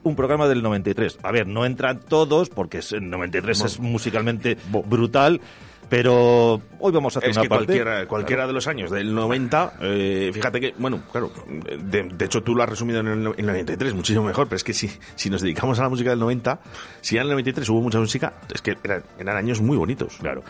un 0.02 0.16
programa 0.16 0.48
del 0.48 0.62
93. 0.62 1.18
A 1.22 1.30
ver, 1.30 1.46
no 1.46 1.66
entran 1.66 2.00
todos, 2.00 2.48
porque 2.48 2.80
el 2.92 3.10
93 3.10 3.64
es 3.64 3.80
musicalmente 3.80 4.56
brutal, 4.86 5.42
pero 5.88 6.60
hoy 6.78 6.92
vamos 6.92 7.16
a 7.16 7.18
hacer 7.18 7.30
Es 7.30 7.36
una 7.36 7.42
que 7.42 7.48
parte... 7.48 7.66
cualquiera, 7.66 8.06
cualquiera 8.06 8.46
de 8.46 8.52
los 8.52 8.66
años 8.66 8.90
del 8.90 9.14
90, 9.14 9.74
eh, 9.80 10.30
fíjate 10.32 10.60
que, 10.60 10.74
bueno, 10.78 11.02
claro, 11.10 11.32
de, 11.48 12.02
de 12.02 12.24
hecho 12.24 12.42
tú 12.42 12.54
lo 12.54 12.62
has 12.62 12.68
resumido 12.68 13.00
en 13.00 13.08
el, 13.08 13.26
en 13.26 13.38
el 13.38 13.46
93, 13.46 13.94
muchísimo 13.94 14.24
mejor, 14.24 14.46
pero 14.46 14.56
es 14.56 14.64
que 14.64 14.72
si, 14.72 14.90
si 15.16 15.30
nos 15.30 15.42
dedicamos 15.42 15.78
a 15.78 15.82
la 15.82 15.88
música 15.88 16.10
del 16.10 16.18
90, 16.18 16.60
si 17.00 17.16
en 17.16 17.22
el 17.22 17.28
93 17.28 17.68
hubo 17.70 17.80
mucha 17.80 17.98
música, 17.98 18.34
es 18.52 18.62
que 18.62 18.76
eran, 18.82 19.02
eran 19.18 19.36
años 19.36 19.60
muy 19.60 19.76
bonitos. 19.76 20.16
Claro. 20.20 20.42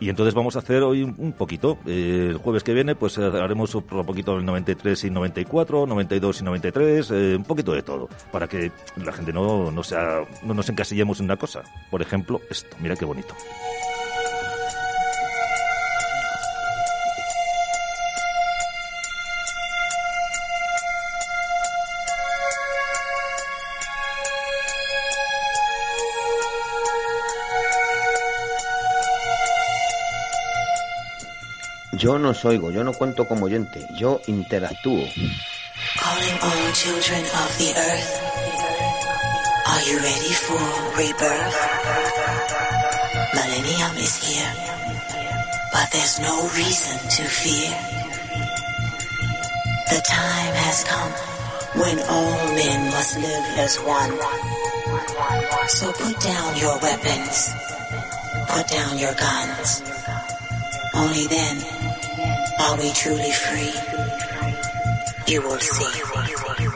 Y 0.00 0.08
entonces 0.08 0.34
vamos 0.34 0.56
a 0.56 0.60
hacer 0.60 0.82
hoy 0.82 1.02
un, 1.02 1.14
un 1.18 1.32
poquito. 1.32 1.78
Eh, 1.86 2.28
el 2.30 2.38
jueves 2.38 2.64
que 2.64 2.72
viene, 2.74 2.94
pues 2.94 3.18
haremos 3.18 3.74
un 3.74 3.82
un 3.90 4.06
poquito 4.06 4.34
del 4.36 4.44
93 4.44 5.04
y 5.04 5.10
94, 5.10 5.86
92 5.86 6.40
y 6.40 6.44
93, 6.44 7.10
eh, 7.10 7.36
un 7.36 7.44
poquito 7.44 7.72
de 7.72 7.82
todo, 7.82 8.08
para 8.30 8.48
que 8.48 8.70
la 8.96 9.12
gente 9.12 9.32
no, 9.32 9.70
no, 9.70 9.82
sea, 9.82 10.24
no 10.42 10.54
nos 10.54 10.68
encasillemos 10.68 11.20
en 11.20 11.26
una 11.26 11.36
cosa. 11.36 11.62
Por 11.90 12.02
ejemplo, 12.02 12.40
esto, 12.50 12.76
mira 12.80 12.96
qué 12.96 13.04
bonito. 13.04 13.34
Yo 32.02 32.18
no 32.18 32.30
os 32.30 32.44
oigo, 32.44 32.72
yo 32.72 32.82
no 32.82 32.92
cuento 32.92 33.28
como 33.28 33.46
oyente, 33.46 33.86
yo 33.94 34.20
interactúo. 34.26 35.06
Calling 36.02 36.38
all 36.42 36.72
children 36.74 37.22
of 37.22 37.50
the 37.58 37.70
earth. 37.78 38.12
Are 39.70 39.82
you 39.86 39.98
ready 40.02 40.34
for 40.34 40.58
rebirth? 40.98 41.58
Millennium 43.34 43.96
is 43.98 44.16
here, 44.18 44.52
but 45.70 45.86
there's 45.92 46.18
no 46.18 46.42
reason 46.58 46.98
to 47.06 47.22
fear. 47.22 47.70
The 49.86 50.02
time 50.02 50.54
has 50.66 50.82
come 50.82 51.12
when 51.78 52.00
all 52.10 52.54
men 52.58 52.90
must 52.90 53.16
live 53.16 53.46
as 53.62 53.78
one. 53.78 54.10
So 55.68 55.92
put 55.92 56.18
down 56.18 56.56
your 56.56 56.76
weapons, 56.82 57.54
put 58.48 58.66
down 58.66 58.98
your 58.98 59.14
guns. 59.14 59.82
Only 60.94 61.26
then 61.26 61.81
are 62.60 62.76
we 62.78 62.90
truly 62.92 63.30
free. 63.30 63.72
You 65.26 65.42
will 65.42 65.58
see. 65.58 66.71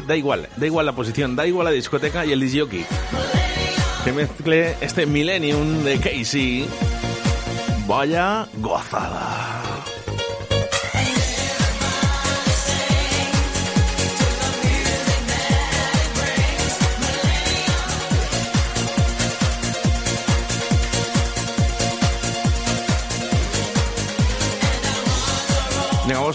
Da 0.00 0.16
igual, 0.16 0.48
da 0.56 0.66
igual 0.66 0.86
la 0.86 0.92
posición, 0.92 1.36
da 1.36 1.46
igual 1.46 1.66
la 1.66 1.70
discoteca 1.70 2.24
y 2.24 2.32
el 2.32 2.40
disjockey. 2.40 2.84
Que 4.04 4.12
mezcle 4.12 4.76
este 4.80 5.06
Millennium 5.06 5.82
de 5.84 5.98
Casey. 5.98 6.66
Vaya 7.86 8.46
gozada. 8.54 9.55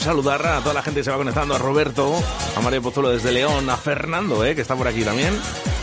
Saludar 0.01 0.43
a 0.47 0.59
toda 0.61 0.73
la 0.73 0.81
gente 0.81 1.01
que 1.01 1.03
se 1.03 1.11
va 1.11 1.17
conectando, 1.17 1.53
a 1.53 1.59
Roberto, 1.59 2.11
a 2.55 2.61
Mario 2.61 2.81
Pozuelo 2.81 3.11
desde 3.11 3.31
León, 3.31 3.69
a 3.69 3.77
Fernando, 3.77 4.43
eh, 4.43 4.55
que 4.55 4.61
está 4.61 4.75
por 4.75 4.87
aquí 4.87 5.03
también. 5.03 5.31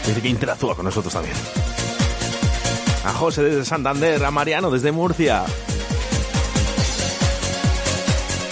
Dice 0.04 0.20
que 0.20 0.28
interactúa 0.28 0.74
con 0.74 0.84
nosotros 0.84 1.14
también. 1.14 1.36
A 3.04 3.12
José 3.12 3.44
desde 3.44 3.64
Santander, 3.64 4.24
a 4.24 4.32
Mariano 4.32 4.72
desde 4.72 4.90
Murcia. 4.90 5.44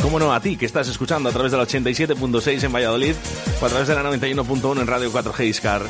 Cómo 0.02 0.20
no, 0.20 0.32
a 0.32 0.38
ti 0.38 0.56
que 0.56 0.66
estás 0.66 0.86
escuchando 0.86 1.30
a 1.30 1.32
través 1.32 1.51
del 1.51 1.60
87.6 1.60 2.62
en 2.62 2.72
Valladolid 2.72 3.16
O 3.60 3.66
a 3.66 3.68
través 3.68 3.88
de 3.88 3.94
la 3.97 4.05
91.1 4.05 4.80
en 4.80 4.86
Radio 4.86 5.10
4G 5.10 5.47
Iscar. 5.47 5.82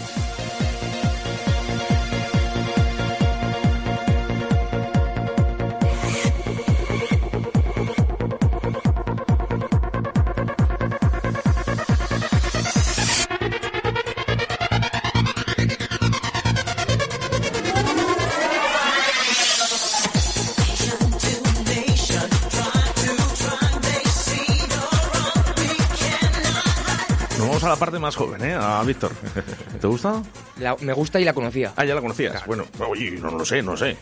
Parte 27.96 28.02
más 28.02 28.16
joven, 28.16 28.44
¿eh? 28.44 28.54
A 28.54 28.82
Víctor. 28.82 29.10
¿Te 29.80 29.86
gusta? 29.86 30.22
La- 30.60 30.76
me 30.80 30.92
gusta 30.92 31.18
y 31.18 31.24
la 31.24 31.32
conocía. 31.32 31.72
Ah, 31.76 31.84
ya 31.86 31.94
la 31.94 32.02
conocías. 32.02 32.44
Bueno, 32.44 32.66
oye, 32.86 33.12
no, 33.12 33.30
lo 33.30 33.42
sé, 33.42 33.62
no 33.62 33.74
sé. 33.74 33.96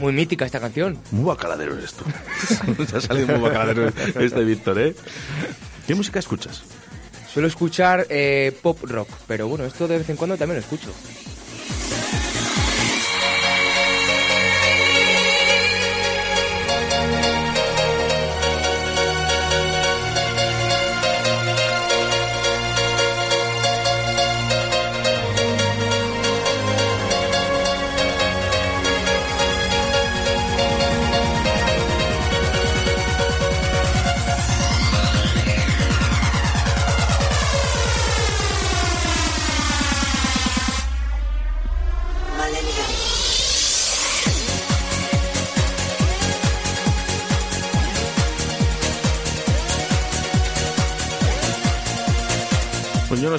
Muy 0.00 0.12
mítica 0.12 0.44
esta 0.46 0.60
canción. 0.60 0.96
Muy 1.10 1.24
bacaladero 1.24 1.76
eres 1.76 1.94
tú. 1.94 2.04
Se 2.86 2.96
ha 2.98 3.00
salido 3.00 3.26
muy 3.26 3.40
bacaladero 3.48 3.88
este 4.20 4.44
Víctor, 4.44 4.78
¿eh? 4.78 4.94
¿Qué 5.84 5.96
música 5.96 6.20
escuchas? 6.20 6.62
Suelo 7.32 7.48
escuchar 7.48 8.06
eh, 8.08 8.56
pop 8.62 8.78
rock, 8.84 9.08
pero 9.26 9.48
bueno, 9.48 9.64
esto 9.64 9.88
de 9.88 9.98
vez 9.98 10.08
en 10.08 10.16
cuando 10.16 10.36
también 10.36 10.60
lo 10.60 10.62
escucho. 10.62 10.92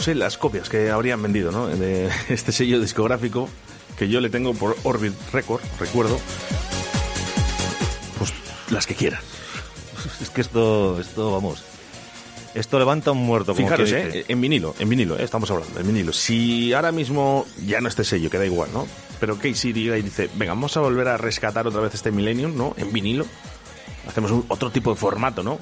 Sé 0.03 0.13
las 0.15 0.38
copias 0.38 0.69
que 0.69 0.91
habrían 0.91 1.21
vendido, 1.21 1.51
¿no? 1.51 1.67
De 1.67 2.09
este 2.30 2.51
sello 2.51 2.80
discográfico 2.80 3.49
que 3.97 4.07
yo 4.09 4.21
le 4.21 4.30
tengo 4.30 4.53
por 4.53 4.75
Orbit 4.84 5.13
Record, 5.31 5.61
recuerdo. 5.80 6.19
Pues 8.17 8.34
las 8.69 8.85
que 8.88 8.95
quieran. 8.95 9.21
Es 10.21 10.30
que 10.30 10.41
esto, 10.41 10.99
esto, 10.99 11.31
vamos. 11.31 11.63
Esto 12.53 12.77
levanta 12.77 13.11
un 13.11 13.19
muerto, 13.19 13.55
como 13.55 13.65
Fijaros, 13.67 13.91
¿eh? 13.91 14.25
En 14.27 14.39
vinilo, 14.39 14.75
en 14.77 14.88
vinilo, 14.88 15.17
¿eh? 15.17 15.23
estamos 15.23 15.49
hablando, 15.49 15.80
en 15.80 15.88
vinilo. 15.88 16.13
Si 16.13 16.71
ahora 16.73 16.91
mismo 16.91 17.47
ya 17.65 17.81
no 17.81 17.88
este 17.89 18.03
sello, 18.03 18.30
queda 18.30 18.45
igual, 18.45 18.69
¿no? 18.73 18.85
Pero 19.19 19.38
Casey 19.38 19.73
diga 19.73 19.97
y 19.97 20.03
dice, 20.03 20.30
venga, 20.35 20.51
vamos 20.53 20.77
a 20.77 20.81
volver 20.81 21.07
a 21.07 21.17
rescatar 21.17 21.65
otra 21.65 21.81
vez 21.81 21.95
este 21.95 22.11
Millennium, 22.11 22.55
¿no? 22.55 22.75
En 22.77 22.93
vinilo. 22.93 23.25
Hacemos 24.07 24.30
un- 24.31 24.45
otro 24.49 24.69
tipo 24.69 24.91
de 24.93 24.97
formato, 24.99 25.41
¿no? 25.41 25.57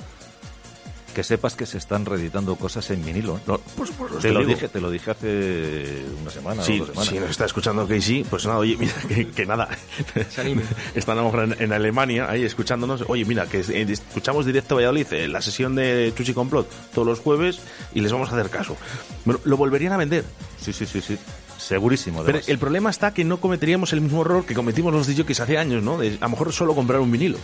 Que 1.14 1.24
sepas 1.24 1.56
que 1.56 1.66
se 1.66 1.78
están 1.78 2.06
reeditando 2.06 2.56
cosas 2.56 2.90
en 2.92 3.04
vinilo. 3.04 3.40
No, 3.46 3.58
pues, 3.76 3.92
pues, 3.98 4.14
te, 4.14 4.30
te 4.30 4.32
lo 4.32 4.46
dije, 4.46 4.68
te 4.70 4.80
lo 4.80 4.90
dije 4.90 5.12
hace 5.12 6.04
una 6.22 6.32
semana 6.32 6.64
Sí, 6.64 6.80
o 6.80 6.86
dos 6.86 6.90
semanas. 6.90 7.10
si 7.10 7.20
nos 7.20 7.30
está 7.32 7.46
escuchando 7.46 7.86
Casey, 7.88 8.24
pues 8.24 8.46
nada, 8.46 8.60
oye, 8.60 8.78
mira, 8.78 8.94
que, 9.08 9.28
que 9.28 9.46
nada. 9.46 9.68
Están 10.96 11.18
a 11.18 11.22
lo 11.22 11.26
mejor 11.32 11.44
en, 11.44 11.56
en 11.62 11.74
Alemania, 11.74 12.28
ahí 12.30 12.44
escuchándonos. 12.44 13.04
Oye, 13.08 13.26
mira, 13.26 13.46
que 13.48 13.60
eh, 13.60 13.86
escuchamos 13.90 14.46
directo 14.46 14.76
Valladolid, 14.76 15.08
eh, 15.12 15.28
la 15.28 15.42
sesión 15.42 15.76
de 15.76 16.14
Chuchi 16.16 16.34
Complot, 16.34 16.70
todos 16.94 17.08
los 17.08 17.20
jueves, 17.20 17.60
y 17.94 18.00
les 18.02 18.12
vamos 18.12 18.30
a 18.32 18.36
hacer 18.38 18.50
caso. 18.50 18.78
Bueno, 19.26 19.42
lo 19.44 19.58
volverían 19.58 19.92
a 19.94 19.98
vender. 19.98 20.24
Sí, 20.62 20.72
sí, 20.72 20.86
sí, 20.86 21.02
sí. 21.02 21.18
Segurísimo, 21.58 22.20
Pero 22.24 22.38
además. 22.38 22.50
el 22.50 22.58
problema 22.58 22.90
está 22.90 23.14
que 23.14 23.24
no 23.24 23.40
cometeríamos 23.40 23.94
el 23.94 24.02
mismo 24.02 24.22
error 24.22 24.46
que 24.46 24.56
cometimos 24.56 24.92
los 24.94 25.08
DJs 25.08 25.42
hace 25.42 25.58
años, 25.58 25.84
¿no? 25.84 25.98
De 25.98 26.18
a 26.20 26.24
lo 26.26 26.30
mejor 26.30 26.52
solo 26.54 26.74
comprar 26.74 27.00
un 27.02 27.12
vinilo. 27.12 27.38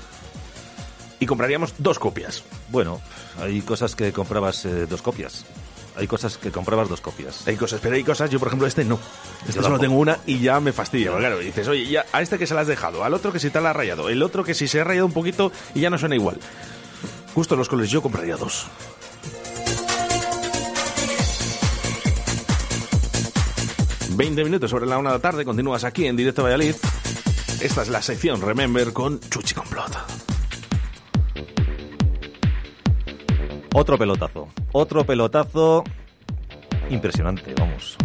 Y 1.20 1.26
compraríamos 1.26 1.74
dos 1.78 2.00
copias. 2.00 2.44
Bueno, 2.70 3.02
hay 3.40 3.62
cosas 3.62 3.96
que 3.96 4.12
comprabas 4.12 4.66
eh, 4.66 4.86
dos 4.88 5.02
copias. 5.02 5.46
Hay 5.96 6.06
cosas 6.08 6.38
que 6.38 6.52
comprabas 6.52 6.90
dos 6.90 7.02
copias. 7.02 7.48
Hay 7.48 7.56
cosas, 7.56 7.80
pero 7.82 7.96
hay 7.96 8.04
cosas, 8.04 8.30
yo 8.30 8.38
por 8.38 8.50
ejemplo 8.50 8.68
este 8.68 8.86
no. 8.86 9.00
Este 9.48 9.54
Yo 9.54 9.64
solo 9.64 9.80
tengo 9.80 9.98
una 9.98 10.20
y 10.28 10.40
ya 10.40 10.60
me 10.60 10.72
fastidia. 10.72 11.10
porque 11.12 11.26
Claro, 11.26 11.40
dices, 11.40 11.68
oye, 11.68 11.88
ya, 11.88 12.06
a 12.12 12.22
este 12.22 12.38
que 12.38 12.46
se 12.46 12.54
la 12.54 12.62
has 12.62 12.68
dejado, 12.68 13.04
al 13.04 13.14
otro 13.16 13.32
que 13.32 13.40
si 13.40 13.50
te 13.50 13.60
la 13.62 13.72
ha 13.72 13.74
rayado, 13.74 14.10
el 14.10 14.22
otro 14.22 14.44
que 14.44 14.54
si 14.54 14.68
se 14.68 14.80
ha 14.82 14.84
rayado 14.84 15.08
un 15.08 15.14
poquito 15.14 15.52
y 15.74 15.82
ya 15.82 15.90
no 15.90 15.98
suena 15.98 16.14
igual. 16.16 16.40
Justo 17.34 17.56
los 17.56 17.68
colores 17.68 17.90
yo 17.90 18.02
compraría 18.04 18.38
dos. 18.38 18.68
Veinte 24.12 24.44
minutos 24.44 24.70
sobre 24.72 24.86
la 24.88 24.98
una 24.98 25.12
de 25.12 25.18
la 25.18 25.22
tarde, 25.22 25.46
continúas 25.46 25.84
aquí 25.84 26.06
en 26.08 26.16
Directo 26.16 26.44
Valladolid. 26.44 26.76
Esta 27.60 27.82
es 27.82 27.90
la 27.90 28.02
sección 28.02 28.42
Remember 28.42 28.94
con 28.94 29.20
Chuchi 29.20 29.54
Complot. 29.54 30.37
Otro 33.74 33.98
pelotazo. 33.98 34.48
Otro 34.72 35.06
pelotazo 35.06 35.84
impresionante, 36.90 37.54
vamos. 37.58 37.98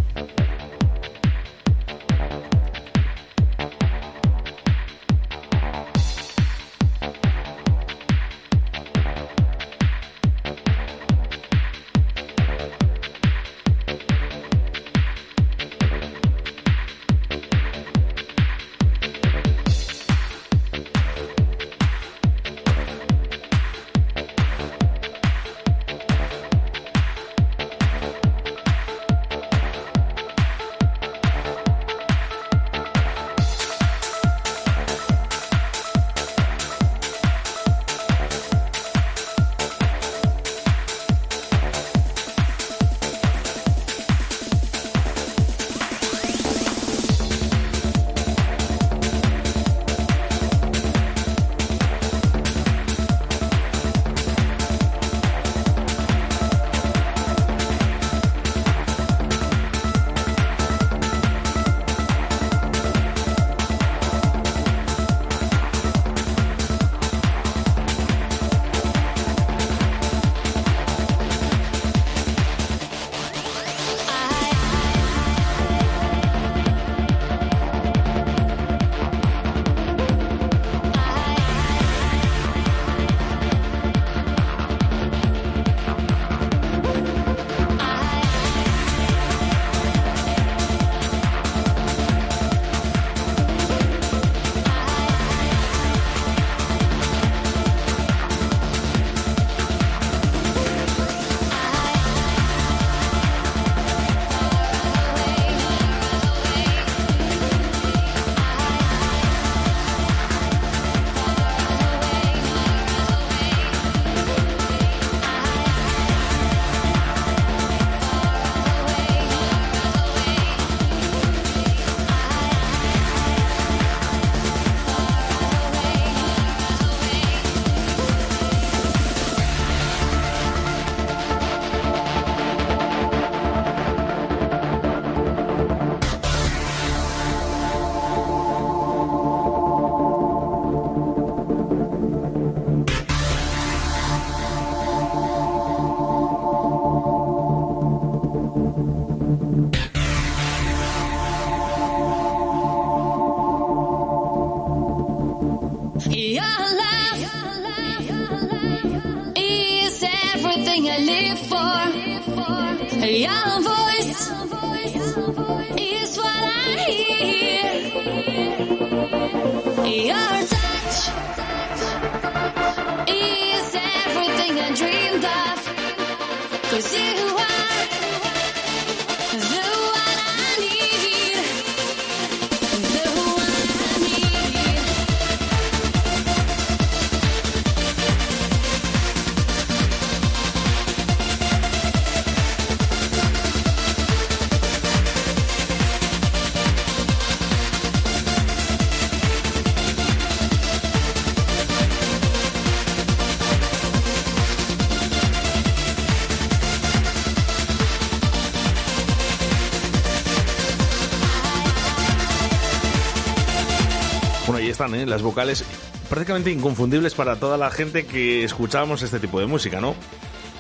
Están, 214.85 214.99
¿eh? 214.99 215.07
Las 215.07 215.23
vocales 215.23 215.65
prácticamente 216.09 216.51
inconfundibles 216.51 217.15
para 217.15 217.37
toda 217.37 217.57
la 217.57 217.71
gente 217.71 218.05
que 218.05 218.43
escuchábamos 218.43 219.03
este 219.03 219.21
tipo 219.21 219.39
de 219.39 219.47
música, 219.47 219.81
¿no? 219.81 219.95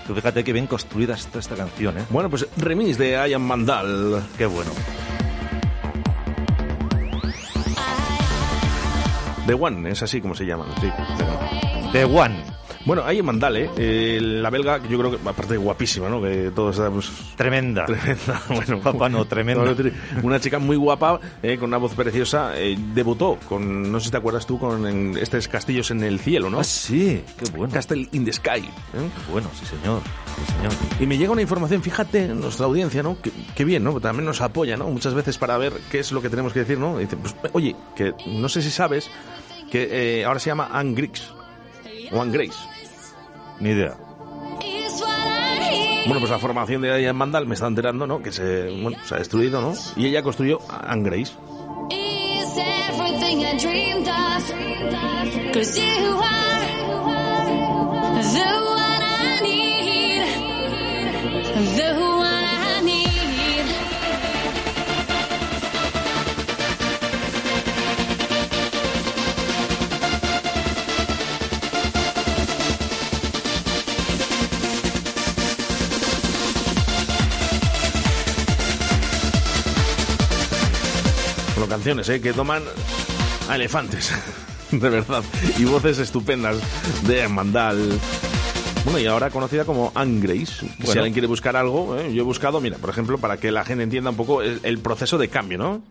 Tú 0.06 0.14
fíjate 0.14 0.44
que 0.44 0.52
bien 0.52 0.66
construida 0.66 1.14
está 1.14 1.40
esta 1.40 1.56
canción, 1.56 1.98
¿eh? 1.98 2.04
Bueno, 2.10 2.30
pues 2.30 2.46
remix 2.56 2.98
de 2.98 3.12
Ian 3.28 3.42
Mandal. 3.42 4.22
Qué 4.38 4.46
bueno. 4.46 4.70
The 9.46 9.54
One, 9.54 9.90
es 9.90 10.02
así 10.02 10.20
como 10.20 10.36
se 10.36 10.46
llaman. 10.46 10.68
Sí, 10.80 10.88
The 11.92 12.04
One. 12.04 12.41
Bueno, 12.84 13.02
hay 13.04 13.20
en 13.20 13.24
Mandale, 13.24 13.70
eh, 13.76 14.18
la 14.20 14.50
belga, 14.50 14.80
que 14.80 14.88
yo 14.88 14.98
creo 14.98 15.10
que, 15.10 15.28
aparte 15.28 15.56
guapísima, 15.56 16.08
¿no? 16.08 16.20
Que 16.20 16.50
todos 16.54 16.76
sabemos... 16.76 17.12
Tremenda. 17.36 17.84
Tremenda, 17.86 18.42
bueno. 18.48 18.80
Papá, 18.80 19.08
no, 19.08 19.24
tremenda. 19.24 19.74
Una 20.22 20.40
chica 20.40 20.58
muy 20.58 20.76
guapa, 20.76 21.20
eh, 21.42 21.58
con 21.58 21.68
una 21.68 21.76
voz 21.76 21.94
preciosa, 21.94 22.58
eh, 22.58 22.76
debutó 22.94 23.38
con, 23.48 23.90
no 23.90 24.00
sé 24.00 24.06
si 24.06 24.10
te 24.10 24.16
acuerdas 24.16 24.46
tú, 24.46 24.58
con 24.58 24.86
en, 24.86 25.16
estos 25.16 25.46
castillos 25.46 25.90
en 25.92 26.02
el 26.02 26.18
cielo, 26.18 26.50
¿no? 26.50 26.58
Ah, 26.58 26.64
sí, 26.64 27.22
qué 27.38 27.50
bueno. 27.56 27.72
Castle 27.72 28.08
in 28.12 28.24
the 28.24 28.32
Sky. 28.32 28.58
¿eh? 28.58 29.10
Bueno, 29.30 29.48
sí, 29.58 29.64
señor. 29.64 30.02
Sí, 30.36 30.52
señor. 30.52 30.72
Y 31.00 31.06
me 31.06 31.16
llega 31.16 31.30
una 31.30 31.42
información, 31.42 31.82
fíjate, 31.82 32.28
nuestra 32.28 32.66
audiencia, 32.66 33.02
¿no? 33.02 33.20
Que, 33.20 33.30
que 33.54 33.64
bien, 33.64 33.84
¿no? 33.84 34.00
También 34.00 34.24
nos 34.24 34.40
apoya, 34.40 34.76
¿no? 34.76 34.88
Muchas 34.88 35.14
veces 35.14 35.38
para 35.38 35.56
ver 35.56 35.72
qué 35.90 36.00
es 36.00 36.10
lo 36.10 36.20
que 36.20 36.30
tenemos 36.30 36.52
que 36.52 36.60
decir, 36.60 36.78
¿no? 36.78 37.00
Y 37.00 37.04
dice, 37.04 37.16
pues, 37.16 37.36
oye, 37.52 37.76
que 37.94 38.12
no 38.26 38.48
sé 38.48 38.60
si 38.60 38.70
sabes 38.70 39.08
que 39.70 40.20
eh, 40.20 40.24
ahora 40.24 40.40
se 40.40 40.50
llama 40.50 40.68
Anne 40.72 40.94
Griggs. 40.94 41.32
O 42.12 42.20
Anne 42.20 42.32
Grace. 42.32 42.71
Ni 43.62 43.70
idea. 43.70 43.94
Bueno, 46.04 46.18
pues 46.18 46.30
la 46.32 46.40
formación 46.40 46.82
de 46.82 47.00
Ian 47.00 47.14
Mandal 47.14 47.46
me 47.46 47.54
está 47.54 47.68
enterando, 47.68 48.08
¿no? 48.08 48.20
Que 48.20 48.32
se, 48.32 48.42
ha 49.12 49.18
destruido, 49.18 49.60
¿no? 49.60 49.72
Y 49.94 50.06
ella 50.06 50.20
construyó 50.20 50.58
Anne 50.68 51.08
Grace. 51.08 51.32
Canciones, 81.72 82.06
¿eh? 82.10 82.20
Que 82.20 82.34
toman 82.34 82.62
a 83.48 83.54
elefantes. 83.56 84.12
De 84.70 84.90
verdad. 84.90 85.22
Y 85.58 85.64
voces 85.64 85.98
estupendas 85.98 86.56
de 87.06 87.26
Mandal. 87.28 87.98
Bueno, 88.84 88.98
y 88.98 89.06
ahora 89.06 89.30
conocida 89.30 89.64
como 89.64 89.90
Anne 89.94 90.20
Grace. 90.20 90.46
Si 90.60 90.66
Bueno. 90.84 90.92
alguien 91.00 91.12
quiere 91.14 91.28
buscar 91.28 91.56
algo, 91.56 91.96
¿eh? 91.98 92.12
yo 92.12 92.22
he 92.22 92.24
buscado, 92.24 92.60
mira, 92.60 92.76
por 92.76 92.90
ejemplo, 92.90 93.16
para 93.16 93.38
que 93.38 93.50
la 93.52 93.64
gente 93.64 93.84
entienda 93.84 94.10
un 94.10 94.16
poco 94.16 94.42
el, 94.42 94.60
el 94.64 94.78
proceso 94.80 95.16
de 95.18 95.28
cambio, 95.28 95.56
¿no? 95.56 95.82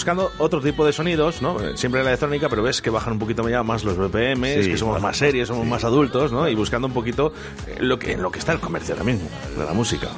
Buscando 0.00 0.32
otro 0.38 0.62
tipo 0.62 0.86
de 0.86 0.94
sonidos, 0.94 1.42
¿no? 1.42 1.58
Siempre 1.76 2.02
la 2.02 2.08
electrónica, 2.08 2.48
pero 2.48 2.62
ves 2.62 2.80
que 2.80 2.88
bajan 2.88 3.12
un 3.12 3.18
poquito 3.18 3.44
más 3.62 3.84
los 3.84 3.98
BPM, 3.98 4.62
Sí, 4.62 4.70
que 4.70 4.78
somos 4.78 4.98
más 5.02 5.18
serios, 5.18 5.48
somos 5.48 5.66
más 5.66 5.84
adultos, 5.84 6.32
¿no? 6.32 6.48
Y 6.48 6.54
buscando 6.54 6.86
un 6.86 6.94
poquito 6.94 7.34
eh, 7.66 7.76
lo 7.80 7.98
que, 7.98 8.12
en 8.12 8.22
lo 8.22 8.30
que 8.30 8.38
está 8.38 8.52
el 8.52 8.60
comercio 8.60 8.94
ahora 8.94 9.04
mismo, 9.04 9.28
de 9.58 9.62
la 9.62 9.74
música. 9.74 10.08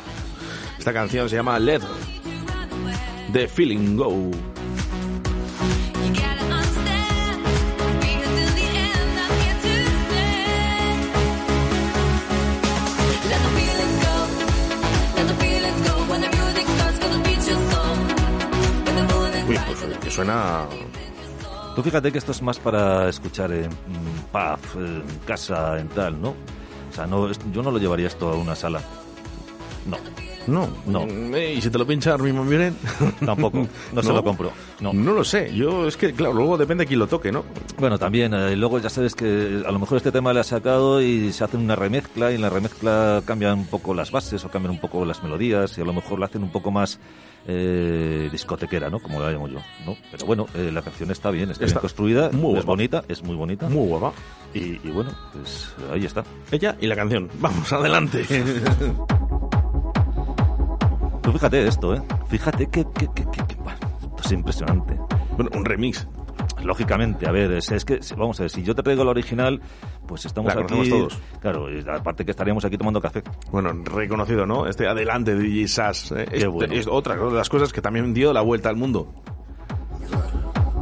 Esta 0.78 0.92
canción 0.92 1.28
se 1.28 1.34
llama 1.34 1.59
Let 1.59 1.80
The 3.32 3.48
Feeling 3.48 3.96
Go. 3.96 4.30
Uy, 19.48 19.59
pues 19.66 19.98
que 19.98 20.10
suena... 20.10 20.66
Tú 21.74 21.82
fíjate 21.82 22.12
que 22.12 22.19
esto 22.19 22.32
es 22.32 22.43
más 22.43 22.59
para 22.59 23.09
escuchar 23.09 23.51
en 23.52 23.70
mm, 23.70 24.31
pub, 24.31 24.81
en 24.81 25.19
casa, 25.24 25.78
en 25.78 25.89
tal, 25.89 26.20
¿no? 26.20 26.31
O 26.31 26.94
sea, 26.94 27.06
no, 27.06 27.31
yo 27.31 27.62
no 27.62 27.70
lo 27.70 27.78
llevaría 27.78 28.09
esto 28.09 28.28
a 28.31 28.36
una 28.36 28.55
sala. 28.55 28.82
No. 29.86 29.97
No, 30.47 30.69
No. 30.86 31.06
Eh, 31.36 31.55
¿Y 31.56 31.62
si 31.62 31.70
te 31.70 31.78
lo 31.78 31.86
pincha 31.86 32.14
Armin 32.14 32.36
Van 32.36 32.77
Tampoco. 33.27 33.66
No, 33.93 34.02
se 34.02 34.12
lo 34.12 34.23
compro. 34.24 34.51
No. 34.81 34.93
No 34.93 35.12
lo 35.12 35.24
sé. 35.24 35.55
Yo, 35.55 35.86
es 35.86 35.97
que, 35.97 36.12
claro, 36.12 36.32
luego 36.35 36.59
depende 36.59 36.82
de 36.85 36.89
quién 36.89 36.98
lo 36.98 37.06
toque, 37.06 37.31
¿no? 37.31 37.44
Bueno, 37.78 37.98
también, 37.98 38.35
eh, 38.35 38.56
luego 38.56 38.78
ya 38.78 38.90
sabes 38.90 39.14
que 39.14 39.62
a 39.66 39.70
lo 39.70 39.78
mejor 39.78 39.98
este 39.98 40.12
tema 40.12 40.32
le 40.32 40.40
ha 40.40 40.44
sacado 40.44 41.01
y 41.01 41.32
se 41.32 41.44
hace 41.44 41.56
una 41.56 41.77
remezcla 41.77 42.32
y 42.32 42.36
en 42.36 42.40
la 42.43 42.51
remezcla 42.51 43.23
cambian 43.24 43.59
un 43.60 43.66
poco 43.66 43.94
las 43.94 44.10
bases 44.10 44.44
o 44.44 44.48
cambian 44.51 44.73
un 44.73 44.81
poco 44.81 45.05
las 45.05 45.23
melodías 45.23 45.77
y 45.78 45.81
a 45.81 45.85
lo 45.85 45.93
mejor 45.93 46.19
la 46.19 46.27
hacen 46.27 46.43
un 46.43 46.51
poco 46.51 46.70
más 46.70 46.98
eh, 47.47 48.28
discotequera, 48.31 48.89
¿no? 48.90 49.01
Como 49.01 49.20
la 49.20 49.31
llamo 49.31 49.48
yo, 49.48 49.59
¿no? 49.86 49.97
Pero 50.10 50.27
bueno, 50.27 50.47
eh, 50.55 50.70
la 50.73 50.82
canción 50.82 51.10
está 51.10 51.31
bien, 51.31 51.51
está, 51.51 51.64
Está 51.64 51.77
bien 51.78 51.81
construida, 51.82 52.31
muy 52.32 52.51
es 52.51 52.55
guapa. 52.56 52.66
bonita, 52.66 53.05
es 53.09 53.23
muy 53.23 53.36
bonita. 53.36 53.69
Muy 53.69 53.89
guapa. 53.89 54.12
Y, 54.55 54.60
y 54.86 54.90
bueno, 54.93 55.10
pues 55.32 55.74
ahí 55.93 56.05
está. 56.05 56.24
Ella 56.51 56.77
y 56.81 56.86
la 56.86 56.94
canción. 56.97 57.28
Vamos, 57.40 57.73
adelante. 57.73 58.24
Tú 61.23 61.32
fíjate 61.32 61.66
esto, 61.66 61.94
¿eh? 61.94 62.03
Fíjate 62.28 62.66
que, 62.66 62.85
que, 62.94 63.07
que, 63.15 63.24
que- 63.31 63.47
que- 63.47 63.55
bueno, 63.62 63.78
esto 64.01 64.23
es 64.24 64.32
impresionante. 64.32 64.99
Bueno, 65.36 65.51
un 65.55 65.65
remix. 65.65 66.07
Lógicamente, 66.65 67.27
a 67.28 67.32
ver, 67.32 67.51
es, 67.53 67.70
es 67.73 67.85
que, 67.85 67.99
vamos 68.16 68.39
a 68.40 68.44
ver, 68.44 68.51
si 68.51 68.62
yo 68.62 68.74
te 68.74 68.82
traigo 68.82 69.05
la 69.05 69.11
original, 69.11 69.61
pues 70.07 70.24
estamos 70.27 70.55
La 70.55 70.61
aquí... 70.62 70.89
todos. 70.90 71.19
Claro, 71.40 71.69
y 71.73 71.85
aparte 71.89 72.24
que 72.24 72.31
estaríamos 72.31 72.65
aquí 72.65 72.77
tomando 72.78 73.01
café. 73.01 73.23
Bueno, 73.51 73.73
reconocido, 73.85 74.47
¿no? 74.47 74.66
Este 74.66 74.86
adelante 74.86 75.35
de 75.35 75.43
DJ 75.43 75.69
Sass. 75.69 76.12
¿eh? 76.12 76.27
Qué 76.31 76.36
Es- 76.39 76.47
bueno. 76.47 76.73
es 76.73 76.86
otra 76.86 77.16
de 77.16 77.31
las 77.32 77.49
cosas 77.49 77.73
que 77.73 77.81
también 77.82 78.15
dio 78.15 78.32
la 78.32 78.43
vuelta 78.43 78.69
al 78.69 78.77
mundo. 78.77 79.12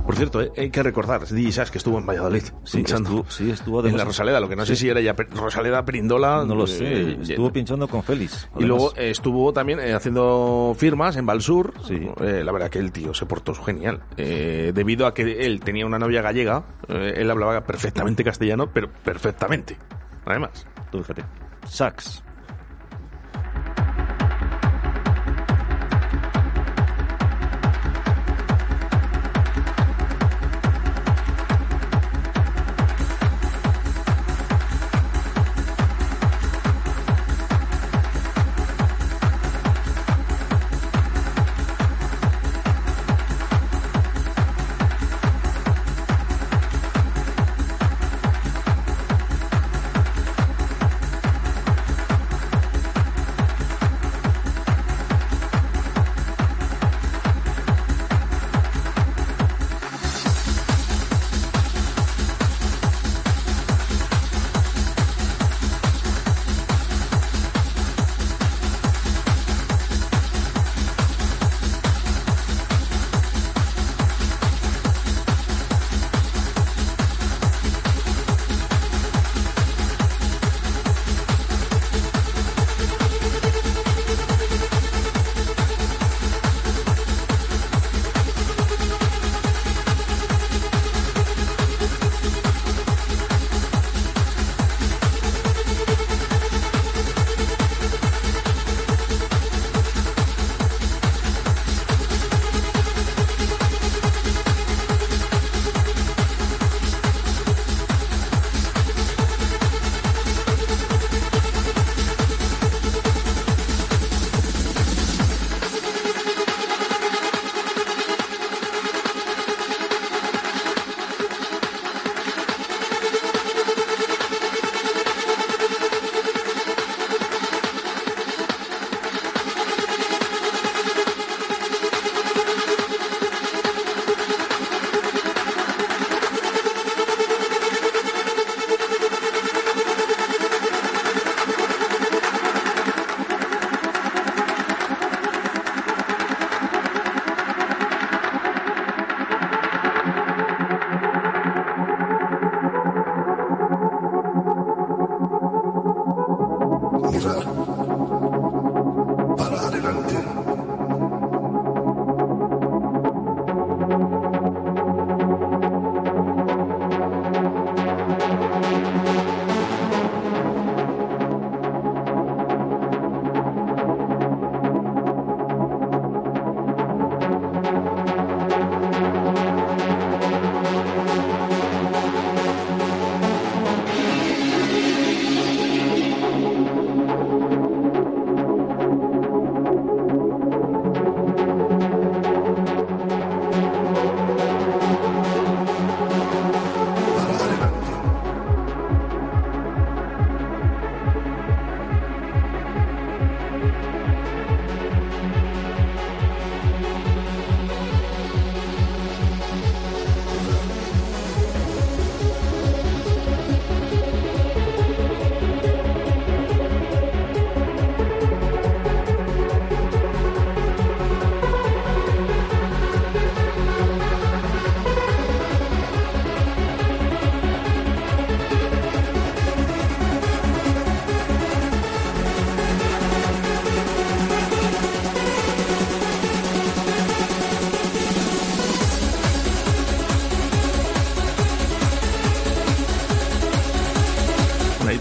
Por 0.05 0.17
cierto, 0.17 0.43
¿eh? 0.43 0.51
hay 0.57 0.71
que 0.71 0.83
recordar, 0.83 1.27
DJ 1.27 1.53
Sass 1.53 1.71
que 1.71 1.79
estuvo 1.79 1.99
en 1.99 2.07
Valladolid, 2.07 2.43
Sí, 2.65 2.79
pinchando 2.79 3.09
estuvo- 3.11 3.31
sí, 3.31 3.51
estuvo 3.51 3.87
en 3.87 3.97
la 3.97 4.05
Rosaleda, 4.05 4.41
lo 4.41 4.49
que 4.49 4.57
no 4.57 4.67
sé 4.67 4.75
si 4.77 4.89
era 4.89 5.01
ya 5.01 5.15
Rosaleda 5.15 5.85
Perindola. 5.85 6.45
No 6.45 6.55
lo 6.55 6.65
eh, 6.65 6.69
sé, 6.69 6.85
eh, 6.85 7.19
estuvo 7.21 7.53
pinchando 7.53 7.87
con 7.89 8.03
Félix. 8.03 8.33
Y 8.33 8.47
además. 8.65 8.69
luego 8.69 8.93
estuvo 8.97 9.53
también 9.53 9.81
haciendo 9.95 10.75
firmas 10.77 11.17
en 11.17 11.27
Valsur. 11.27 11.75
Sí. 11.87 12.09
La 12.21 12.53
verdad 12.53 12.71
que 12.71 12.79
el 12.79 12.93
tío 12.93 13.15
se 13.15 13.27
portó 13.27 13.55
genial. 13.55 14.01
Debido 14.17 15.07
a 15.07 15.15
que 15.15 15.45
él 15.47 15.61
tenía 15.61 15.87
una 15.87 15.99
novia 15.99 16.23
gallega, 16.23 16.65
él 16.89 17.31
hablaba 17.31 17.61
perfectamente 17.65 18.25
castellano, 18.25 18.71
pero 18.73 18.91
perfectamente. 19.05 19.77
Además. 20.25 20.67
Tú 20.91 20.99
fíjate. 21.03 21.25
Sax. 21.67 22.23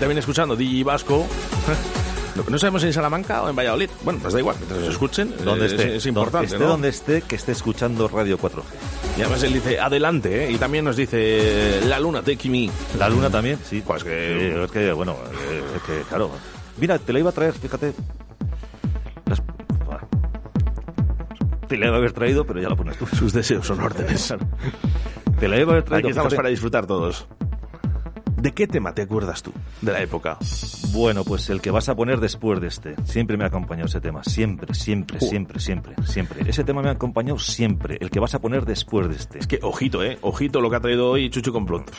Viene 0.10 0.19
escuchando 0.19 0.56
DJ 0.56 0.84
Vasco. 0.84 1.26
No- 2.48 2.57
sabemos 2.57 2.81
si 2.81 2.88
en 2.88 2.94
Salamanca 2.94 3.41
o 3.44 3.49
en 3.49 3.56
Valladolid. 3.56 3.90
Bueno, 4.03 4.19
pues 4.22 4.34
da 4.34 4.40
igual, 4.40 4.56
mientras 4.60 4.80
nos 4.80 4.90
escuchen. 4.91 5.34
Donde 5.44 5.65
eh, 5.65 5.68
esté, 5.68 5.88
es, 5.90 5.95
es 5.95 6.06
importante. 6.06 6.45
Esté 6.45 6.60
¿no? 6.60 6.68
donde 6.69 6.88
esté, 6.88 7.22
que 7.23 7.36
esté 7.36 7.52
escuchando 7.52 8.07
Radio 8.07 8.38
4G. 8.38 8.61
Y 9.18 9.22
además 9.22 9.44
él 9.44 9.53
dice 9.53 9.77
adelante, 9.77 10.45
¿eh? 10.45 10.52
Y 10.52 10.57
también 10.57 10.86
nos 10.86 10.95
dice 10.95 11.81
la 11.86 11.99
luna, 11.99 12.22
take 12.22 12.48
me. 12.49 12.69
La 12.98 13.10
luna 13.10 13.30
también, 13.30 13.60
sí. 13.65 13.84
Pues 13.86 14.06
que. 14.06 14.53
Sí, 14.56 14.61
es 14.64 14.72
que, 14.72 14.94
bueno, 14.94 15.18
eh, 15.49 15.61
es 15.76 15.81
que, 15.81 16.02
claro. 16.07 16.31
Mira, 16.77 16.98
te 16.98 17.11
la 17.11 17.19
iba 17.19 17.30
a 17.30 17.34
traer, 17.34 17.53
fíjate. 17.53 17.94
Las-. 19.26 19.41
Te 21.68 21.77
la 21.77 21.88
iba 21.88 21.95
a 21.95 21.99
haber 21.99 22.14
traído, 22.14 22.45
pero 22.45 22.61
ya 22.61 22.69
la 22.69 22.76
pones 22.77 22.98
tú. 22.98 23.06
Sus 23.07 23.34
deseos 23.34 23.68
son 23.68 23.81
órdenes. 23.81 24.34
Te 25.40 25.48
la 25.48 25.57
iba 25.60 25.72
a 25.72 25.73
haber 25.73 25.84
traído. 25.84 26.07
Aquí 26.07 26.11
estamos 26.11 26.30
fíjate. 26.30 26.36
para 26.38 26.49
disfrutar 26.49 26.86
todos. 26.86 27.27
¿De 28.41 28.53
qué 28.53 28.68
tema 28.68 28.94
te 28.94 29.02
acuerdas 29.02 29.44
tú 29.44 29.52
de 29.82 29.91
la 29.91 30.02
época? 30.02 30.38
Bueno, 30.91 31.26
pues 31.26 31.49
el 31.49 31.60
que 31.61 31.72
vas 31.72 31.90
a 31.90 31.95
poner 31.95 32.20
después 32.20 32.61
de 32.61 32.68
este. 32.68 32.95
Siempre 33.03 33.36
me 33.36 33.44
ha 33.44 33.48
acompañado 33.48 33.88
ese 33.88 33.99
tema. 33.99 34.24
Siempre, 34.24 34.74
siempre, 34.74 35.18
Uh. 35.20 35.26
siempre, 35.26 35.60
siempre, 35.60 35.95
siempre. 36.06 36.49
Ese 36.49 36.64
tema 36.64 36.82
me 36.82 36.88
ha 36.90 36.94
acompañado 36.94 37.38
siempre. 37.38 37.98
El 37.99 38.10
que 38.10 38.20
vas 38.20 38.36
a 38.36 38.40
poner 38.40 38.66
después 38.66 39.10
de 39.10 39.16
este. 39.16 39.40
Es 39.40 39.48
que, 39.48 39.60
ojito, 39.61 40.03
¿eh? 40.03 40.18
Ojito 40.22 40.61
lo 40.61 40.70
que 40.70 40.76
ha 40.78 40.80
traído 40.80 41.10
hoy 41.10 41.30
Chuchu 41.30 41.52
Complot. 41.52 41.91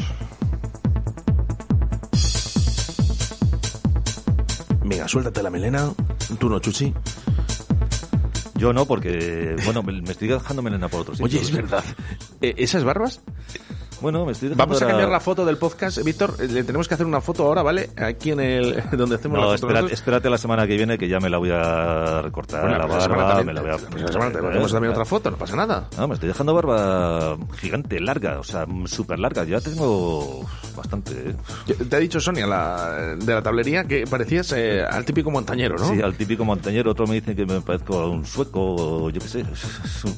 Venga, 4.84 5.06
suéltate 5.08 5.42
la 5.42 5.50
melena. 5.50 5.92
Tú 6.38 6.48
no, 6.48 6.58
Chuchi. 6.58 6.92
Yo 8.56 8.72
no, 8.72 8.84
porque, 8.86 9.56
bueno, 9.64 9.82
me, 9.82 10.02
estoy 10.10 10.28
dejando 10.28 10.62
melena 10.62 10.88
por 10.88 11.00
otros 11.00 11.20
Oye, 11.20 11.40
es 11.40 11.50
verdad. 11.50 11.84
Eh, 12.42 12.54
¿Esas 12.58 12.84
barbas? 12.84 13.22
Bueno, 14.00 14.24
me 14.24 14.32
estoy 14.32 14.48
Vamos 14.54 14.80
a 14.80 14.86
cambiar 14.86 15.10
la 15.10 15.20
foto 15.20 15.44
del 15.44 15.58
podcast, 15.58 16.02
Víctor. 16.02 16.34
eh, 16.40 16.46
Le 16.48 16.64
tenemos 16.64 16.88
que 16.88 16.94
hacer 16.94 17.04
una 17.06 17.20
foto 17.20 17.44
ahora, 17.46 17.62
¿vale? 17.62 17.90
Aquí 17.96 18.30
en 18.30 18.40
el 18.40 18.82
donde 18.92 19.16
hacemos 19.16 19.38
No, 19.38 19.52
la 19.52 19.58
foto 19.58 19.66
espérate, 19.68 19.94
espérate 19.94 20.30
la 20.30 20.38
semana 20.38 20.66
que 20.66 20.76
viene 20.76 20.96
que 20.96 21.06
ya 21.08 21.20
me 21.20 21.28
la 21.28 21.36
voy 21.38 21.50
a 21.52 22.22
recortar 22.22 22.62
Bueno, 22.62 22.78
la 22.78 22.86
pues 22.86 22.96
la 22.96 23.02
semana 23.02 23.22
barba, 23.24 23.34
también- 23.36 23.46
me 23.46 23.52
la 23.54 23.60
voy 23.60 23.70
a... 23.70 23.88
pues 23.90 24.02
la 24.02 24.12
semana 24.12 24.32
tenemos 24.32 24.72
también 24.72 24.92
otra 24.92 25.04
foto, 25.04 25.30
no 25.30 25.36
pasa 25.36 25.56
nada. 25.56 25.88
No, 25.98 26.08
me 26.08 26.14
estoy 26.14 26.28
dejando 26.28 26.54
barba 26.54 27.36
gigante, 27.58 28.00
larga, 28.00 28.38
o 28.40 28.44
sea, 28.44 28.66
súper 28.86 29.18
larga. 29.18 29.44
Ya 29.44 29.60
tengo 29.60 30.46
bastante, 30.74 31.12
¿eh? 31.68 31.74
Te 31.88 31.96
ha 31.96 31.98
dicho 31.98 32.20
Sonia 32.20 32.46
la, 32.46 33.16
de 33.16 33.34
la 33.34 33.42
tablería 33.42 33.84
que 33.84 34.04
parecías 34.06 34.52
eh, 34.52 34.82
al 34.82 35.04
típico 35.04 35.30
montañero, 35.30 35.76
¿no? 35.76 35.88
Sí, 35.90 36.00
al 36.00 36.14
típico 36.14 36.44
montañero. 36.44 36.92
Otro 36.92 37.06
me 37.06 37.14
dice 37.16 37.36
que 37.36 37.44
me 37.44 37.60
parezco 37.60 37.98
a 37.98 38.08
un 38.08 38.24
sueco, 38.24 38.60
o 39.04 39.10
yo 39.10 39.20
qué 39.20 39.28
sé. 39.28 39.44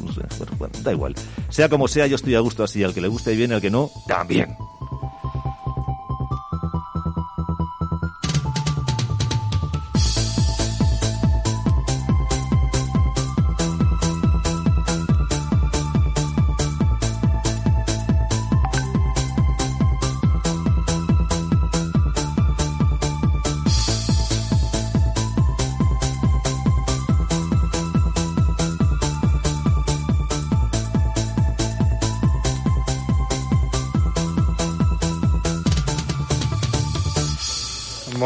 No 0.03 0.13
sé, 0.13 0.23
Bueno, 0.59 0.73
da 0.83 0.93
igual. 0.93 1.15
Sea 1.49 1.69
como 1.69 1.89
sea, 1.89 2.07
yo 2.07 2.15
estoy 2.17 2.35
a 2.37 2.41
gusto 2.41 2.63
así. 2.65 2.85
Al 2.85 2.95
que 2.95 3.01
le 3.01 3.09
guste 3.09 3.35
bien, 3.35 3.53
al 3.53 3.61
que 3.61 3.71
no, 3.73 3.91
también. 4.07 4.55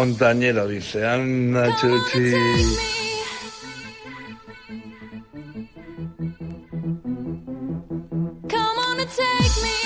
Montañero 0.07 0.69
dice, 0.69 1.05
anda 1.05 1.67
chuchi. 1.81 2.31
Come 8.49 8.79
on 8.89 9.01
and 9.01 9.11
take 9.11 9.63
me. 9.65 9.77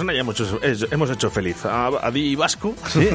Persona 0.00 0.14
ya 0.14 0.20
hemos 0.20 0.40
hecho, 0.40 0.60
hemos 0.90 1.10
hecho 1.10 1.30
feliz. 1.30 1.64
A, 1.66 1.88
a 1.88 2.10
Di 2.10 2.34
Vasco. 2.34 2.74
Sí. 2.88 3.06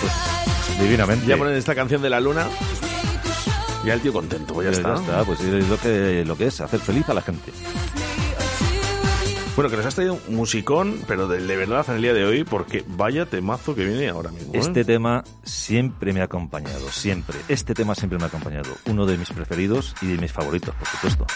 Divinamente. 0.80 1.26
Ya 1.26 1.36
ponen 1.36 1.54
esta 1.54 1.74
canción 1.74 2.02
de 2.02 2.10
la 2.10 2.20
luna. 2.20 2.46
Ya 3.86 3.94
el 3.94 4.00
tío 4.00 4.12
contento, 4.12 4.52
pues 4.52 4.66
ya 4.66 4.72
está. 4.72 4.94
Ya 4.96 5.00
está, 5.00 5.24
pues 5.24 5.40
es 5.40 5.68
lo 5.68 5.78
que, 5.78 6.24
lo 6.26 6.36
que 6.36 6.46
es, 6.46 6.60
hacer 6.60 6.80
feliz 6.80 7.08
a 7.08 7.14
la 7.14 7.22
gente. 7.22 7.52
Bueno, 9.56 9.70
que 9.70 9.76
nos 9.78 9.86
has 9.86 9.94
traído 9.94 10.18
un 10.28 10.36
musicón, 10.36 11.00
pero 11.06 11.26
de, 11.26 11.40
de 11.44 11.56
verdad 11.56 11.84
en 11.88 11.96
el 11.96 12.02
día 12.02 12.14
de 12.14 12.24
hoy, 12.24 12.44
porque 12.44 12.84
vaya 12.86 13.24
temazo 13.24 13.74
que 13.74 13.84
viene 13.84 14.08
ahora 14.08 14.30
mismo. 14.30 14.54
¿eh? 14.54 14.58
Este 14.58 14.84
tema 14.84 15.24
siempre 15.42 16.12
me 16.12 16.20
ha 16.20 16.24
acompañado, 16.24 16.90
siempre. 16.90 17.38
Este 17.48 17.72
tema 17.72 17.94
siempre 17.94 18.18
me 18.18 18.24
ha 18.24 18.28
acompañado. 18.28 18.70
Uno 18.86 19.06
de 19.06 19.16
mis 19.16 19.30
preferidos 19.30 19.94
y 20.02 20.06
de 20.08 20.18
mis 20.18 20.32
favoritos, 20.32 20.74
por 20.74 20.88
supuesto. 20.88 21.26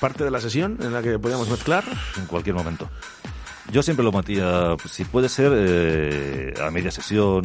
Parte 0.00 0.24
de 0.24 0.30
la 0.30 0.40
sesión 0.40 0.78
en 0.80 0.94
la 0.94 1.02
que 1.02 1.18
podíamos 1.18 1.48
mezclar. 1.50 1.84
En 2.16 2.24
cualquier 2.24 2.56
momento. 2.56 2.88
Yo 3.72 3.82
siempre 3.82 4.04
lo 4.04 4.10
metía, 4.12 4.76
si 4.90 5.04
puede 5.04 5.28
ser, 5.28 5.52
eh, 5.54 6.54
a 6.60 6.70
media 6.70 6.90
sesión. 6.90 7.44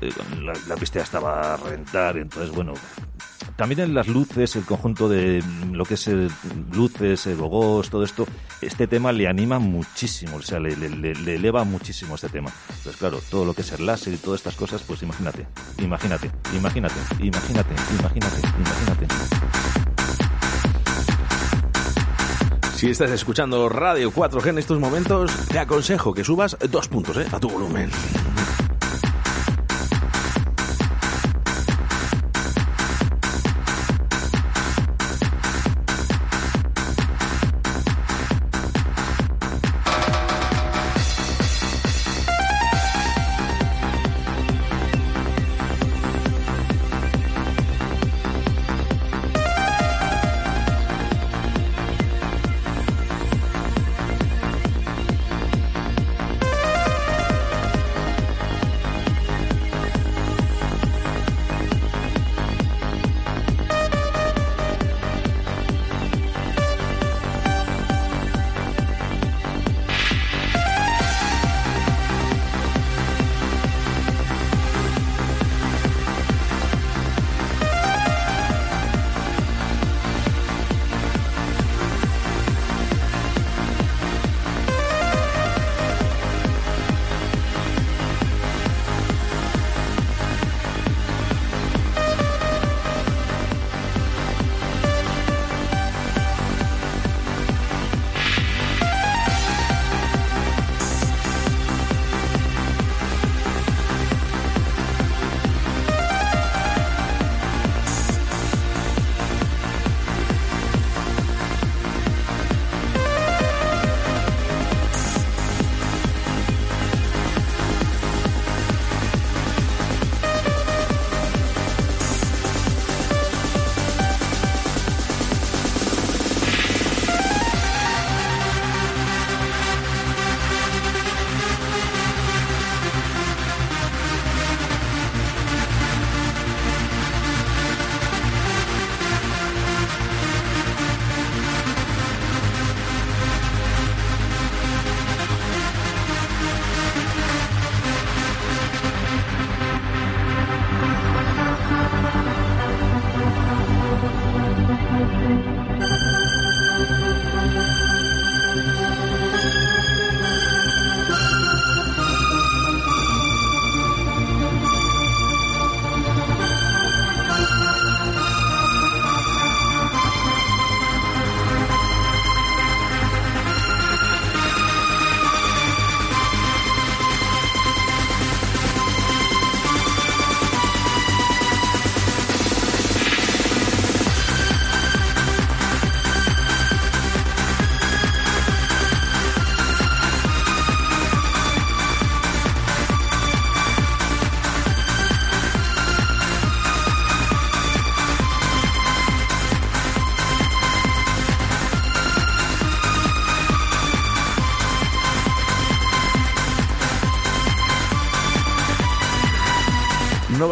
Eh, 0.00 0.10
la, 0.40 0.52
la 0.66 0.76
pista 0.76 1.00
estaba 1.00 1.54
a 1.54 1.56
reventar, 1.58 2.16
entonces, 2.16 2.50
bueno. 2.54 2.72
También 3.56 3.80
en 3.80 3.94
las 3.94 4.08
luces, 4.08 4.56
el 4.56 4.64
conjunto 4.64 5.08
de 5.08 5.40
lo 5.70 5.84
que 5.84 5.94
es 5.94 6.08
eh, 6.08 6.28
luces, 6.72 7.26
eh, 7.28 7.34
gogos, 7.36 7.88
todo 7.88 8.02
esto, 8.02 8.26
este 8.60 8.88
tema 8.88 9.12
le 9.12 9.28
anima 9.28 9.60
muchísimo, 9.60 10.36
o 10.38 10.42
sea, 10.42 10.58
le- 10.58 10.74
le- 10.76 11.14
le 11.14 11.34
eleva 11.36 11.62
muchísimo 11.62 12.16
este 12.16 12.28
tema. 12.30 12.50
Entonces, 12.70 12.96
claro, 12.96 13.20
todo 13.30 13.44
lo 13.44 13.54
que 13.54 13.60
es 13.60 13.70
el 13.72 13.86
láser 13.86 14.14
y 14.14 14.16
todas 14.16 14.40
estas 14.40 14.56
cosas, 14.56 14.82
pues 14.82 15.02
imagínate, 15.02 15.46
imagínate, 15.78 16.30
imagínate, 16.56 16.96
imagínate, 17.20 17.74
imagínate, 18.00 18.40
imagínate. 18.58 19.06
Si 22.76 22.90
estás 22.90 23.10
escuchando 23.12 23.68
Radio 23.68 24.10
4G 24.10 24.48
en 24.48 24.58
estos 24.58 24.80
momentos, 24.80 25.30
te 25.48 25.58
aconsejo 25.58 26.12
que 26.12 26.24
subas 26.24 26.56
dos 26.70 26.88
puntos 26.88 27.16
¿eh? 27.16 27.26
a 27.30 27.38
tu 27.38 27.48
volumen. 27.48 27.88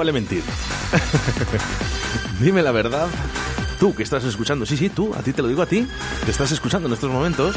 Vale 0.02 0.12
mentir. 0.12 0.42
Dime 2.40 2.60
la 2.60 2.72
verdad. 2.72 3.06
Tú 3.78 3.94
que 3.94 4.02
estás 4.02 4.24
escuchando, 4.24 4.66
sí, 4.66 4.76
sí, 4.76 4.88
tú, 4.88 5.14
a 5.14 5.22
ti 5.22 5.32
te 5.32 5.42
lo 5.42 5.48
digo 5.48 5.62
a 5.62 5.66
ti, 5.66 5.86
que 6.24 6.30
estás 6.32 6.50
escuchando 6.50 6.88
en 6.88 6.94
estos 6.94 7.08
momentos. 7.08 7.54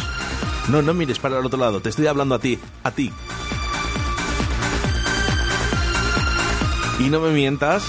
No, 0.67 0.83
no 0.83 0.93
mires 0.93 1.17
para 1.17 1.39
el 1.39 1.45
otro 1.45 1.57
lado, 1.59 1.81
te 1.81 1.89
estoy 1.89 2.05
hablando 2.05 2.35
a 2.35 2.39
ti, 2.39 2.59
a 2.83 2.91
ti. 2.91 3.11
Y 6.99 7.09
no 7.09 7.19
me 7.19 7.31
mientas 7.31 7.83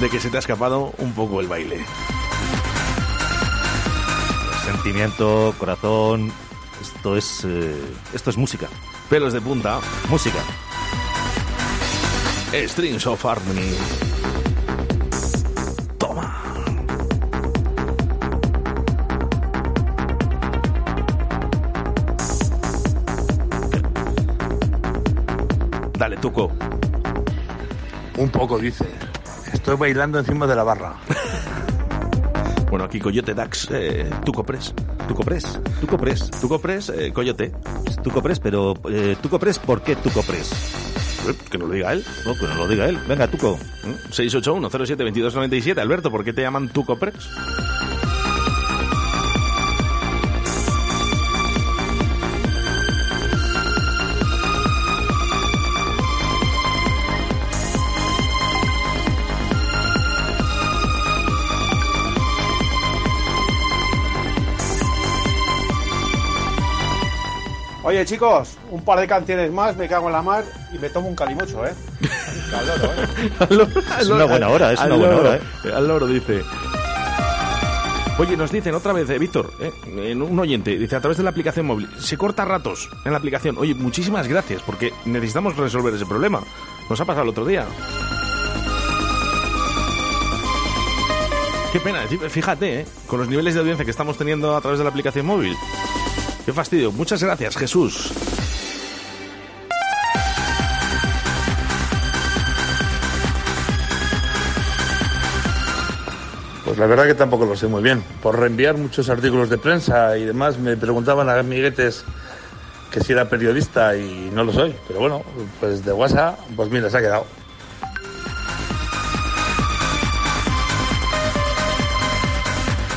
de 0.00 0.08
que 0.08 0.18
se 0.18 0.30
te 0.30 0.38
ha 0.38 0.40
escapado 0.40 0.94
un 0.96 1.12
poco 1.12 1.42
el 1.42 1.46
baile. 1.46 1.84
Sentimiento, 4.64 5.54
corazón. 5.58 6.32
Esto 6.80 7.18
es. 7.18 7.42
eh, 7.44 7.78
esto 8.14 8.30
es 8.30 8.38
música. 8.38 8.68
Pelos 9.10 9.34
de 9.34 9.42
punta. 9.42 9.78
Música. 10.08 10.38
Strings 12.52 13.06
of 13.06 13.24
Harmony. 13.24 13.72
Toma. 15.96 16.42
Dale, 25.98 26.16
Tuco. 26.18 26.52
Un 28.18 28.28
poco, 28.30 28.58
dice. 28.58 28.84
Estoy 29.52 29.76
bailando 29.76 30.18
encima 30.18 30.46
de 30.46 30.56
la 30.56 30.62
barra. 30.62 30.94
Bueno, 32.72 32.86
aquí 32.86 32.98
Coyote 33.00 33.34
Dax, 33.34 33.68
eh, 33.70 34.08
Tuco 34.24 34.44
Press. 34.44 34.72
Tuco 35.06 35.22
Press. 35.22 35.60
Tuco 35.78 35.98
Press. 35.98 36.30
Tuco 36.30 36.58
Press, 36.58 36.88
eh, 36.88 37.12
Coyote. 37.12 37.52
Tuco 38.02 38.22
Press, 38.22 38.40
pero. 38.40 38.72
Eh, 38.88 39.14
Tuco 39.20 39.38
Press, 39.38 39.58
¿por 39.58 39.82
qué 39.82 39.94
Tuco 39.94 40.22
Press? 40.22 40.91
Eh, 41.28 41.34
Que 41.50 41.58
no 41.58 41.66
lo 41.66 41.72
diga 41.74 41.92
él. 41.92 42.04
No, 42.24 42.34
que 42.34 42.46
no 42.46 42.54
lo 42.54 42.68
diga 42.68 42.88
él. 42.88 42.98
Venga, 43.08 43.26
Tuco. 43.28 43.58
681-07-2297. 44.10 45.78
Alberto, 45.78 46.10
¿por 46.10 46.24
qué 46.24 46.32
te 46.32 46.42
llaman 46.42 46.68
Tuco 46.68 46.98
Press? 46.98 47.28
Oye, 68.02 68.08
chicos, 68.08 68.58
un 68.72 68.84
par 68.84 68.98
de 68.98 69.06
canciones 69.06 69.52
más, 69.52 69.76
me 69.76 69.86
cago 69.86 70.08
en 70.08 70.12
la 70.14 70.22
mar 70.22 70.42
y 70.74 70.78
me 70.78 70.90
tomo 70.90 71.06
un 71.06 71.14
calimocho, 71.14 71.64
¿eh? 71.64 71.72
Al 72.52 72.66
loro, 72.66 72.92
¿eh? 72.94 73.32
Al 73.38 73.56
loro, 73.56 73.80
Es 74.00 74.08
una 74.08 74.24
buena 74.24 74.48
hora, 74.48 74.72
es 74.72 74.80
al 74.80 74.90
una 74.90 74.96
buena 74.96 75.14
loro, 75.14 75.28
hora, 75.28 75.36
¿eh? 75.36 75.72
Al 75.72 75.86
loro 75.86 76.06
dice. 76.08 76.42
Oye, 78.18 78.36
nos 78.36 78.50
dicen 78.50 78.74
otra 78.74 78.92
vez, 78.92 79.08
eh, 79.08 79.20
Víctor, 79.20 79.52
eh, 79.60 79.70
en 79.86 80.20
un 80.20 80.36
oyente, 80.36 80.76
dice 80.76 80.96
a 80.96 81.00
través 81.00 81.16
de 81.16 81.22
la 81.22 81.30
aplicación 81.30 81.64
móvil, 81.64 81.88
se 82.00 82.16
corta 82.16 82.44
ratos 82.44 82.88
en 83.04 83.12
la 83.12 83.18
aplicación. 83.18 83.56
Oye, 83.56 83.72
muchísimas 83.76 84.26
gracias, 84.26 84.62
porque 84.62 84.92
necesitamos 85.04 85.56
resolver 85.56 85.94
ese 85.94 86.04
problema. 86.04 86.40
Nos 86.90 87.00
ha 87.00 87.04
pasado 87.04 87.22
el 87.22 87.28
otro 87.28 87.44
día. 87.44 87.66
Qué 91.72 91.78
pena, 91.78 92.00
fíjate, 92.28 92.80
eh, 92.80 92.86
con 93.06 93.20
los 93.20 93.28
niveles 93.28 93.54
de 93.54 93.60
audiencia 93.60 93.84
que 93.84 93.92
estamos 93.92 94.18
teniendo 94.18 94.56
a 94.56 94.60
través 94.60 94.78
de 94.78 94.84
la 94.84 94.90
aplicación 94.90 95.24
móvil. 95.24 95.56
Qué 96.44 96.52
fastidio. 96.52 96.90
Muchas 96.90 97.22
gracias, 97.22 97.56
Jesús. 97.56 98.12
Pues 106.64 106.78
la 106.78 106.86
verdad 106.86 107.06
que 107.06 107.14
tampoco 107.14 107.44
lo 107.44 107.54
sé 107.54 107.68
muy 107.68 107.82
bien. 107.82 108.02
Por 108.22 108.38
reenviar 108.38 108.76
muchos 108.76 109.08
artículos 109.08 109.50
de 109.50 109.58
prensa 109.58 110.16
y 110.16 110.24
demás, 110.24 110.58
me 110.58 110.76
preguntaban 110.76 111.28
a 111.28 111.38
amiguetes 111.38 112.04
que 112.90 113.00
si 113.00 113.12
era 113.12 113.28
periodista 113.28 113.96
y 113.96 114.30
no 114.32 114.42
lo 114.42 114.52
soy. 114.52 114.74
Pero 114.88 115.00
bueno, 115.00 115.22
pues 115.60 115.84
de 115.84 115.92
WhatsApp, 115.92 116.38
pues 116.56 116.70
mira, 116.70 116.90
se 116.90 116.96
ha 116.96 117.00
quedado. 117.00 117.26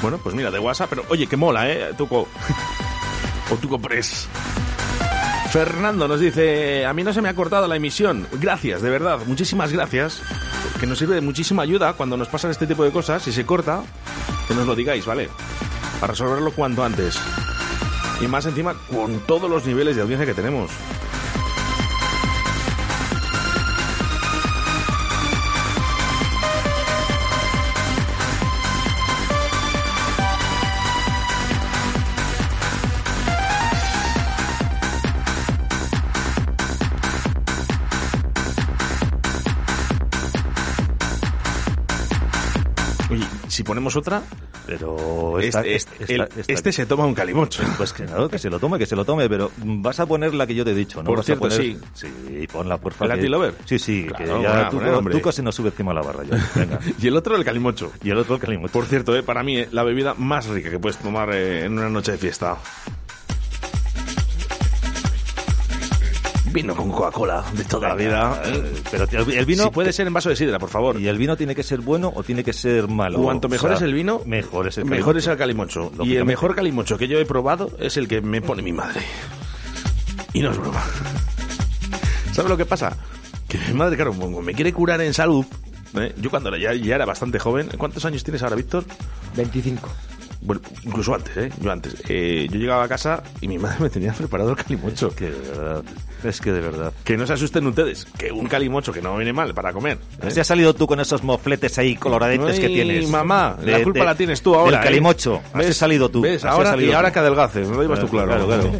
Bueno, 0.02 0.20
pues 0.24 0.36
mira, 0.36 0.52
de 0.52 0.60
WhatsApp, 0.60 0.90
pero 0.90 1.04
oye, 1.10 1.28
que 1.28 1.36
mola, 1.36 1.70
¿eh? 1.70 1.92
Tuco. 1.98 2.28
O 3.52 3.56
Tuco 3.56 3.80
Press. 3.80 4.28
Fernando 5.52 6.08
nos 6.08 6.20
dice, 6.20 6.86
a 6.86 6.94
mí 6.94 7.04
no 7.04 7.14
se 7.14 7.22
me 7.22 7.30
ha 7.30 7.34
cortado 7.34 7.68
la 7.68 7.78
emisión. 7.78 8.28
Gracias, 8.34 8.82
de 8.82 8.90
verdad, 8.90 9.20
muchísimas 9.26 9.72
gracias. 9.72 10.22
Que 10.80 10.86
nos 10.88 11.00
sirve 11.00 11.16
de 11.16 11.22
muchísima 11.22 11.64
ayuda 11.64 11.94
cuando 11.94 12.18
nos 12.18 12.28
pasan 12.28 12.52
este 12.52 12.68
tipo 12.68 12.84
de 12.84 12.92
cosas. 12.92 13.24
Si 13.24 13.32
se 13.32 13.46
corta, 13.46 13.82
que 14.48 14.54
nos 14.54 14.68
lo 14.68 14.76
digáis, 14.76 15.06
¿vale? 15.06 15.30
Para 16.02 16.12
resolverlo 16.12 16.52
cuanto 16.52 16.84
antes. 16.84 17.18
Y 18.22 18.28
más 18.28 18.46
encima 18.46 18.76
con 18.92 19.20
todos 19.22 19.50
los 19.50 19.66
niveles 19.66 19.96
de 19.96 20.02
audiencia 20.02 20.26
que 20.26 20.34
tenemos. 20.34 20.72
Si 43.56 43.64
ponemos 43.64 43.95
otra, 43.95 44.22
Pero 44.65 45.40
esta- 45.40 45.61
este, 45.61 45.95
esta- 46.03 46.14
el- 46.14 46.22
esta- 46.22 46.40
esta- 46.41 46.53
este 46.53 46.72
se 46.73 46.86
toma 46.86 47.06
un 47.06 47.14
calimocho. 47.14 47.64
Pues 47.77 47.94
que 47.94 48.03
no, 48.06 48.27
que 48.30 48.38
se 48.40 48.49
lo 48.49 48.60
tome, 48.60 48.77
que 48.77 48.86
se 48.86 48.95
lo 48.95 49.06
tome, 49.06 49.30
pero 49.30 49.52
vas 49.57 49.99
a 49.99 50.06
poner 50.06 50.34
la 50.34 50.45
que 50.45 50.56
yo 50.56 50.65
te 50.65 50.72
he 50.72 50.76
dicho, 50.76 51.02
¿no? 51.02 51.06
Por 51.06 51.18
Vas 51.19 51.23
a 51.23 51.27
cierto, 51.27 51.48
poner- 51.48 51.61
sí. 51.61 51.77
Sí, 51.94 52.48
ponla, 52.52 52.77
por 52.77 52.94
favor. 52.94 53.15
¿La? 53.15 53.53
Sí, 53.65 53.80
sí, 53.80 54.06
Claro, 54.07 54.38
que 54.38 54.44
ya 54.44 54.69
tú, 54.69 54.80
tú 55.22 55.32
se 55.32 55.41
nos 55.44 55.56
sube 55.56 55.69
encima 55.69 55.94
la 55.94 56.02
barra 56.02 56.23
ya. 56.23 56.52
Venga. 56.56 56.80
y 56.99 57.07
el 57.07 57.15
otro 57.15 57.36
el 57.36 57.45
calimocho. 57.45 57.91
Y 58.03 58.10
el 58.10 58.18
otro 58.18 58.36
el 58.36 58.41
calimocho. 58.41 58.73
Por 58.73 58.86
cierto, 58.86 59.15
eh, 59.15 59.23
para 59.23 59.41
mí 59.44 59.57
eh, 59.60 59.69
la 59.72 59.84
bebida 59.84 60.14
más 60.15 60.48
rica 60.48 60.69
que 60.69 60.80
puedes 60.80 60.98
tomar 60.98 61.30
eh, 61.34 61.65
en 61.65 61.73
una 61.73 61.90
noche 61.90 62.11
de 62.14 62.18
fiesta. 62.18 62.57
Vino 66.56 66.73
con 66.73 66.90
Coca-Cola 66.90 67.44
de 67.52 67.65
toda 67.65 67.90
la 67.90 67.95
vida. 67.95 68.41
Eh. 68.45 68.82
Pero 68.90 69.03
el 69.11 69.32
el 69.34 69.45
vino... 69.45 69.65
Si 69.65 69.69
puede 69.72 69.91
ser 69.91 70.07
en 70.07 70.14
vaso 70.14 70.30
de 70.30 70.38
sidra, 70.38 70.57
por 70.57 70.69
favor. 70.69 70.98
¿Y 70.98 71.10
el 71.10 71.18
vino 71.18 71.36
tiene 71.36 71.53
que 71.53 71.64
ser 71.64 71.82
bueno 71.82 72.14
o 72.15 72.23
tiene 72.23 72.45
que 72.45 72.53
ser 72.53 72.88
malo? 72.88 73.22
Cuanto 73.22 73.49
mejor 73.49 73.72
O 73.72 73.73
sea, 73.73 73.77
es 73.77 73.84
el 73.84 73.94
vino, 73.94 74.22
mejor 74.26 74.69
es 74.69 74.77
el 74.77 74.86
mejor 74.86 75.15
calimocho. 75.15 75.19
es 75.19 75.27
el 75.27 75.38
calimocho. 75.38 75.91
Y 76.06 76.15
el 76.15 76.23
mejor 76.23 76.56
calimocho 76.56 76.98
que 76.98 77.10
yo 77.10 77.19
he 77.19 77.26
probado 77.26 77.72
es 77.77 77.98
el 77.98 78.07
que 78.07 78.22
me 78.22 78.41
pone 78.41 78.61
mi 78.61 78.72
madre. 78.72 79.02
Y 80.32 80.40
no 80.40 80.52
es 80.52 80.57
broma. 80.57 80.82
¿Sabes 82.32 82.49
lo 82.49 82.56
que 82.56 82.65
pasa? 82.65 82.95
Que 83.49 83.57
mi 83.57 83.73
madre, 83.73 83.98
claro, 83.98 84.14
me 84.14 84.53
quiere 84.53 84.72
curar 84.72 85.02
en 85.02 85.14
salud. 85.14 85.45
¿eh? 85.95 86.15
Yo 86.22 86.30
cuando 86.30 86.56
ya, 86.56 86.73
ya 86.73 86.95
era 86.95 87.06
bastante 87.06 87.38
joven. 87.38 87.68
¿Cuántos 87.77 88.06
años 88.06 88.23
tienes 88.23 88.41
ahora, 88.44 88.56
Víctor? 88.56 88.86
25. 89.36 89.90
Bueno, 90.46 90.62
incluso 90.84 91.16
antes, 91.16 91.36
¿eh? 91.38 91.50
Yo 91.60 91.72
antes. 91.72 91.96
Eh, 92.08 92.48
yo 92.52 92.60
llegaba 92.60 92.84
a 92.84 92.88
casa 92.88 93.24
y 93.42 93.48
mi 93.48 93.58
madre 93.58 93.78
me 93.80 93.90
tenía 93.90 94.14
preparado 94.14 94.52
el 94.52 94.56
calimocho. 94.56 95.10
Que 95.16 95.32
de 95.32 95.40
verdad, 95.50 95.84
es 96.24 96.40
que 96.40 96.52
de 96.52 96.62
verdad. 96.62 96.94
Que 97.04 97.18
no 97.18 97.26
se 97.26 97.34
asusten 97.34 97.66
ustedes, 97.66 98.06
que 98.18 98.32
un 98.32 98.48
calimocho 98.48 98.94
que 98.94 99.02
no 99.02 99.16
viene 99.18 99.34
mal 99.34 99.56
para 99.56 99.74
comer. 99.74 99.98
¿eh? 100.22 100.30
Si 100.30 100.40
has 100.40 100.46
salido 100.48 100.76
tú 100.76 100.86
con 100.86 101.00
esos 101.00 101.24
mofletes 101.24 101.78
ahí 101.80 101.96
coloradetes 101.96 102.60
que 102.60 102.68
tienes. 102.68 103.10
mamá, 103.10 103.58
la 103.64 103.80
De- 103.80 103.84
culpa 103.84 104.00
de- 104.02 104.06
la 104.06 104.16
tienes 104.16 104.42
tú 104.44 104.54
ahora. 104.54 104.72
Del 104.78 104.82
¿eh? 104.82 104.84
calimocho. 104.84 105.42
Así 105.54 105.70
has 105.70 105.78
salido 105.78 106.10
tú. 106.10 106.22
¿Ves? 106.22 106.46
Ahora, 106.46 106.72
salido 106.72 106.92
y 106.92 106.94
ahora 106.94 107.12
que 107.12 107.20
adelgace, 107.20 107.62
me 107.62 107.76
lo 107.76 107.82
llevas 107.82 108.00
tú 108.00 108.08
claro. 108.08 108.28
Claro, 108.28 108.46
claro. 108.46 108.72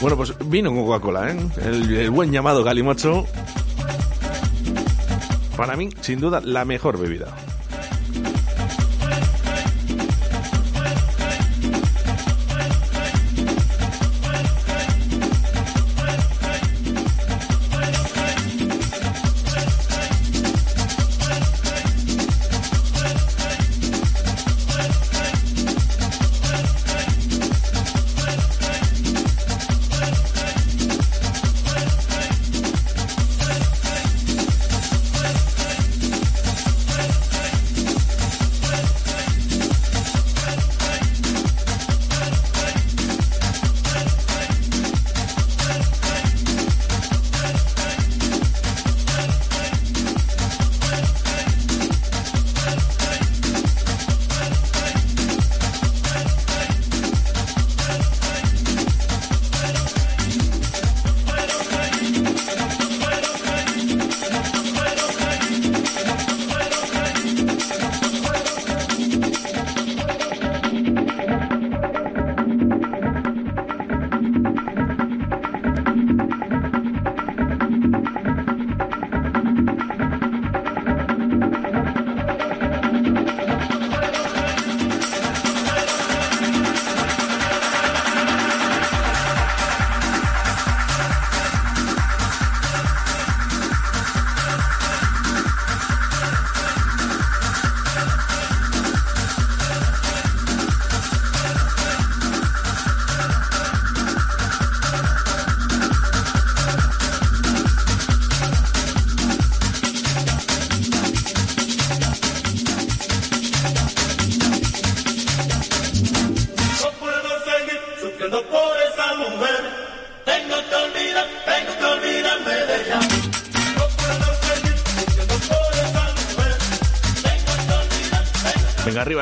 Bueno, 0.00 0.16
pues 0.16 0.32
vino 0.46 0.70
con 0.70 0.86
Coca-Cola, 0.86 1.30
¿eh? 1.30 1.36
El, 1.62 1.94
el 1.96 2.10
buen 2.10 2.32
llamado 2.32 2.64
calimocho. 2.64 3.26
Para 5.60 5.76
mí, 5.76 5.90
sin 6.00 6.20
duda, 6.20 6.40
la 6.42 6.64
mejor 6.64 6.98
bebida. 6.98 7.36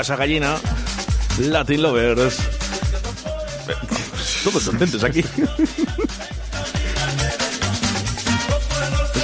Esa 0.03 0.16
gallina. 0.16 0.57
Latin 1.39 1.83
Lovers. 1.83 2.39
Todos 4.45 4.65
contentos 4.65 5.05
aquí. 5.05 5.25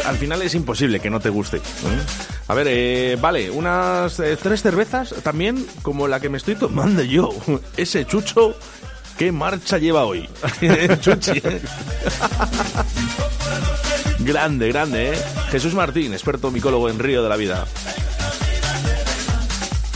Al 0.07 0.17
final 0.19 0.43
es 0.43 0.55
imposible 0.55 1.01
que 1.01 1.11
no 1.11 1.19
te 1.19 1.31
guste. 1.31 1.57
¿eh? 1.59 1.61
A 2.47 2.55
ver, 2.55 2.67
eh, 2.69 3.17
vale, 3.21 3.51
unas 3.51 4.21
eh, 4.21 4.37
tres 4.41 4.63
cervezas 4.63 5.15
también, 5.23 5.67
como 5.83 6.07
la 6.09 6.21
que 6.21 6.29
me 6.29 6.37
estoy 6.37 6.57
tomando 6.57 7.03
yo. 7.03 7.31
Ese 7.77 8.07
chucho, 8.07 8.55
¿qué 9.17 9.33
marcha 9.33 9.79
lleva 9.79 10.05
hoy? 10.05 10.29
Chuchi. 11.01 11.41
grande, 14.21 14.69
grande, 14.69 15.13
¿eh? 15.13 15.19
Jesús 15.51 15.75
Martín, 15.75 16.13
experto 16.13 16.51
micólogo 16.51 16.91
en 16.91 16.99
Río 16.99 17.23
de 17.23 17.29
la 17.29 17.37
Vida. 17.37 17.67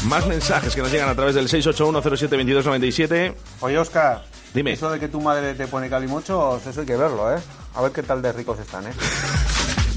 Más 0.07 0.27
mensajes 0.27 0.75
que 0.75 0.81
nos 0.83 0.91
llegan 0.93 1.09
a 1.09 1.15
través 1.15 1.35
del 1.35 1.49
681072297. 1.49 3.35
Oye, 3.61 3.79
Oscar. 3.79 4.25
Dime. 4.55 4.73
Eso 4.73 4.91
de 4.91 4.99
que 4.99 5.09
tu 5.09 5.21
madre 5.21 5.55
te 5.55 5.67
pone 5.67 5.91
calimochos, 5.91 6.67
eso 6.67 6.81
hay 6.81 6.87
que 6.87 6.97
verlo, 6.97 7.35
¿eh? 7.37 7.41
A 7.75 7.83
ver 7.83 7.93
qué 7.93 8.03
tal 8.03 8.23
de 8.23 8.33
ricos 8.33 8.59
están, 8.59 8.87
¿eh? 8.87 8.93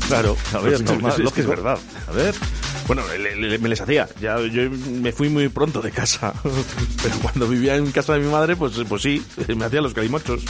Claro, 0.07 0.35
a 0.53 0.57
ver, 0.59 0.83
normal, 0.83 1.13
es- 1.13 1.19
es 1.27 1.31
que 1.31 1.39
es 1.41 1.47
verdad. 1.47 1.77
A 2.09 2.11
ver. 2.11 2.35
Bueno, 2.85 3.01
le- 3.17 3.33
le- 3.37 3.57
me 3.59 3.69
les 3.69 3.79
hacía. 3.79 4.09
Ya, 4.19 4.37
yo 4.41 4.69
me 4.69 5.13
fui 5.13 5.29
muy 5.29 5.47
pronto 5.47 5.81
de 5.81 5.89
casa. 5.91 6.33
Pero 7.03 7.15
cuando 7.21 7.47
vivía 7.47 7.77
en 7.77 7.89
casa 7.93 8.13
de 8.15 8.19
mi 8.19 8.29
madre, 8.29 8.57
pues, 8.57 8.73
pues 8.89 9.01
sí, 9.03 9.25
me 9.55 9.63
hacía 9.63 9.79
los 9.79 9.93
calimochos. 9.93 10.43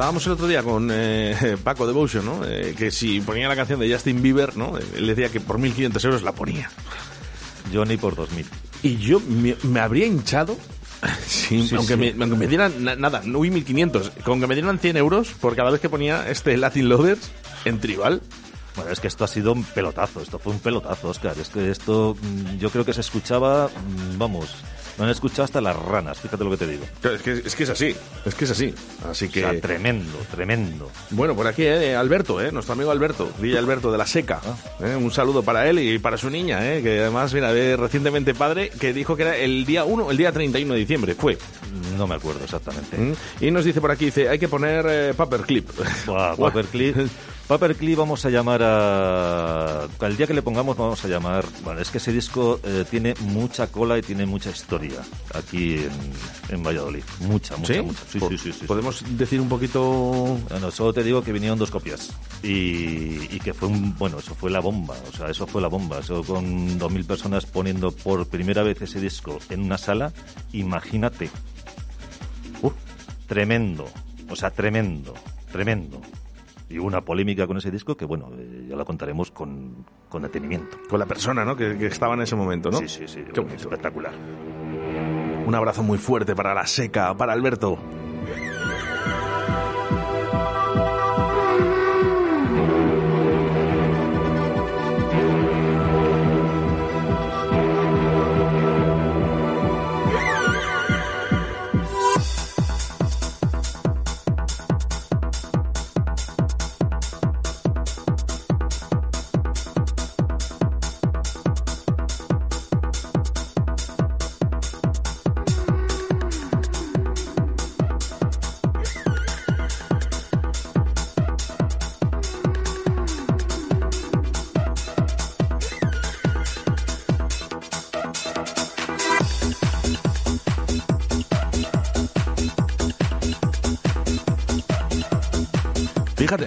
Hablábamos 0.00 0.24
el 0.26 0.32
otro 0.32 0.46
día 0.48 0.62
con 0.62 0.88
eh, 0.90 1.58
Paco 1.62 1.86
Devotion, 1.86 2.24
¿no? 2.24 2.40
Eh, 2.46 2.74
que 2.76 2.90
si 2.90 3.20
ponía 3.20 3.48
la 3.48 3.54
canción 3.56 3.78
de 3.80 3.92
Justin 3.92 4.22
Bieber, 4.22 4.56
¿no? 4.56 4.78
Él 4.96 5.06
decía 5.06 5.28
que 5.28 5.40
por 5.40 5.58
1.500 5.58 6.04
euros 6.06 6.22
la 6.22 6.32
ponía. 6.32 6.70
Yo 7.70 7.84
ni 7.84 7.98
por 7.98 8.16
2.000. 8.16 8.46
Y 8.82 8.96
yo 8.96 9.20
me, 9.20 9.54
me 9.62 9.78
habría 9.80 10.06
hinchado, 10.06 10.56
sí, 11.26 11.68
Sí, 11.68 11.74
aunque, 11.76 11.94
sí. 11.94 11.98
Me, 12.16 12.24
aunque 12.24 12.38
me 12.38 12.46
dieran 12.46 12.82
na- 12.82 12.96
nada, 12.96 13.20
no 13.26 13.40
huí 13.40 13.50
1.500, 13.50 14.22
con 14.24 14.40
que 14.40 14.46
me 14.46 14.54
dieran 14.54 14.78
100 14.78 14.96
euros 14.96 15.28
por 15.38 15.54
cada 15.54 15.70
vez 15.70 15.82
que 15.82 15.90
ponía 15.90 16.30
este 16.30 16.56
Latin 16.56 16.88
Lovers 16.88 17.30
en 17.66 17.78
tribal. 17.78 18.22
Bueno, 18.76 18.90
es 18.92 19.00
que 19.00 19.08
esto 19.08 19.24
ha 19.24 19.28
sido 19.28 19.52
un 19.52 19.64
pelotazo, 19.64 20.22
esto 20.22 20.38
fue 20.38 20.54
un 20.54 20.60
pelotazo, 20.60 21.10
Oscar. 21.10 21.34
Es 21.38 21.50
que 21.50 21.70
esto 21.70 22.16
mm, 22.22 22.56
yo 22.58 22.70
creo 22.70 22.86
que 22.86 22.94
se 22.94 23.02
escuchaba, 23.02 23.66
mm, 23.68 24.16
vamos, 24.18 24.48
no 25.00 25.06
han 25.06 25.12
escuchado 25.12 25.44
hasta 25.44 25.62
las 25.62 25.74
ranas, 25.74 26.20
fíjate 26.20 26.44
lo 26.44 26.50
que 26.50 26.58
te 26.58 26.66
digo. 26.66 26.84
Claro, 27.00 27.16
Es 27.16 27.22
que, 27.22 27.32
es 27.32 27.56
que 27.56 27.62
es 27.62 27.70
así, 27.70 27.96
es 28.26 28.34
que 28.34 28.44
es 28.44 28.50
así. 28.50 28.74
Así 29.08 29.30
que... 29.30 29.42
O 29.42 29.50
sea, 29.50 29.58
tremendo, 29.58 30.18
tremendo. 30.30 30.90
Bueno, 31.08 31.34
por 31.34 31.46
aquí, 31.46 31.62
eh, 31.62 31.96
Alberto, 31.96 32.38
eh, 32.38 32.52
nuestro 32.52 32.74
amigo 32.74 32.90
Alberto, 32.90 33.32
DJ 33.40 33.56
Alberto 33.58 33.90
de 33.90 33.96
la 33.96 34.06
Seca. 34.06 34.42
Ah. 34.44 34.54
eh, 34.80 34.96
un 34.96 35.10
saludo 35.10 35.42
para 35.42 35.66
él 35.70 35.78
y 35.78 35.98
para 35.98 36.18
su 36.18 36.28
niña, 36.28 36.70
eh, 36.70 36.82
que 36.82 37.00
además, 37.00 37.32
mira, 37.32 37.50
es 37.56 37.78
recientemente 37.80 38.34
padre, 38.34 38.68
que 38.68 38.92
dijo 38.92 39.16
que 39.16 39.22
era 39.22 39.38
el 39.38 39.64
día 39.64 39.84
1, 39.84 40.10
el 40.10 40.16
día 40.18 40.32
31 40.32 40.74
de 40.74 40.80
diciembre, 40.80 41.14
fue. 41.14 41.38
No 41.96 42.06
me 42.06 42.16
acuerdo 42.16 42.44
exactamente. 42.44 42.98
Mm, 42.98 43.12
Y 43.40 43.50
nos 43.50 43.64
dice 43.64 43.80
por 43.80 43.90
aquí, 43.90 44.06
dice, 44.06 44.28
hay 44.28 44.38
que 44.38 44.48
poner 44.48 44.84
eh, 44.86 45.14
paperclip. 45.16 45.70
Paperclip. 46.06 46.96
Paperclip 47.50 47.98
vamos 47.98 48.24
a 48.24 48.30
llamar 48.30 48.62
a... 48.62 49.88
El 50.02 50.16
día 50.16 50.28
que 50.28 50.34
le 50.34 50.40
pongamos 50.40 50.76
vamos 50.76 51.04
a 51.04 51.08
llamar... 51.08 51.44
Bueno, 51.64 51.80
es 51.80 51.90
que 51.90 51.98
ese 51.98 52.12
disco 52.12 52.60
eh, 52.62 52.84
tiene 52.88 53.12
mucha 53.22 53.66
cola 53.66 53.98
y 53.98 54.02
tiene 54.02 54.24
mucha 54.24 54.50
historia 54.50 55.00
aquí 55.34 55.74
en, 55.74 56.54
en 56.54 56.62
Valladolid. 56.62 57.02
Mucha, 57.18 57.56
mucha, 57.56 57.74
¿Sí? 57.74 57.80
mucha. 57.82 58.04
Sí, 58.08 58.20
sí, 58.20 58.38
sí, 58.38 58.52
sí. 58.52 58.66
¿Podemos 58.66 59.02
decir 59.18 59.40
un 59.40 59.48
poquito...? 59.48 60.38
Bueno, 60.48 60.70
solo 60.70 60.92
te 60.92 61.02
digo 61.02 61.24
que 61.24 61.32
vinieron 61.32 61.58
dos 61.58 61.72
copias 61.72 62.12
y, 62.44 63.34
y 63.34 63.40
que 63.42 63.52
fue 63.52 63.66
un... 63.66 63.96
Bueno, 63.98 64.20
eso 64.20 64.36
fue 64.36 64.48
la 64.48 64.60
bomba. 64.60 64.94
O 65.12 65.16
sea, 65.16 65.28
eso 65.28 65.44
fue 65.44 65.60
la 65.60 65.66
bomba. 65.66 65.98
Eso 65.98 66.22
con 66.22 66.78
2.000 66.78 67.04
personas 67.04 67.46
poniendo 67.46 67.90
por 67.90 68.28
primera 68.28 68.62
vez 68.62 68.80
ese 68.80 69.00
disco 69.00 69.40
en 69.48 69.62
una 69.62 69.76
sala. 69.76 70.12
Imagínate. 70.52 71.28
Uf, 72.62 72.74
tremendo. 73.26 73.88
O 74.28 74.36
sea, 74.36 74.52
tremendo. 74.52 75.14
Tremendo. 75.50 76.00
Y 76.70 76.78
hubo 76.78 76.86
una 76.86 77.04
polémica 77.04 77.48
con 77.48 77.56
ese 77.56 77.70
disco 77.70 77.96
que, 77.96 78.04
bueno, 78.04 78.30
eh, 78.38 78.66
ya 78.68 78.76
la 78.76 78.84
contaremos 78.84 79.32
con, 79.32 79.84
con 80.08 80.22
detenimiento. 80.22 80.78
Con 80.88 81.00
la 81.00 81.06
persona, 81.06 81.44
¿no? 81.44 81.56
Que, 81.56 81.76
que 81.76 81.86
estaba 81.86 82.14
en 82.14 82.22
ese 82.22 82.36
momento, 82.36 82.70
¿no? 82.70 82.78
Sí, 82.78 82.88
sí, 82.88 83.08
sí. 83.08 83.24
Qué 83.34 83.40
espectacular. 83.40 84.12
Un 85.46 85.54
abrazo 85.54 85.82
muy 85.82 85.98
fuerte 85.98 86.36
para 86.36 86.54
la 86.54 86.64
Seca, 86.66 87.12
para 87.16 87.32
Alberto. 87.32 87.76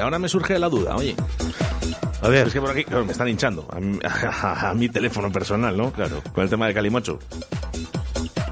Ahora 0.03 0.19
me 0.19 0.30
surge 0.30 0.59
la 0.59 0.69
duda, 0.69 0.95
oye. 0.95 1.15
A 2.21 2.30
ver. 2.30 2.47
Es 2.47 2.53
que 2.53 2.61
por 2.61 2.69
aquí 2.69 2.84
claro, 2.84 3.05
me 3.05 3.11
están 3.11 3.27
hinchando 3.27 3.67
a 3.69 3.80
mi, 3.80 3.99
a 4.03 4.73
mi 4.75 4.89
teléfono 4.89 5.31
personal, 5.31 5.75
¿no? 5.75 5.91
Claro. 5.91 6.21
Con 6.34 6.43
el 6.43 6.49
tema 6.49 6.67
de 6.67 6.73
Calimocho. 6.73 7.19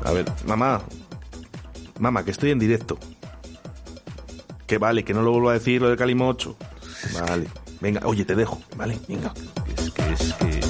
A 0.03 0.11
ver, 0.11 0.26
mamá. 0.45 0.82
Mamá, 1.99 2.26
que 2.26 2.32
estoy 2.32 2.52
en 2.52 2.60
directo. 2.60 2.98
Que 4.65 4.78
vale, 4.78 5.03
que 5.03 5.14
no 5.14 5.22
lo 5.22 5.32
vuelvo 5.32 5.49
a 5.49 5.53
decir 5.53 5.82
lo 5.82 5.90
de 5.90 5.98
Calimocho. 5.98 6.56
Vale. 7.14 7.48
Venga, 7.80 8.02
oye, 8.06 8.26
te 8.26 8.36
dejo. 8.36 8.61
Vale, 8.76 8.99
venga. 9.07 9.34
Es 9.78 9.91
que, 9.91 10.14
es 10.14 10.34
que... 10.34 10.61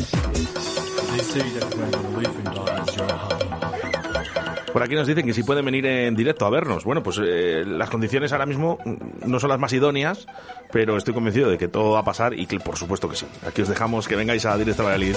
Por 4.73 4.83
aquí 4.83 4.95
nos 4.95 5.05
dicen 5.05 5.25
que 5.25 5.33
si 5.33 5.43
pueden 5.43 5.65
venir 5.65 5.85
en 5.85 6.15
directo 6.15 6.45
a 6.45 6.49
vernos. 6.49 6.85
Bueno, 6.85 7.03
pues 7.03 7.19
eh, 7.21 7.63
las 7.65 7.89
condiciones 7.89 8.31
ahora 8.31 8.45
mismo 8.45 8.79
no 9.25 9.39
son 9.39 9.49
las 9.49 9.59
más 9.59 9.73
idóneas, 9.73 10.27
pero 10.71 10.95
estoy 10.97 11.13
convencido 11.13 11.49
de 11.49 11.57
que 11.57 11.67
todo 11.67 11.91
va 11.91 11.99
a 11.99 12.03
pasar 12.05 12.33
y 12.33 12.45
que 12.45 12.59
por 12.59 12.77
supuesto 12.77 13.09
que 13.09 13.17
sí. 13.17 13.25
Aquí 13.45 13.61
os 13.61 13.67
dejamos 13.67 14.07
que 14.07 14.15
vengáis 14.15 14.45
a 14.45 14.57
Directo 14.57 14.83
Valladolid. 14.83 15.15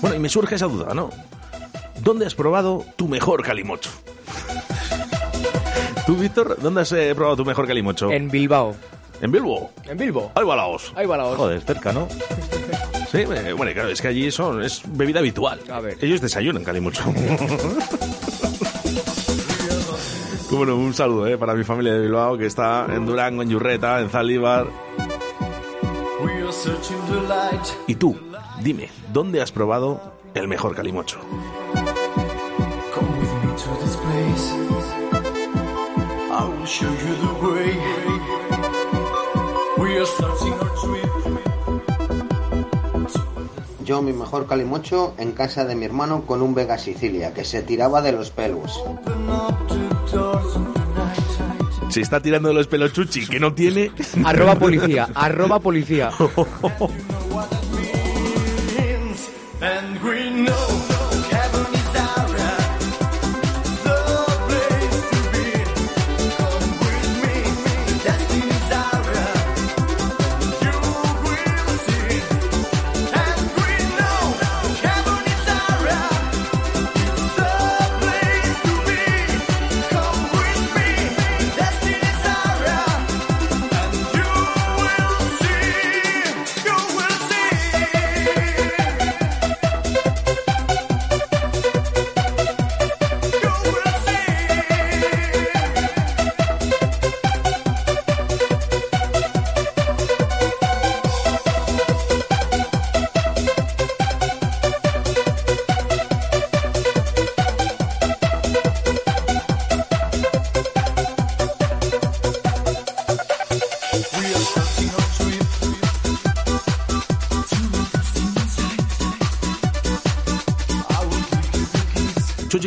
Bueno, 0.00 0.16
y 0.16 0.18
me 0.20 0.28
surge 0.28 0.54
esa 0.54 0.66
duda, 0.66 0.94
¿no? 0.94 1.10
¿Dónde 2.02 2.26
has 2.26 2.34
probado 2.34 2.84
tu 2.96 3.08
mejor 3.08 3.42
calimocho? 3.42 3.90
¿Tú, 6.06 6.16
Víctor, 6.16 6.56
dónde 6.60 6.82
has 6.82 6.92
eh, 6.92 7.12
probado 7.14 7.36
tu 7.36 7.44
mejor 7.44 7.66
calimocho? 7.66 8.10
En 8.10 8.30
Bilbao. 8.30 8.74
¿En 9.20 9.30
Bilbo? 9.30 9.70
En 9.86 9.98
Bilbo. 9.98 10.32
Ahí 10.34 10.44
va 10.44 10.56
la 10.56 10.66
os. 10.66 10.92
Ahí 10.96 11.06
va 11.06 11.16
la 11.16 11.26
os. 11.26 11.36
Joder, 11.36 11.60
cerca, 11.60 11.92
¿no? 11.92 12.08
Sí, 13.10 13.18
eh, 13.18 13.52
bueno, 13.54 13.72
claro, 13.72 13.88
es 13.88 14.00
que 14.00 14.06
allí 14.06 14.30
son, 14.30 14.62
es 14.62 14.82
bebida 14.86 15.18
habitual. 15.18 15.60
A 15.68 15.80
ver. 15.80 15.98
Ellos 16.00 16.20
desayunan 16.20 16.62
calimocho. 16.62 17.02
bueno, 20.52 20.76
un 20.76 20.94
saludo 20.94 21.26
eh, 21.26 21.36
para 21.36 21.54
mi 21.54 21.64
familia 21.64 21.94
de 21.94 22.02
Bilbao 22.02 22.38
que 22.38 22.46
está 22.46 22.86
en 22.88 23.06
Durango, 23.06 23.42
en 23.42 23.50
Yurreta, 23.50 24.00
en 24.00 24.10
Zaldívar. 24.10 24.68
Y 27.88 27.94
tú, 27.96 28.16
dime, 28.62 28.90
¿dónde 29.12 29.40
has 29.40 29.50
probado 29.50 30.14
el 30.34 30.46
mejor 30.46 30.76
calimocho? 30.76 31.18
Come 32.94 33.08
with 33.18 33.32
me 33.42 33.50
to 33.56 33.70
this 33.84 33.96
place. 33.96 34.52
I 36.30 36.44
will 36.44 36.66
show 36.66 36.88
you 36.88 37.14
the 37.16 37.32
way. 37.44 37.76
We 39.78 39.96
are 39.98 40.06
starting 40.06 40.52
our 40.52 40.70
trip. 40.80 41.39
Yo 43.90 44.02
mi 44.02 44.12
mejor 44.12 44.46
calimocho 44.46 45.14
en 45.18 45.32
casa 45.32 45.64
de 45.64 45.74
mi 45.74 45.84
hermano 45.84 46.24
con 46.24 46.42
un 46.42 46.54
Vega 46.54 46.78
Sicilia 46.78 47.34
que 47.34 47.44
se 47.44 47.60
tiraba 47.60 48.00
de 48.00 48.12
los 48.12 48.30
pelos. 48.30 48.80
Se 51.88 52.00
está 52.00 52.22
tirando 52.22 52.50
de 52.50 52.54
los 52.54 52.68
pelos 52.68 52.92
Chuchi, 52.92 53.26
que 53.26 53.40
no 53.40 53.52
tiene. 53.52 53.90
Arroba 54.24 54.54
policía, 54.54 55.08
arroba 55.12 55.58
policía. 55.58 56.12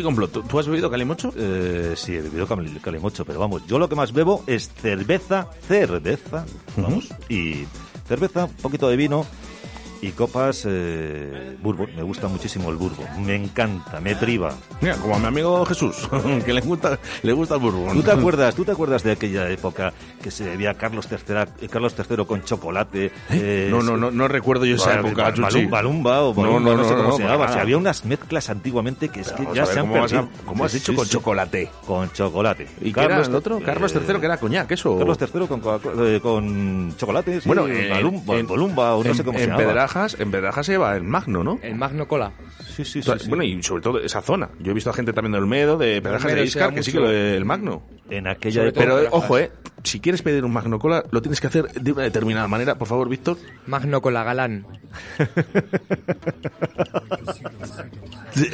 Complot, 0.03 0.31
¿tú, 0.31 0.43
tú 0.43 0.59
has 0.59 0.67
bebido 0.67 0.89
calimocho? 0.89 1.33
Eh, 1.35 1.93
sí, 1.95 2.13
he 2.15 2.21
bebido 2.21 2.47
cali- 2.47 2.79
calimocho, 2.81 3.25
pero 3.25 3.39
vamos, 3.39 3.65
yo 3.67 3.79
lo 3.79 3.87
que 3.89 3.95
más 3.95 4.11
bebo 4.13 4.43
es 4.47 4.69
cerveza, 4.81 5.47
cerveza, 5.67 6.45
vamos, 6.77 7.09
y 7.29 7.65
cerveza, 8.07 8.45
un 8.45 8.53
poquito 8.55 8.87
de 8.89 8.95
vino 8.97 9.25
y 10.03 10.11
copas 10.11 10.63
eh, 10.67 11.55
bourbon. 11.61 11.89
Me 11.95 12.03
gusta 12.03 12.27
muchísimo 12.27 12.69
el 12.69 12.75
bourbon, 12.75 13.05
me 13.25 13.35
encanta, 13.35 13.99
me 13.99 14.15
priva. 14.15 14.53
Mira, 14.81 14.95
como 14.97 15.15
a 15.15 15.19
mi 15.19 15.25
amigo 15.27 15.65
Jesús, 15.65 15.95
que 16.45 16.53
le 16.53 16.61
gusta, 16.61 16.99
le 17.21 17.31
gusta 17.33 17.55
el 17.55 17.61
bourbon. 17.61 17.93
¿Tú 17.93 18.03
te 18.03 18.11
acuerdas, 18.11 18.53
tú 18.55 18.65
te 18.65 18.71
acuerdas 18.71 19.03
de 19.03 19.11
aquella 19.13 19.49
época 19.49 19.93
que 20.21 20.29
se 20.31 20.43
bebía 20.45 20.73
Carlos 20.73 21.07
III, 21.09 21.35
eh, 21.61 21.67
Carlos 21.69 21.95
III 21.97 22.25
con 22.25 22.43
chocolate? 22.43 23.11
eh, 23.29 23.67
No, 23.71 23.81
no, 23.81 23.97
no, 23.97 24.11
no 24.11 24.27
recuerdo 24.27 24.65
yo 24.65 24.75
esa 24.75 24.99
época, 24.99 25.23
ba- 25.23 25.33
Chuchi. 25.33 25.65
balum- 25.65 25.69
Balumba 25.69 26.21
o 26.23 26.33
No, 26.33 26.41
Balumba, 26.41 26.71
no, 26.71 26.77
no, 26.77 26.83
sé 26.83 26.89
no, 26.91 26.97
cómo 26.97 27.09
no, 27.09 27.15
se 27.17 27.23
llamaba. 27.23 27.45
nada. 27.45 27.53
Si 27.57 27.59
había 27.61 27.77
unas 27.77 28.05
mezclas 28.05 28.49
antiguamente 28.49 29.09
que 29.09 29.21
es 29.21 29.31
que 29.31 29.47
ya 29.53 29.65
se 29.65 29.79
han 29.79 29.87
¿cómo 29.87 29.93
perdido. 30.01 30.29
cómo 30.45 30.65
has 30.65 30.71
Sí, 30.71 30.79
dicho 30.79 30.93
con 30.95 31.07
chocolate? 31.07 31.69
Con 31.85 32.11
chocolate. 32.11 32.67
¿Y 32.81 32.91
qué 32.93 33.01
era 33.03 33.21
el 33.21 33.33
otro? 33.35 33.59
Carlos 33.61 33.93
III, 33.95 34.19
que 34.19 34.25
era 34.25 34.37
coñac, 34.37 34.69
eso. 34.71 34.97
Carlos 34.97 35.17
III 35.19 35.47
con, 35.47 35.61
eh, 36.05 36.19
con 36.21 36.93
chocolate, 36.97 37.39
Bueno, 37.45 37.65
Balumba, 37.89 38.33
Balumba, 38.43 38.95
o 38.95 39.03
no 39.03 39.13
sé 39.13 39.23
cómo 39.23 39.37
se 39.39 39.47
llamaba. 39.47 39.63
En 39.95 40.31
Pedrajas 40.31 40.65
se 40.65 40.71
lleva 40.71 40.95
el 40.95 41.03
Magno, 41.03 41.43
¿no? 41.43 41.59
El 41.61 41.75
Magno 41.75 42.07
Cola. 42.07 42.31
Sí, 42.59 42.83
sí, 42.85 43.01
sea, 43.03 43.15
Bueno, 43.27 43.43
y 43.43 43.61
sobre 43.61 43.81
todo 43.83 43.99
esa 43.99 44.21
zona. 44.21 44.49
Yo 44.59 44.71
he 44.71 44.73
visto 44.73 44.89
a 44.89 44.93
gente 44.93 45.13
también 45.13 45.33
de 45.33 45.37
Olmedo, 45.37 45.77
de 45.77 46.01
Pedrajas 46.01 46.25
Olmedo 46.25 46.41
de 46.41 46.47
Iscar, 46.47 46.73
que 46.73 46.81
sí 46.83 46.91
que 46.91 46.99
lo 46.99 47.09
el 47.11 47.45
Magno. 47.45 47.83
En 48.09 48.27
aquella 48.27 48.63
época. 48.63 48.79
Pero, 48.81 48.95
Pedrajas. 48.95 49.13
ojo, 49.23 49.37
eh, 49.37 49.51
si 49.83 49.99
quieres 49.99 50.21
pedir 50.21 50.43
un 50.43 50.51
Magno 50.53 50.79
Cola, 50.79 51.03
lo 51.11 51.21
tienes 51.21 51.39
que 51.39 51.47
hacer 51.47 51.71
de 51.71 51.91
una 51.91 52.03
determinada 52.03 52.47
manera. 52.47 52.75
Por 52.75 52.87
favor, 52.87 53.09
Víctor. 53.09 53.37
Magno 53.67 54.01
Cola 54.01 54.23
Galán. 54.23 54.65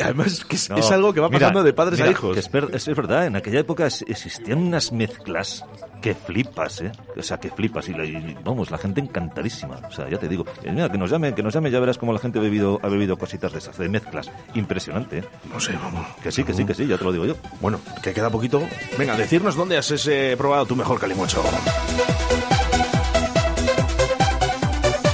Además, 0.03 0.43
que 0.45 0.55
es, 0.55 0.69
No, 0.69 0.77
es 0.77 0.91
algo 0.91 1.13
que 1.13 1.19
va 1.21 1.27
mira, 1.29 1.39
pasando 1.39 1.63
de 1.63 1.73
padres 1.73 1.99
mira, 1.99 2.09
a 2.09 2.11
hijos. 2.11 2.33
que 2.33 2.39
es, 2.39 2.51
ver- 2.51 2.69
es 2.73 2.85
verdad, 2.87 3.25
en 3.27 3.35
aquella 3.35 3.59
época 3.61 3.85
existían 3.87 4.59
unas 4.59 4.91
mezclas 4.91 5.63
que 6.01 6.13
flipas, 6.15 6.81
¿eh? 6.81 6.91
O 7.17 7.21
sea, 7.23 7.39
que 7.39 7.49
flipas. 7.49 7.87
Y, 7.89 7.93
la- 7.93 8.05
y, 8.05 8.37
vamos, 8.43 8.71
la 8.71 8.77
gente 8.77 8.99
encantadísima. 9.01 9.79
O 9.87 9.91
sea, 9.91 10.09
ya 10.09 10.17
te 10.17 10.27
digo. 10.27 10.45
Eh, 10.63 10.71
mira, 10.71 10.89
que 10.89 10.97
nos 10.97 11.09
llame, 11.09 11.33
que 11.33 11.43
nos 11.43 11.53
llame, 11.53 11.71
ya 11.71 11.79
verás 11.79 11.97
cómo 11.97 12.13
la 12.13 12.19
gente 12.19 12.39
ha 12.39 12.41
bebido, 12.41 12.79
ha 12.83 12.87
bebido 12.89 13.17
cositas 13.17 13.51
de 13.51 13.59
esas, 13.59 13.77
de 13.77 13.88
mezclas. 13.89 14.29
Impresionante, 14.53 15.19
¿eh? 15.19 15.23
No 15.53 15.59
sé, 15.59 15.73
vamos. 15.73 16.05
Que 16.23 16.31
sí, 16.31 16.43
que 16.43 16.53
sí, 16.53 16.65
que 16.65 16.73
sí, 16.73 16.87
ya 16.87 16.97
te 16.97 17.03
lo 17.03 17.11
digo 17.11 17.25
yo. 17.25 17.35
Bueno, 17.61 17.79
que 18.01 18.13
queda 18.13 18.29
poquito. 18.29 18.61
Venga, 18.97 19.15
decirnos 19.17 19.55
dónde 19.55 19.77
has 19.77 19.91
eh, 20.07 20.35
probado 20.37 20.65
tu 20.65 20.75
mejor 20.75 20.99
calimocho. 20.99 21.43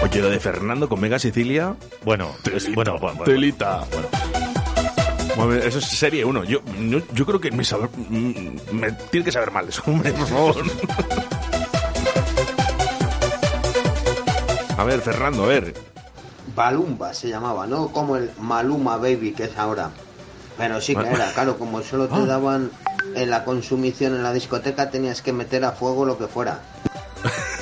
Oye, 0.03 0.21
lo 0.21 0.29
de 0.29 0.39
Fernando 0.39 0.87
con 0.87 0.99
Mega 0.99 1.17
Sicilia. 1.19 1.75
Bueno, 2.03 2.29
es, 2.53 2.73
bueno, 2.75 2.97
bueno, 2.99 3.17
bueno. 3.17 3.23
Telita. 3.33 3.83
Bueno, 5.35 5.53
eso 5.55 5.79
es 5.79 5.85
serie 5.85 6.23
1. 6.23 6.43
Yo, 6.45 6.59
yo, 6.87 6.99
yo 7.13 7.25
creo 7.25 7.41
que 7.41 7.51
me, 7.51 7.63
sabe- 7.63 7.89
mm, 7.95 8.55
me 8.71 8.91
tiene 9.11 9.25
que 9.25 9.31
saber 9.31 9.51
mal 9.51 9.67
eso, 9.67 9.81
hombre, 9.87 10.11
por 10.13 10.27
favor. 10.27 10.55
A 14.77 14.83
ver, 14.83 15.01
Fernando, 15.01 15.43
a 15.45 15.47
ver. 15.47 15.73
Balumba 16.55 17.13
se 17.13 17.27
llamaba, 17.27 17.67
no 17.67 17.89
como 17.89 18.15
el 18.15 18.31
Maluma 18.39 18.97
Baby 18.97 19.33
que 19.33 19.45
es 19.45 19.57
ahora. 19.57 19.91
Pero 20.57 20.79
sí 20.79 20.95
que 20.95 21.07
era, 21.07 21.31
claro, 21.33 21.59
como 21.59 21.81
solo 21.81 22.07
te 22.07 22.25
daban 22.25 22.71
en 23.13 23.29
la 23.29 23.43
consumición 23.43 24.15
en 24.15 24.23
la 24.23 24.31
discoteca, 24.31 24.89
tenías 24.89 25.21
que 25.21 25.33
meter 25.33 25.65
a 25.65 25.73
fuego 25.73 26.05
lo 26.05 26.17
que 26.17 26.27
fuera. 26.27 26.59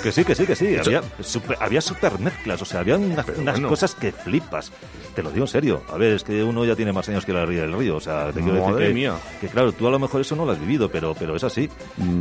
Que 0.04 0.12
sí, 0.12 0.26
que 0.26 0.36
sí, 0.36 0.46
que 0.46 0.54
sí. 0.54 0.76
Había, 0.78 1.02
super, 1.22 1.58
había 1.62 1.80
super 1.80 2.20
mezclas, 2.20 2.62
o 2.62 2.66
sea, 2.66 2.82
había 2.82 2.98
unas, 2.98 3.26
unas 3.38 3.56
bueno. 3.56 3.70
cosas 3.70 3.96
que 3.96 4.12
flipas. 4.12 4.70
Te 5.16 5.24
lo 5.24 5.32
digo 5.32 5.46
en 5.46 5.48
serio. 5.48 5.82
A 5.90 5.98
ver, 5.98 6.12
es 6.12 6.26
que 6.26 6.44
uno 6.44 6.66
ya 6.66 6.76
tiene 6.76 6.92
más 6.92 7.08
años 7.08 7.26
que 7.26 7.32
la 7.32 7.46
ría 7.46 7.62
del 7.62 7.72
río. 7.72 7.96
O 7.96 8.00
sea, 8.02 8.26
te 8.34 8.42
quiero 8.42 8.60
Madre 8.60 8.74
decir 8.74 8.88
que, 8.88 8.94
mía. 8.94 9.16
que, 9.40 9.48
claro, 9.48 9.72
tú 9.72 9.88
a 9.88 9.92
lo 9.92 10.00
mejor 10.00 10.20
eso 10.20 10.36
no 10.36 10.44
lo 10.44 10.52
has 10.52 10.60
vivido, 10.60 10.90
pero, 10.90 11.16
pero 11.18 11.38
es 11.38 11.44
así. 11.46 11.70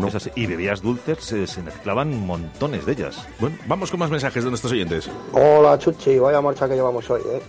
Es 0.06 0.14
así. 0.14 0.30
Y 0.36 0.46
bebías 0.46 0.80
dulces, 0.80 1.18
se, 1.24 1.44
se 1.48 1.60
mezclaban 1.60 2.24
montones 2.24 2.86
de 2.86 2.92
ellas. 2.92 3.26
Bueno, 3.40 3.56
vamos 3.66 3.90
con 3.90 3.98
más 3.98 4.10
mensajes 4.10 4.44
de 4.44 4.50
nuestros 4.50 4.72
oyentes. 4.72 5.10
Hola 5.32 5.76
Chuchi, 5.76 6.20
vaya 6.20 6.40
marcha 6.40 6.68
que 6.68 6.76
llevamos 6.76 7.10
hoy, 7.10 7.22
¿eh? 7.32 7.40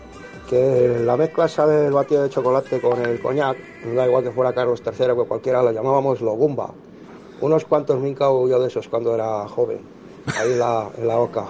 Que 0.50 1.04
la 1.06 1.16
mezcla 1.16 1.46
esa 1.46 1.68
del 1.68 1.94
batido 1.94 2.24
de 2.24 2.30
chocolate 2.30 2.82
con 2.82 3.00
el 3.06 3.22
coñac, 3.22 3.58
da 3.94 4.08
igual 4.08 4.24
que 4.24 4.32
fuera 4.32 4.52
Carlos 4.52 4.82
III 4.84 5.10
que 5.10 5.28
cualquiera, 5.28 5.62
lo 5.62 5.72
llamábamos 5.72 6.22
logumba. 6.22 6.72
Unos 7.40 7.66
cuantos 7.66 8.00
me 8.00 8.16
yo 8.16 8.60
de 8.60 8.68
esos 8.68 8.88
cuando 8.88 9.14
era 9.14 9.48
joven, 9.48 9.80
ahí 10.28 10.52
en 10.52 10.60
la, 10.60 10.90
en 10.98 11.08
la 11.08 11.20
oca, 11.20 11.46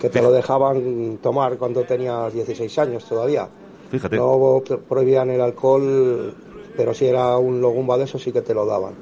que 0.00 0.08
te 0.08 0.20
lo 0.22 0.30
dejaban 0.32 1.18
tomar 1.22 1.56
cuando 1.56 1.82
tenías 1.84 2.32
16 2.32 2.78
años 2.78 3.04
todavía. 3.04 3.48
Fíjate. 3.90 4.16
No 4.16 4.62
pro- 4.66 4.80
prohibían 4.80 5.30
el 5.30 5.40
alcohol, 5.40 6.34
pero 6.76 6.92
si 6.94 7.06
era 7.06 7.36
un 7.38 7.60
logumba 7.60 7.96
de 7.96 8.04
esos 8.04 8.22
sí 8.22 8.32
que 8.32 8.42
te 8.42 8.52
lo 8.54 8.66
daban. 8.66 8.94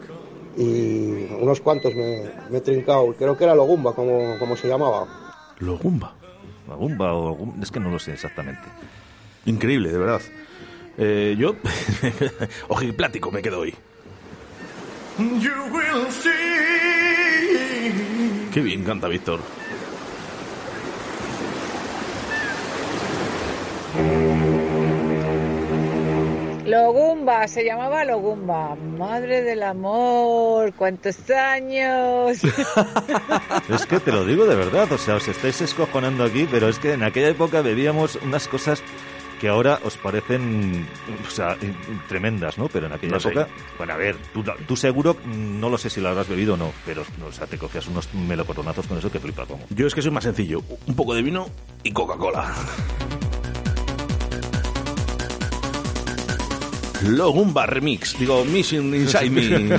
Y 0.56 1.26
unos 1.40 1.60
cuantos 1.60 1.94
me, 1.94 2.22
me 2.50 2.58
he 2.58 2.60
trincado, 2.60 3.12
creo 3.18 3.36
que 3.36 3.44
era 3.44 3.54
logumba, 3.54 3.92
como, 3.94 4.38
como 4.38 4.56
se 4.56 4.68
llamaba. 4.68 5.06
Logumba. 5.58 6.14
Logumba 6.68 7.12
o 7.14 7.30
Logum- 7.36 7.62
es 7.62 7.70
que 7.70 7.80
no 7.80 7.90
lo 7.90 7.98
sé 7.98 8.12
exactamente. 8.12 8.62
Increíble, 9.46 9.90
de 9.90 9.98
verdad. 9.98 10.20
Eh, 10.96 11.34
yo, 11.38 11.54
ojiplático 12.68 13.30
me 13.32 13.42
quedo 13.42 13.60
hoy. 13.60 13.74
You 15.18 15.50
will 15.72 16.10
see. 16.10 16.30
Qué 18.54 18.60
bien 18.60 18.84
canta 18.84 19.08
Víctor. 19.08 19.40
Logumba, 26.64 27.48
se 27.48 27.64
llamaba 27.64 28.04
Logumba. 28.04 28.76
Madre 28.76 29.42
del 29.42 29.64
amor, 29.64 30.72
cuántos 30.74 31.28
años. 31.30 32.38
Es 33.68 33.86
que 33.86 33.98
te 33.98 34.12
lo 34.12 34.24
digo 34.24 34.46
de 34.46 34.54
verdad, 34.54 34.92
o 34.92 34.98
sea, 34.98 35.16
os 35.16 35.26
estáis 35.26 35.60
escojonando 35.60 36.22
aquí, 36.22 36.46
pero 36.48 36.68
es 36.68 36.78
que 36.78 36.92
en 36.92 37.02
aquella 37.02 37.30
época 37.30 37.60
bebíamos 37.60 38.20
unas 38.22 38.46
cosas 38.46 38.84
que 39.44 39.50
ahora 39.50 39.78
os 39.84 39.94
parecen, 39.98 40.88
o 41.26 41.30
sea, 41.30 41.54
in- 41.60 41.76
tremendas, 42.08 42.56
¿no? 42.56 42.66
Pero 42.68 42.86
en 42.86 42.94
aquella 42.94 43.12
No 43.12 43.20
sé. 43.20 43.28
época, 43.28 43.46
bueno, 43.76 43.92
a 43.92 43.96
ver, 43.98 44.16
tú, 44.32 44.42
tú 44.66 44.74
seguro, 44.74 45.18
no 45.26 45.68
lo 45.68 45.76
sé 45.76 45.90
si 45.90 46.00
lo 46.00 46.08
habrás 46.08 46.26
bebido 46.26 46.54
o 46.54 46.56
no, 46.56 46.72
pero, 46.86 47.02
o 47.02 47.30
sea, 47.30 47.46
te 47.46 47.58
cogías 47.58 47.86
unos 47.86 48.08
melocotonazos 48.14 48.86
con 48.86 48.96
eso 48.96 49.12
que 49.12 49.20
flipa 49.20 49.44
como. 49.44 49.66
Yo 49.68 49.86
es 49.86 49.94
que 49.94 50.00
soy 50.00 50.12
más 50.12 50.24
sencillo. 50.24 50.62
Un 50.86 50.96
poco 50.96 51.12
de 51.14 51.20
vino 51.20 51.46
y 51.82 51.92
Coca-Cola. 51.92 52.54
Logumba 57.02 57.66
Remix. 57.66 58.18
Digo, 58.18 58.46
Mission 58.46 58.94
Inside 58.94 59.28
Me. 59.30 59.78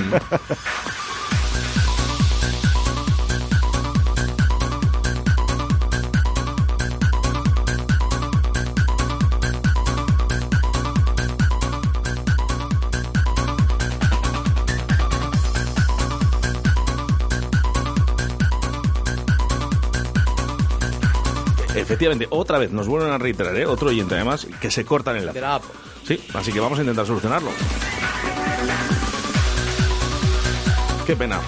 Efectivamente, 22.06 22.36
otra 22.38 22.58
vez 22.58 22.70
nos 22.70 22.86
vuelven 22.86 23.12
a 23.12 23.18
reiterar, 23.18 23.56
¿eh? 23.56 23.66
otro 23.66 23.88
oyente 23.88 24.14
además, 24.14 24.46
que 24.60 24.70
se 24.70 24.84
corta 24.84 25.10
el 25.10 25.26
la 25.26 25.56
app. 25.56 25.64
Sí, 26.04 26.20
así 26.34 26.52
que 26.52 26.60
vamos 26.60 26.78
a 26.78 26.82
intentar 26.82 27.04
solucionarlo. 27.04 27.50
Qué 31.04 31.16
pena. 31.16 31.40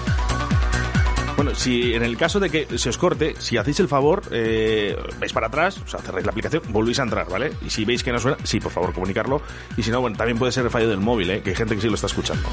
Bueno, 1.37 1.55
si 1.55 1.93
en 1.93 2.03
el 2.03 2.17
caso 2.17 2.41
de 2.41 2.49
que 2.49 2.77
se 2.77 2.89
os 2.89 2.97
corte, 2.97 3.35
si 3.39 3.55
hacéis 3.55 3.79
el 3.79 3.87
favor, 3.87 4.23
eh, 4.31 4.97
vais 5.17 5.31
para 5.31 5.47
atrás, 5.47 5.77
o 5.77 5.87
sea, 5.87 6.01
cerráis 6.01 6.25
la 6.25 6.31
aplicación, 6.31 6.61
volvéis 6.67 6.99
a 6.99 7.03
entrar, 7.03 7.29
¿vale? 7.29 7.53
Y 7.65 7.69
si 7.69 7.85
veis 7.85 8.03
que 8.03 8.11
no 8.11 8.19
suena, 8.19 8.37
sí, 8.43 8.59
por 8.59 8.73
favor, 8.73 8.91
comunicarlo. 8.93 9.41
Y 9.77 9.83
si 9.83 9.91
no, 9.91 10.01
bueno, 10.01 10.17
también 10.17 10.37
puede 10.37 10.51
ser 10.51 10.65
el 10.65 10.71
fallo 10.71 10.89
del 10.89 10.99
móvil, 10.99 11.29
¿eh? 11.29 11.41
Que 11.41 11.51
hay 11.51 11.55
gente 11.55 11.75
que 11.75 11.81
sí 11.81 11.87
lo 11.87 11.95
está 11.95 12.07
escuchando. 12.07 12.49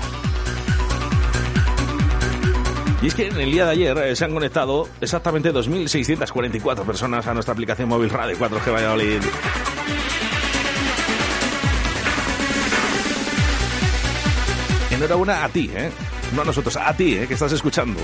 Y 3.06 3.08
es 3.08 3.14
que 3.14 3.28
en 3.28 3.38
el 3.38 3.52
día 3.52 3.66
de 3.66 3.70
ayer 3.70 3.98
eh, 3.98 4.16
se 4.16 4.24
han 4.24 4.32
conectado 4.32 4.88
exactamente 5.00 5.54
2.644 5.54 6.84
personas 6.84 7.24
a 7.24 7.34
nuestra 7.34 7.52
aplicación 7.52 7.88
móvil 7.88 8.10
Radio 8.10 8.36
4G 8.36 8.72
Valladolid. 8.72 9.22
Enhorabuena 14.90 15.44
a 15.44 15.48
ti, 15.50 15.70
¿eh? 15.72 15.92
No 16.34 16.42
a 16.42 16.46
nosotros, 16.46 16.76
a 16.76 16.92
ti, 16.96 17.14
¿eh? 17.14 17.28
Que 17.28 17.34
estás 17.34 17.52
escuchando. 17.52 18.00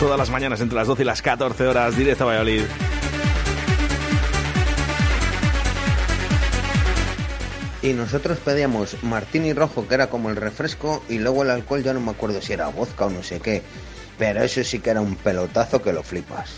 Todas 0.00 0.16
las 0.16 0.30
mañanas 0.30 0.62
entre 0.62 0.76
las 0.76 0.86
12 0.86 1.02
y 1.02 1.04
las 1.04 1.20
14 1.20 1.66
horas, 1.66 1.94
directo 1.94 2.24
a 2.24 2.28
Valladolid. 2.28 2.62
Y 7.82 7.92
nosotros 7.92 8.38
pedíamos 8.38 8.96
martini 9.02 9.52
rojo, 9.52 9.86
que 9.86 9.94
era 9.94 10.08
como 10.08 10.30
el 10.30 10.36
refresco, 10.36 11.04
y 11.10 11.18
luego 11.18 11.42
el 11.42 11.50
alcohol, 11.50 11.82
ya 11.82 11.92
no 11.92 12.00
me 12.00 12.12
acuerdo 12.12 12.40
si 12.40 12.54
era 12.54 12.68
vodka 12.68 13.04
o 13.04 13.10
no 13.10 13.22
sé 13.22 13.40
qué. 13.40 13.62
Pero 14.18 14.42
eso 14.42 14.64
sí 14.64 14.78
que 14.80 14.90
era 14.90 15.00
un 15.00 15.14
pelotazo 15.16 15.82
que 15.82 15.92
lo 15.92 16.02
flipas. 16.02 16.50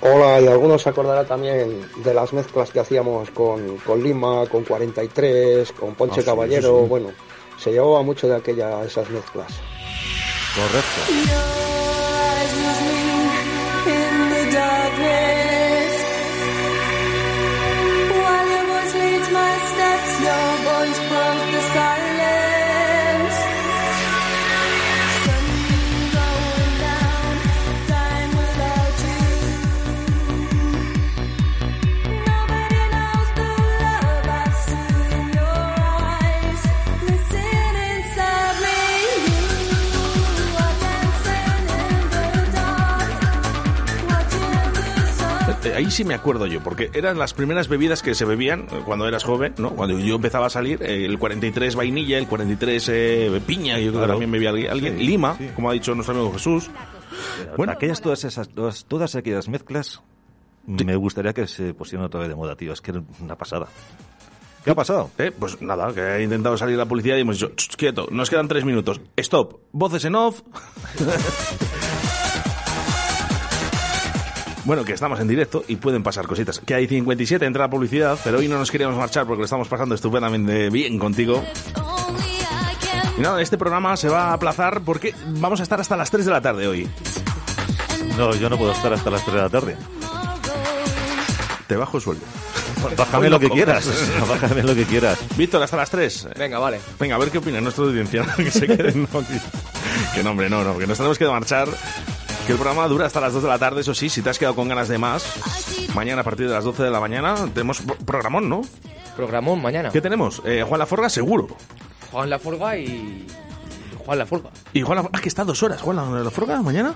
Hola, 0.00 0.40
y 0.40 0.46
algunos 0.46 0.82
se 0.82 0.88
acordará 0.90 1.24
también 1.24 1.80
de 2.04 2.14
las 2.14 2.32
mezclas 2.32 2.70
que 2.70 2.78
hacíamos 2.80 3.30
con, 3.32 3.78
con 3.78 4.02
Lima, 4.02 4.46
con 4.46 4.62
43, 4.64 5.72
con 5.72 5.94
Ponche 5.96 6.20
Ah, 6.20 6.24
Caballero. 6.24 6.76
sí, 6.78 6.82
sí. 6.84 6.88
Bueno, 6.88 7.10
se 7.58 7.72
llevaba 7.72 8.02
mucho 8.02 8.28
de 8.28 8.36
aquella, 8.36 8.82
esas 8.84 9.10
mezclas. 9.10 9.48
Correcto. 10.54 11.00
Sí 45.98 46.04
me 46.04 46.14
acuerdo 46.14 46.46
yo, 46.46 46.60
porque 46.62 46.90
eran 46.94 47.18
las 47.18 47.34
primeras 47.34 47.66
bebidas 47.66 48.04
que 48.04 48.14
se 48.14 48.24
bebían 48.24 48.68
eh, 48.70 48.82
cuando 48.84 49.08
eras 49.08 49.24
joven, 49.24 49.54
¿no? 49.58 49.70
Cuando 49.70 49.98
yo 49.98 50.14
empezaba 50.14 50.46
a 50.46 50.50
salir, 50.50 50.80
eh, 50.80 51.04
el 51.04 51.18
43 51.18 51.74
vainilla, 51.74 52.18
el 52.18 52.28
43 52.28 52.88
eh, 52.88 53.42
piña, 53.44 53.80
yo 53.80 53.90
creo 53.90 54.02
que 54.02 54.08
también 54.08 54.30
bebía 54.30 54.50
alguien. 54.70 54.96
Sí, 54.96 55.04
Lima, 55.04 55.34
sí. 55.36 55.48
como 55.56 55.70
ha 55.70 55.72
dicho 55.72 55.92
nuestro 55.96 56.14
amigo 56.14 56.32
Jesús. 56.34 56.70
Bueno, 57.56 57.72
aquellas 57.72 58.00
todas 58.00 58.22
esas 58.22 58.48
todas, 58.48 58.84
todas 58.84 59.16
aquellas 59.16 59.48
mezclas 59.48 60.00
me 60.68 60.94
gustaría 60.94 61.32
que 61.32 61.48
se 61.48 61.74
pusieran 61.74 62.06
otra 62.06 62.20
vez 62.20 62.28
de 62.28 62.36
moda, 62.36 62.54
tío, 62.54 62.72
es 62.72 62.80
que 62.80 62.92
era 62.92 63.02
una 63.20 63.34
pasada. 63.34 63.66
¿Qué 64.62 64.70
ha 64.70 64.76
pasado? 64.76 65.10
Eh, 65.18 65.32
pues 65.36 65.60
nada, 65.60 65.92
que 65.92 66.00
ha 66.00 66.20
intentado 66.22 66.56
salir 66.56 66.76
la 66.76 66.86
policía 66.86 67.18
y 67.18 67.22
hemos 67.22 67.40
dicho, 67.40 67.50
"Ch, 67.56 67.74
quieto, 67.74 68.06
nos 68.12 68.30
quedan 68.30 68.46
tres 68.46 68.64
minutos. 68.64 69.00
Stop, 69.16 69.62
voces 69.72 70.04
en 70.04 70.14
off. 70.14 70.42
Bueno, 74.68 74.84
que 74.84 74.92
estamos 74.92 75.18
en 75.18 75.26
directo 75.26 75.64
y 75.66 75.76
pueden 75.76 76.02
pasar 76.02 76.26
cositas. 76.26 76.58
Que 76.58 76.74
hay 76.74 76.86
57, 76.86 77.42
entra 77.46 77.64
la 77.64 77.70
publicidad, 77.70 78.18
pero 78.22 78.36
hoy 78.36 78.48
no 78.48 78.58
nos 78.58 78.70
queríamos 78.70 78.98
marchar 78.98 79.24
porque 79.24 79.38
lo 79.38 79.44
estamos 79.46 79.66
pasando 79.66 79.94
estupendamente 79.94 80.68
bien 80.68 80.98
contigo. 80.98 81.42
Y 83.16 83.20
nada, 83.22 83.40
este 83.40 83.56
programa 83.56 83.96
se 83.96 84.10
va 84.10 84.24
a 84.24 84.32
aplazar 84.34 84.82
porque 84.82 85.14
vamos 85.38 85.60
a 85.60 85.62
estar 85.62 85.80
hasta 85.80 85.96
las 85.96 86.10
3 86.10 86.26
de 86.26 86.30
la 86.30 86.42
tarde 86.42 86.68
hoy. 86.68 86.86
No, 88.18 88.34
yo 88.34 88.50
no 88.50 88.58
puedo 88.58 88.72
estar 88.72 88.92
hasta 88.92 89.08
las 89.08 89.22
3 89.22 89.36
de 89.36 89.40
la 89.40 89.48
tarde. 89.48 89.76
Te 91.66 91.74
bajo 91.74 91.96
el 91.96 92.02
sueldo. 92.02 92.26
Bájame 92.94 93.30
lo 93.30 93.40
que 93.40 93.48
quieras. 93.48 93.88
Bájame 94.28 94.64
lo 94.64 94.74
que 94.74 94.84
quieras. 94.84 95.18
Víctor, 95.38 95.62
hasta 95.62 95.78
las 95.78 95.88
3. 95.88 96.28
Venga, 96.38 96.58
vale. 96.58 96.78
Venga, 97.00 97.14
a 97.14 97.18
ver 97.18 97.30
qué 97.30 97.38
opina 97.38 97.58
nuestra 97.62 97.84
audiencia. 97.84 98.26
que 98.36 98.50
se 98.50 98.66
queden. 98.66 99.08
No, 99.10 99.24
que 100.14 100.22
no, 100.22 100.32
hombre, 100.32 100.50
no, 100.50 100.62
no, 100.62 100.76
que 100.76 100.86
nos 100.86 100.98
tenemos 100.98 101.16
que 101.16 101.26
marchar. 101.26 101.68
Que 102.48 102.52
el 102.52 102.58
programa 102.58 102.88
dura 102.88 103.04
hasta 103.04 103.20
las 103.20 103.34
2 103.34 103.42
de 103.42 103.48
la 103.50 103.58
tarde, 103.58 103.82
eso 103.82 103.92
sí, 103.94 104.08
si 104.08 104.22
te 104.22 104.30
has 104.30 104.38
quedado 104.38 104.54
con 104.56 104.68
ganas 104.68 104.88
de 104.88 104.96
más. 104.96 105.22
Mañana 105.94 106.22
a 106.22 106.24
partir 106.24 106.48
de 106.48 106.54
las 106.54 106.64
12 106.64 106.82
de 106.82 106.90
la 106.90 106.98
mañana 106.98 107.34
tenemos 107.52 107.82
pro- 107.82 107.94
programón, 107.96 108.48
¿no? 108.48 108.62
Programón 109.16 109.60
mañana. 109.60 109.90
¿Qué 109.90 110.00
tenemos? 110.00 110.40
Eh, 110.46 110.64
Juan 110.66 110.78
Laforga, 110.78 111.10
seguro. 111.10 111.48
Juan 112.10 112.30
Laforga 112.30 112.78
y. 112.78 113.26
Juan 113.98 114.18
Laforga. 114.18 114.48
Y 114.72 114.80
Juan 114.80 114.96
Laforga, 114.96 115.18
ah, 115.18 115.20
que 115.20 115.28
está 115.28 115.44
dos 115.44 115.62
horas, 115.62 115.82
Juan 115.82 115.96
La- 115.96 116.20
Laforga, 116.24 116.62
mañana. 116.62 116.94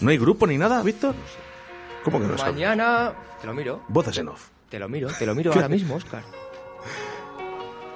¿No 0.00 0.10
hay 0.10 0.18
grupo 0.18 0.44
ni 0.46 0.58
nada, 0.58 0.82
Víctor? 0.82 1.14
¿Cómo 2.04 2.18
que 2.20 2.26
no? 2.26 2.34
Mañana. 2.36 3.12
Te 3.40 3.46
lo 3.46 3.54
miro. 3.54 3.80
Voces 3.86 4.18
en 4.18 4.28
off. 4.28 4.48
Te 4.68 4.80
lo 4.80 4.88
miro, 4.88 5.08
te 5.16 5.24
lo 5.24 5.34
miro 5.36 5.52
ahora 5.54 5.68
mismo, 5.68 5.94
Oscar. 5.94 6.24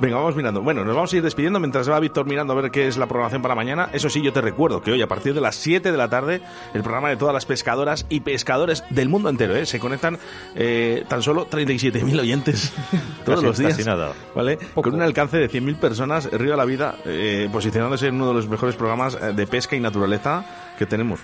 Venga, 0.01 0.17
vamos 0.17 0.35
mirando. 0.35 0.61
Bueno, 0.61 0.85
nos 0.85 0.95
vamos 0.97 1.13
a 1.13 1.17
ir 1.17 1.23
despidiendo 1.23 1.61
mientras 1.61 1.89
va 1.89 2.01
Víctor 2.01 2.27
mirando 2.27 2.53
a 2.53 2.57
ver 2.61 2.73
qué 2.73 2.89
es 2.89 2.97
la 2.97 3.07
programación 3.07 3.43
para 3.43 3.55
mañana. 3.55 3.91
Eso 3.93 4.11
sí, 4.11 4.21
yo 4.23 4.33
te 4.33 4.41
recuerdo 4.41 4.83
que 4.83 4.91
hoy 4.91 5.01
a 5.01 5.07
partir 5.07 5.35
de 5.35 5.41
las 5.41 5.55
7 5.55 5.93
de 5.93 5.97
la 5.97 6.09
tarde 6.09 6.41
el 6.75 6.83
programa 6.83 7.11
de 7.11 7.17
todas 7.17 7.33
las 7.33 7.47
pescadoras 7.47 8.05
y 8.09 8.21
pescadores 8.21 8.83
del 8.91 9.09
mundo 9.09 9.29
entero, 9.29 9.55
¿eh? 9.55 9.67
Se 9.67 9.79
conectan 9.79 10.19
eh, 10.57 11.05
tan 11.09 11.23
solo 11.23 11.49
37.000 11.49 12.21
oyentes 12.21 12.73
todos 13.25 13.39
Casi- 13.39 13.47
los 13.47 13.59
días. 13.59 13.73
casi 13.77 13.85
nada. 13.85 14.13
¿Vale? 14.35 14.59
Con 14.75 14.95
un 14.95 15.03
alcance 15.03 15.37
de 15.37 15.49
100.000 15.49 15.77
personas, 15.77 16.29
Río 16.33 16.51
de 16.51 16.57
la 16.57 16.65
Vida, 16.65 16.97
eh, 17.05 17.49
posicionándose 17.53 18.09
en 18.09 18.17
uno 18.17 18.29
de 18.29 18.35
los 18.35 18.49
mejores 18.49 18.75
programas 18.75 19.15
eh, 19.15 19.33
de 19.33 19.47
pesca 19.47 19.77
y 19.77 19.81
naturaleza 19.81 20.45
que 20.77 20.87
tenemos. 20.87 21.21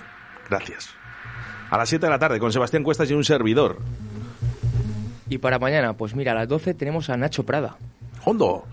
Gracias. 0.49 0.89
A 1.69 1.77
las 1.77 1.89
7 1.89 2.05
de 2.05 2.09
la 2.09 2.19
tarde 2.19 2.39
con 2.39 2.53
Sebastián 2.53 2.83
Cuestas 2.83 3.11
y 3.11 3.13
un 3.13 3.25
servidor. 3.25 3.79
Y 5.29 5.37
para 5.39 5.59
mañana, 5.59 5.93
pues 5.93 6.15
mira, 6.15 6.31
a 6.31 6.35
las 6.35 6.47
12 6.47 6.73
tenemos 6.73 7.09
a 7.09 7.17
Nacho 7.17 7.43
Prada. 7.45 7.75
¡Hondo! 8.25 8.63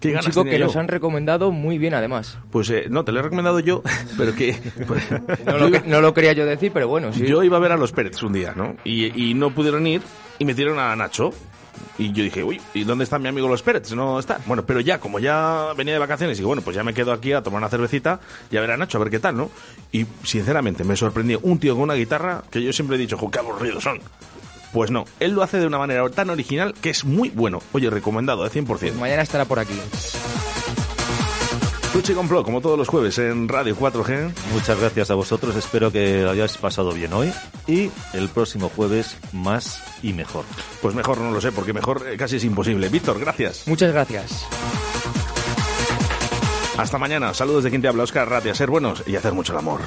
¿Qué 0.00 0.08
Un 0.08 0.14
ganas 0.14 0.26
chico 0.26 0.44
que 0.44 0.58
yo? 0.58 0.66
nos 0.66 0.76
han 0.76 0.88
recomendado 0.88 1.50
muy 1.50 1.78
bien, 1.78 1.94
además. 1.94 2.36
Pues 2.50 2.68
eh, 2.70 2.86
no, 2.90 3.04
te 3.04 3.12
lo 3.12 3.20
he 3.20 3.22
recomendado 3.22 3.58
yo, 3.60 3.82
pero 4.18 4.34
que... 4.34 4.54
pues, 4.86 5.02
No 5.46 5.56
lo, 5.58 5.70
no 5.86 6.00
lo 6.02 6.12
quería 6.12 6.32
yo 6.34 6.44
decir, 6.44 6.72
pero 6.74 6.88
bueno, 6.88 7.12
sí. 7.12 7.26
Yo 7.26 7.42
iba 7.42 7.56
a 7.56 7.60
ver 7.60 7.72
a 7.72 7.76
los 7.76 7.92
Pérez 7.92 8.22
un 8.22 8.32
día, 8.34 8.52
¿no? 8.54 8.76
Y, 8.84 9.30
y 9.30 9.34
no 9.34 9.50
pudieron 9.54 9.86
ir 9.86 10.02
y 10.38 10.44
metieron 10.44 10.78
a 10.78 10.94
Nacho. 10.94 11.32
Y 11.98 12.12
yo 12.12 12.22
dije, 12.22 12.44
uy, 12.44 12.60
¿y 12.72 12.84
dónde 12.84 13.02
está 13.04 13.18
mi 13.18 13.28
amigo 13.28 13.48
los 13.48 13.62
Pérez? 13.62 13.92
No 13.94 14.18
está. 14.18 14.38
Bueno, 14.46 14.64
pero 14.66 14.80
ya, 14.80 14.98
como 15.00 15.18
ya 15.18 15.72
venía 15.76 15.94
de 15.94 15.98
vacaciones, 16.00 16.38
y 16.38 16.42
bueno, 16.44 16.60
pues 16.62 16.76
ya 16.76 16.84
me 16.84 16.92
quedo 16.94 17.12
aquí 17.12 17.32
a 17.32 17.42
tomar 17.42 17.58
una 17.58 17.68
cervecita 17.68 18.20
y 18.50 18.56
a 18.56 18.60
ver 18.60 18.72
a 18.72 18.76
Nacho, 18.76 18.98
a 18.98 19.00
ver 19.00 19.10
qué 19.10 19.18
tal, 19.20 19.36
¿no? 19.36 19.50
Y 19.90 20.04
sinceramente 20.22 20.84
me 20.84 20.96
sorprendió 20.96 21.40
un 21.42 21.58
tío 21.58 21.74
con 21.74 21.84
una 21.84 21.94
guitarra 21.94 22.42
que 22.50 22.62
yo 22.62 22.72
siempre 22.72 22.96
he 22.96 22.98
dicho, 23.00 23.16
jo, 23.16 23.30
qué 23.30 23.38
aburridos 23.38 23.82
son. 23.82 23.98
Pues 24.74 24.90
no, 24.90 25.04
él 25.20 25.30
lo 25.30 25.44
hace 25.44 25.58
de 25.58 25.68
una 25.68 25.78
manera 25.78 26.06
tan 26.10 26.30
original 26.30 26.74
que 26.74 26.90
es 26.90 27.04
muy 27.04 27.30
bueno. 27.30 27.62
Oye, 27.72 27.88
recomendado, 27.90 28.42
de 28.42 28.50
100%. 28.50 28.66
Pues 28.66 28.94
mañana 28.96 29.22
estará 29.22 29.44
por 29.44 29.60
aquí. 29.60 29.80
Tuchi 31.92 32.12
Complot, 32.12 32.44
como 32.44 32.60
todos 32.60 32.76
los 32.76 32.88
jueves 32.88 33.16
en 33.18 33.46
Radio 33.46 33.76
4G. 33.76 34.32
Muchas 34.52 34.80
gracias 34.80 35.12
a 35.12 35.14
vosotros, 35.14 35.54
espero 35.54 35.92
que 35.92 36.22
lo 36.22 36.30
hayáis 36.30 36.58
pasado 36.58 36.92
bien 36.92 37.12
hoy 37.12 37.32
y 37.68 37.88
el 38.14 38.28
próximo 38.30 38.68
jueves 38.68 39.16
más 39.32 39.80
y 40.02 40.12
mejor. 40.12 40.44
Pues 40.82 40.92
mejor 40.96 41.18
no 41.18 41.30
lo 41.30 41.40
sé, 41.40 41.52
porque 41.52 41.72
mejor 41.72 42.04
eh, 42.08 42.16
casi 42.16 42.36
es 42.36 42.44
imposible. 42.44 42.88
Víctor, 42.88 43.20
gracias. 43.20 43.68
Muchas 43.68 43.92
gracias. 43.92 44.44
Hasta 46.76 46.98
mañana. 46.98 47.32
Saludos 47.32 47.62
de 47.62 47.70
quien 47.70 47.80
te 47.80 47.86
habla, 47.86 48.02
Oscar 48.02 48.28
Ratia. 48.28 48.56
Ser 48.56 48.70
buenos 48.70 49.04
y 49.06 49.14
hacer 49.14 49.34
mucho 49.34 49.52
el 49.52 49.60
amor. 49.60 49.82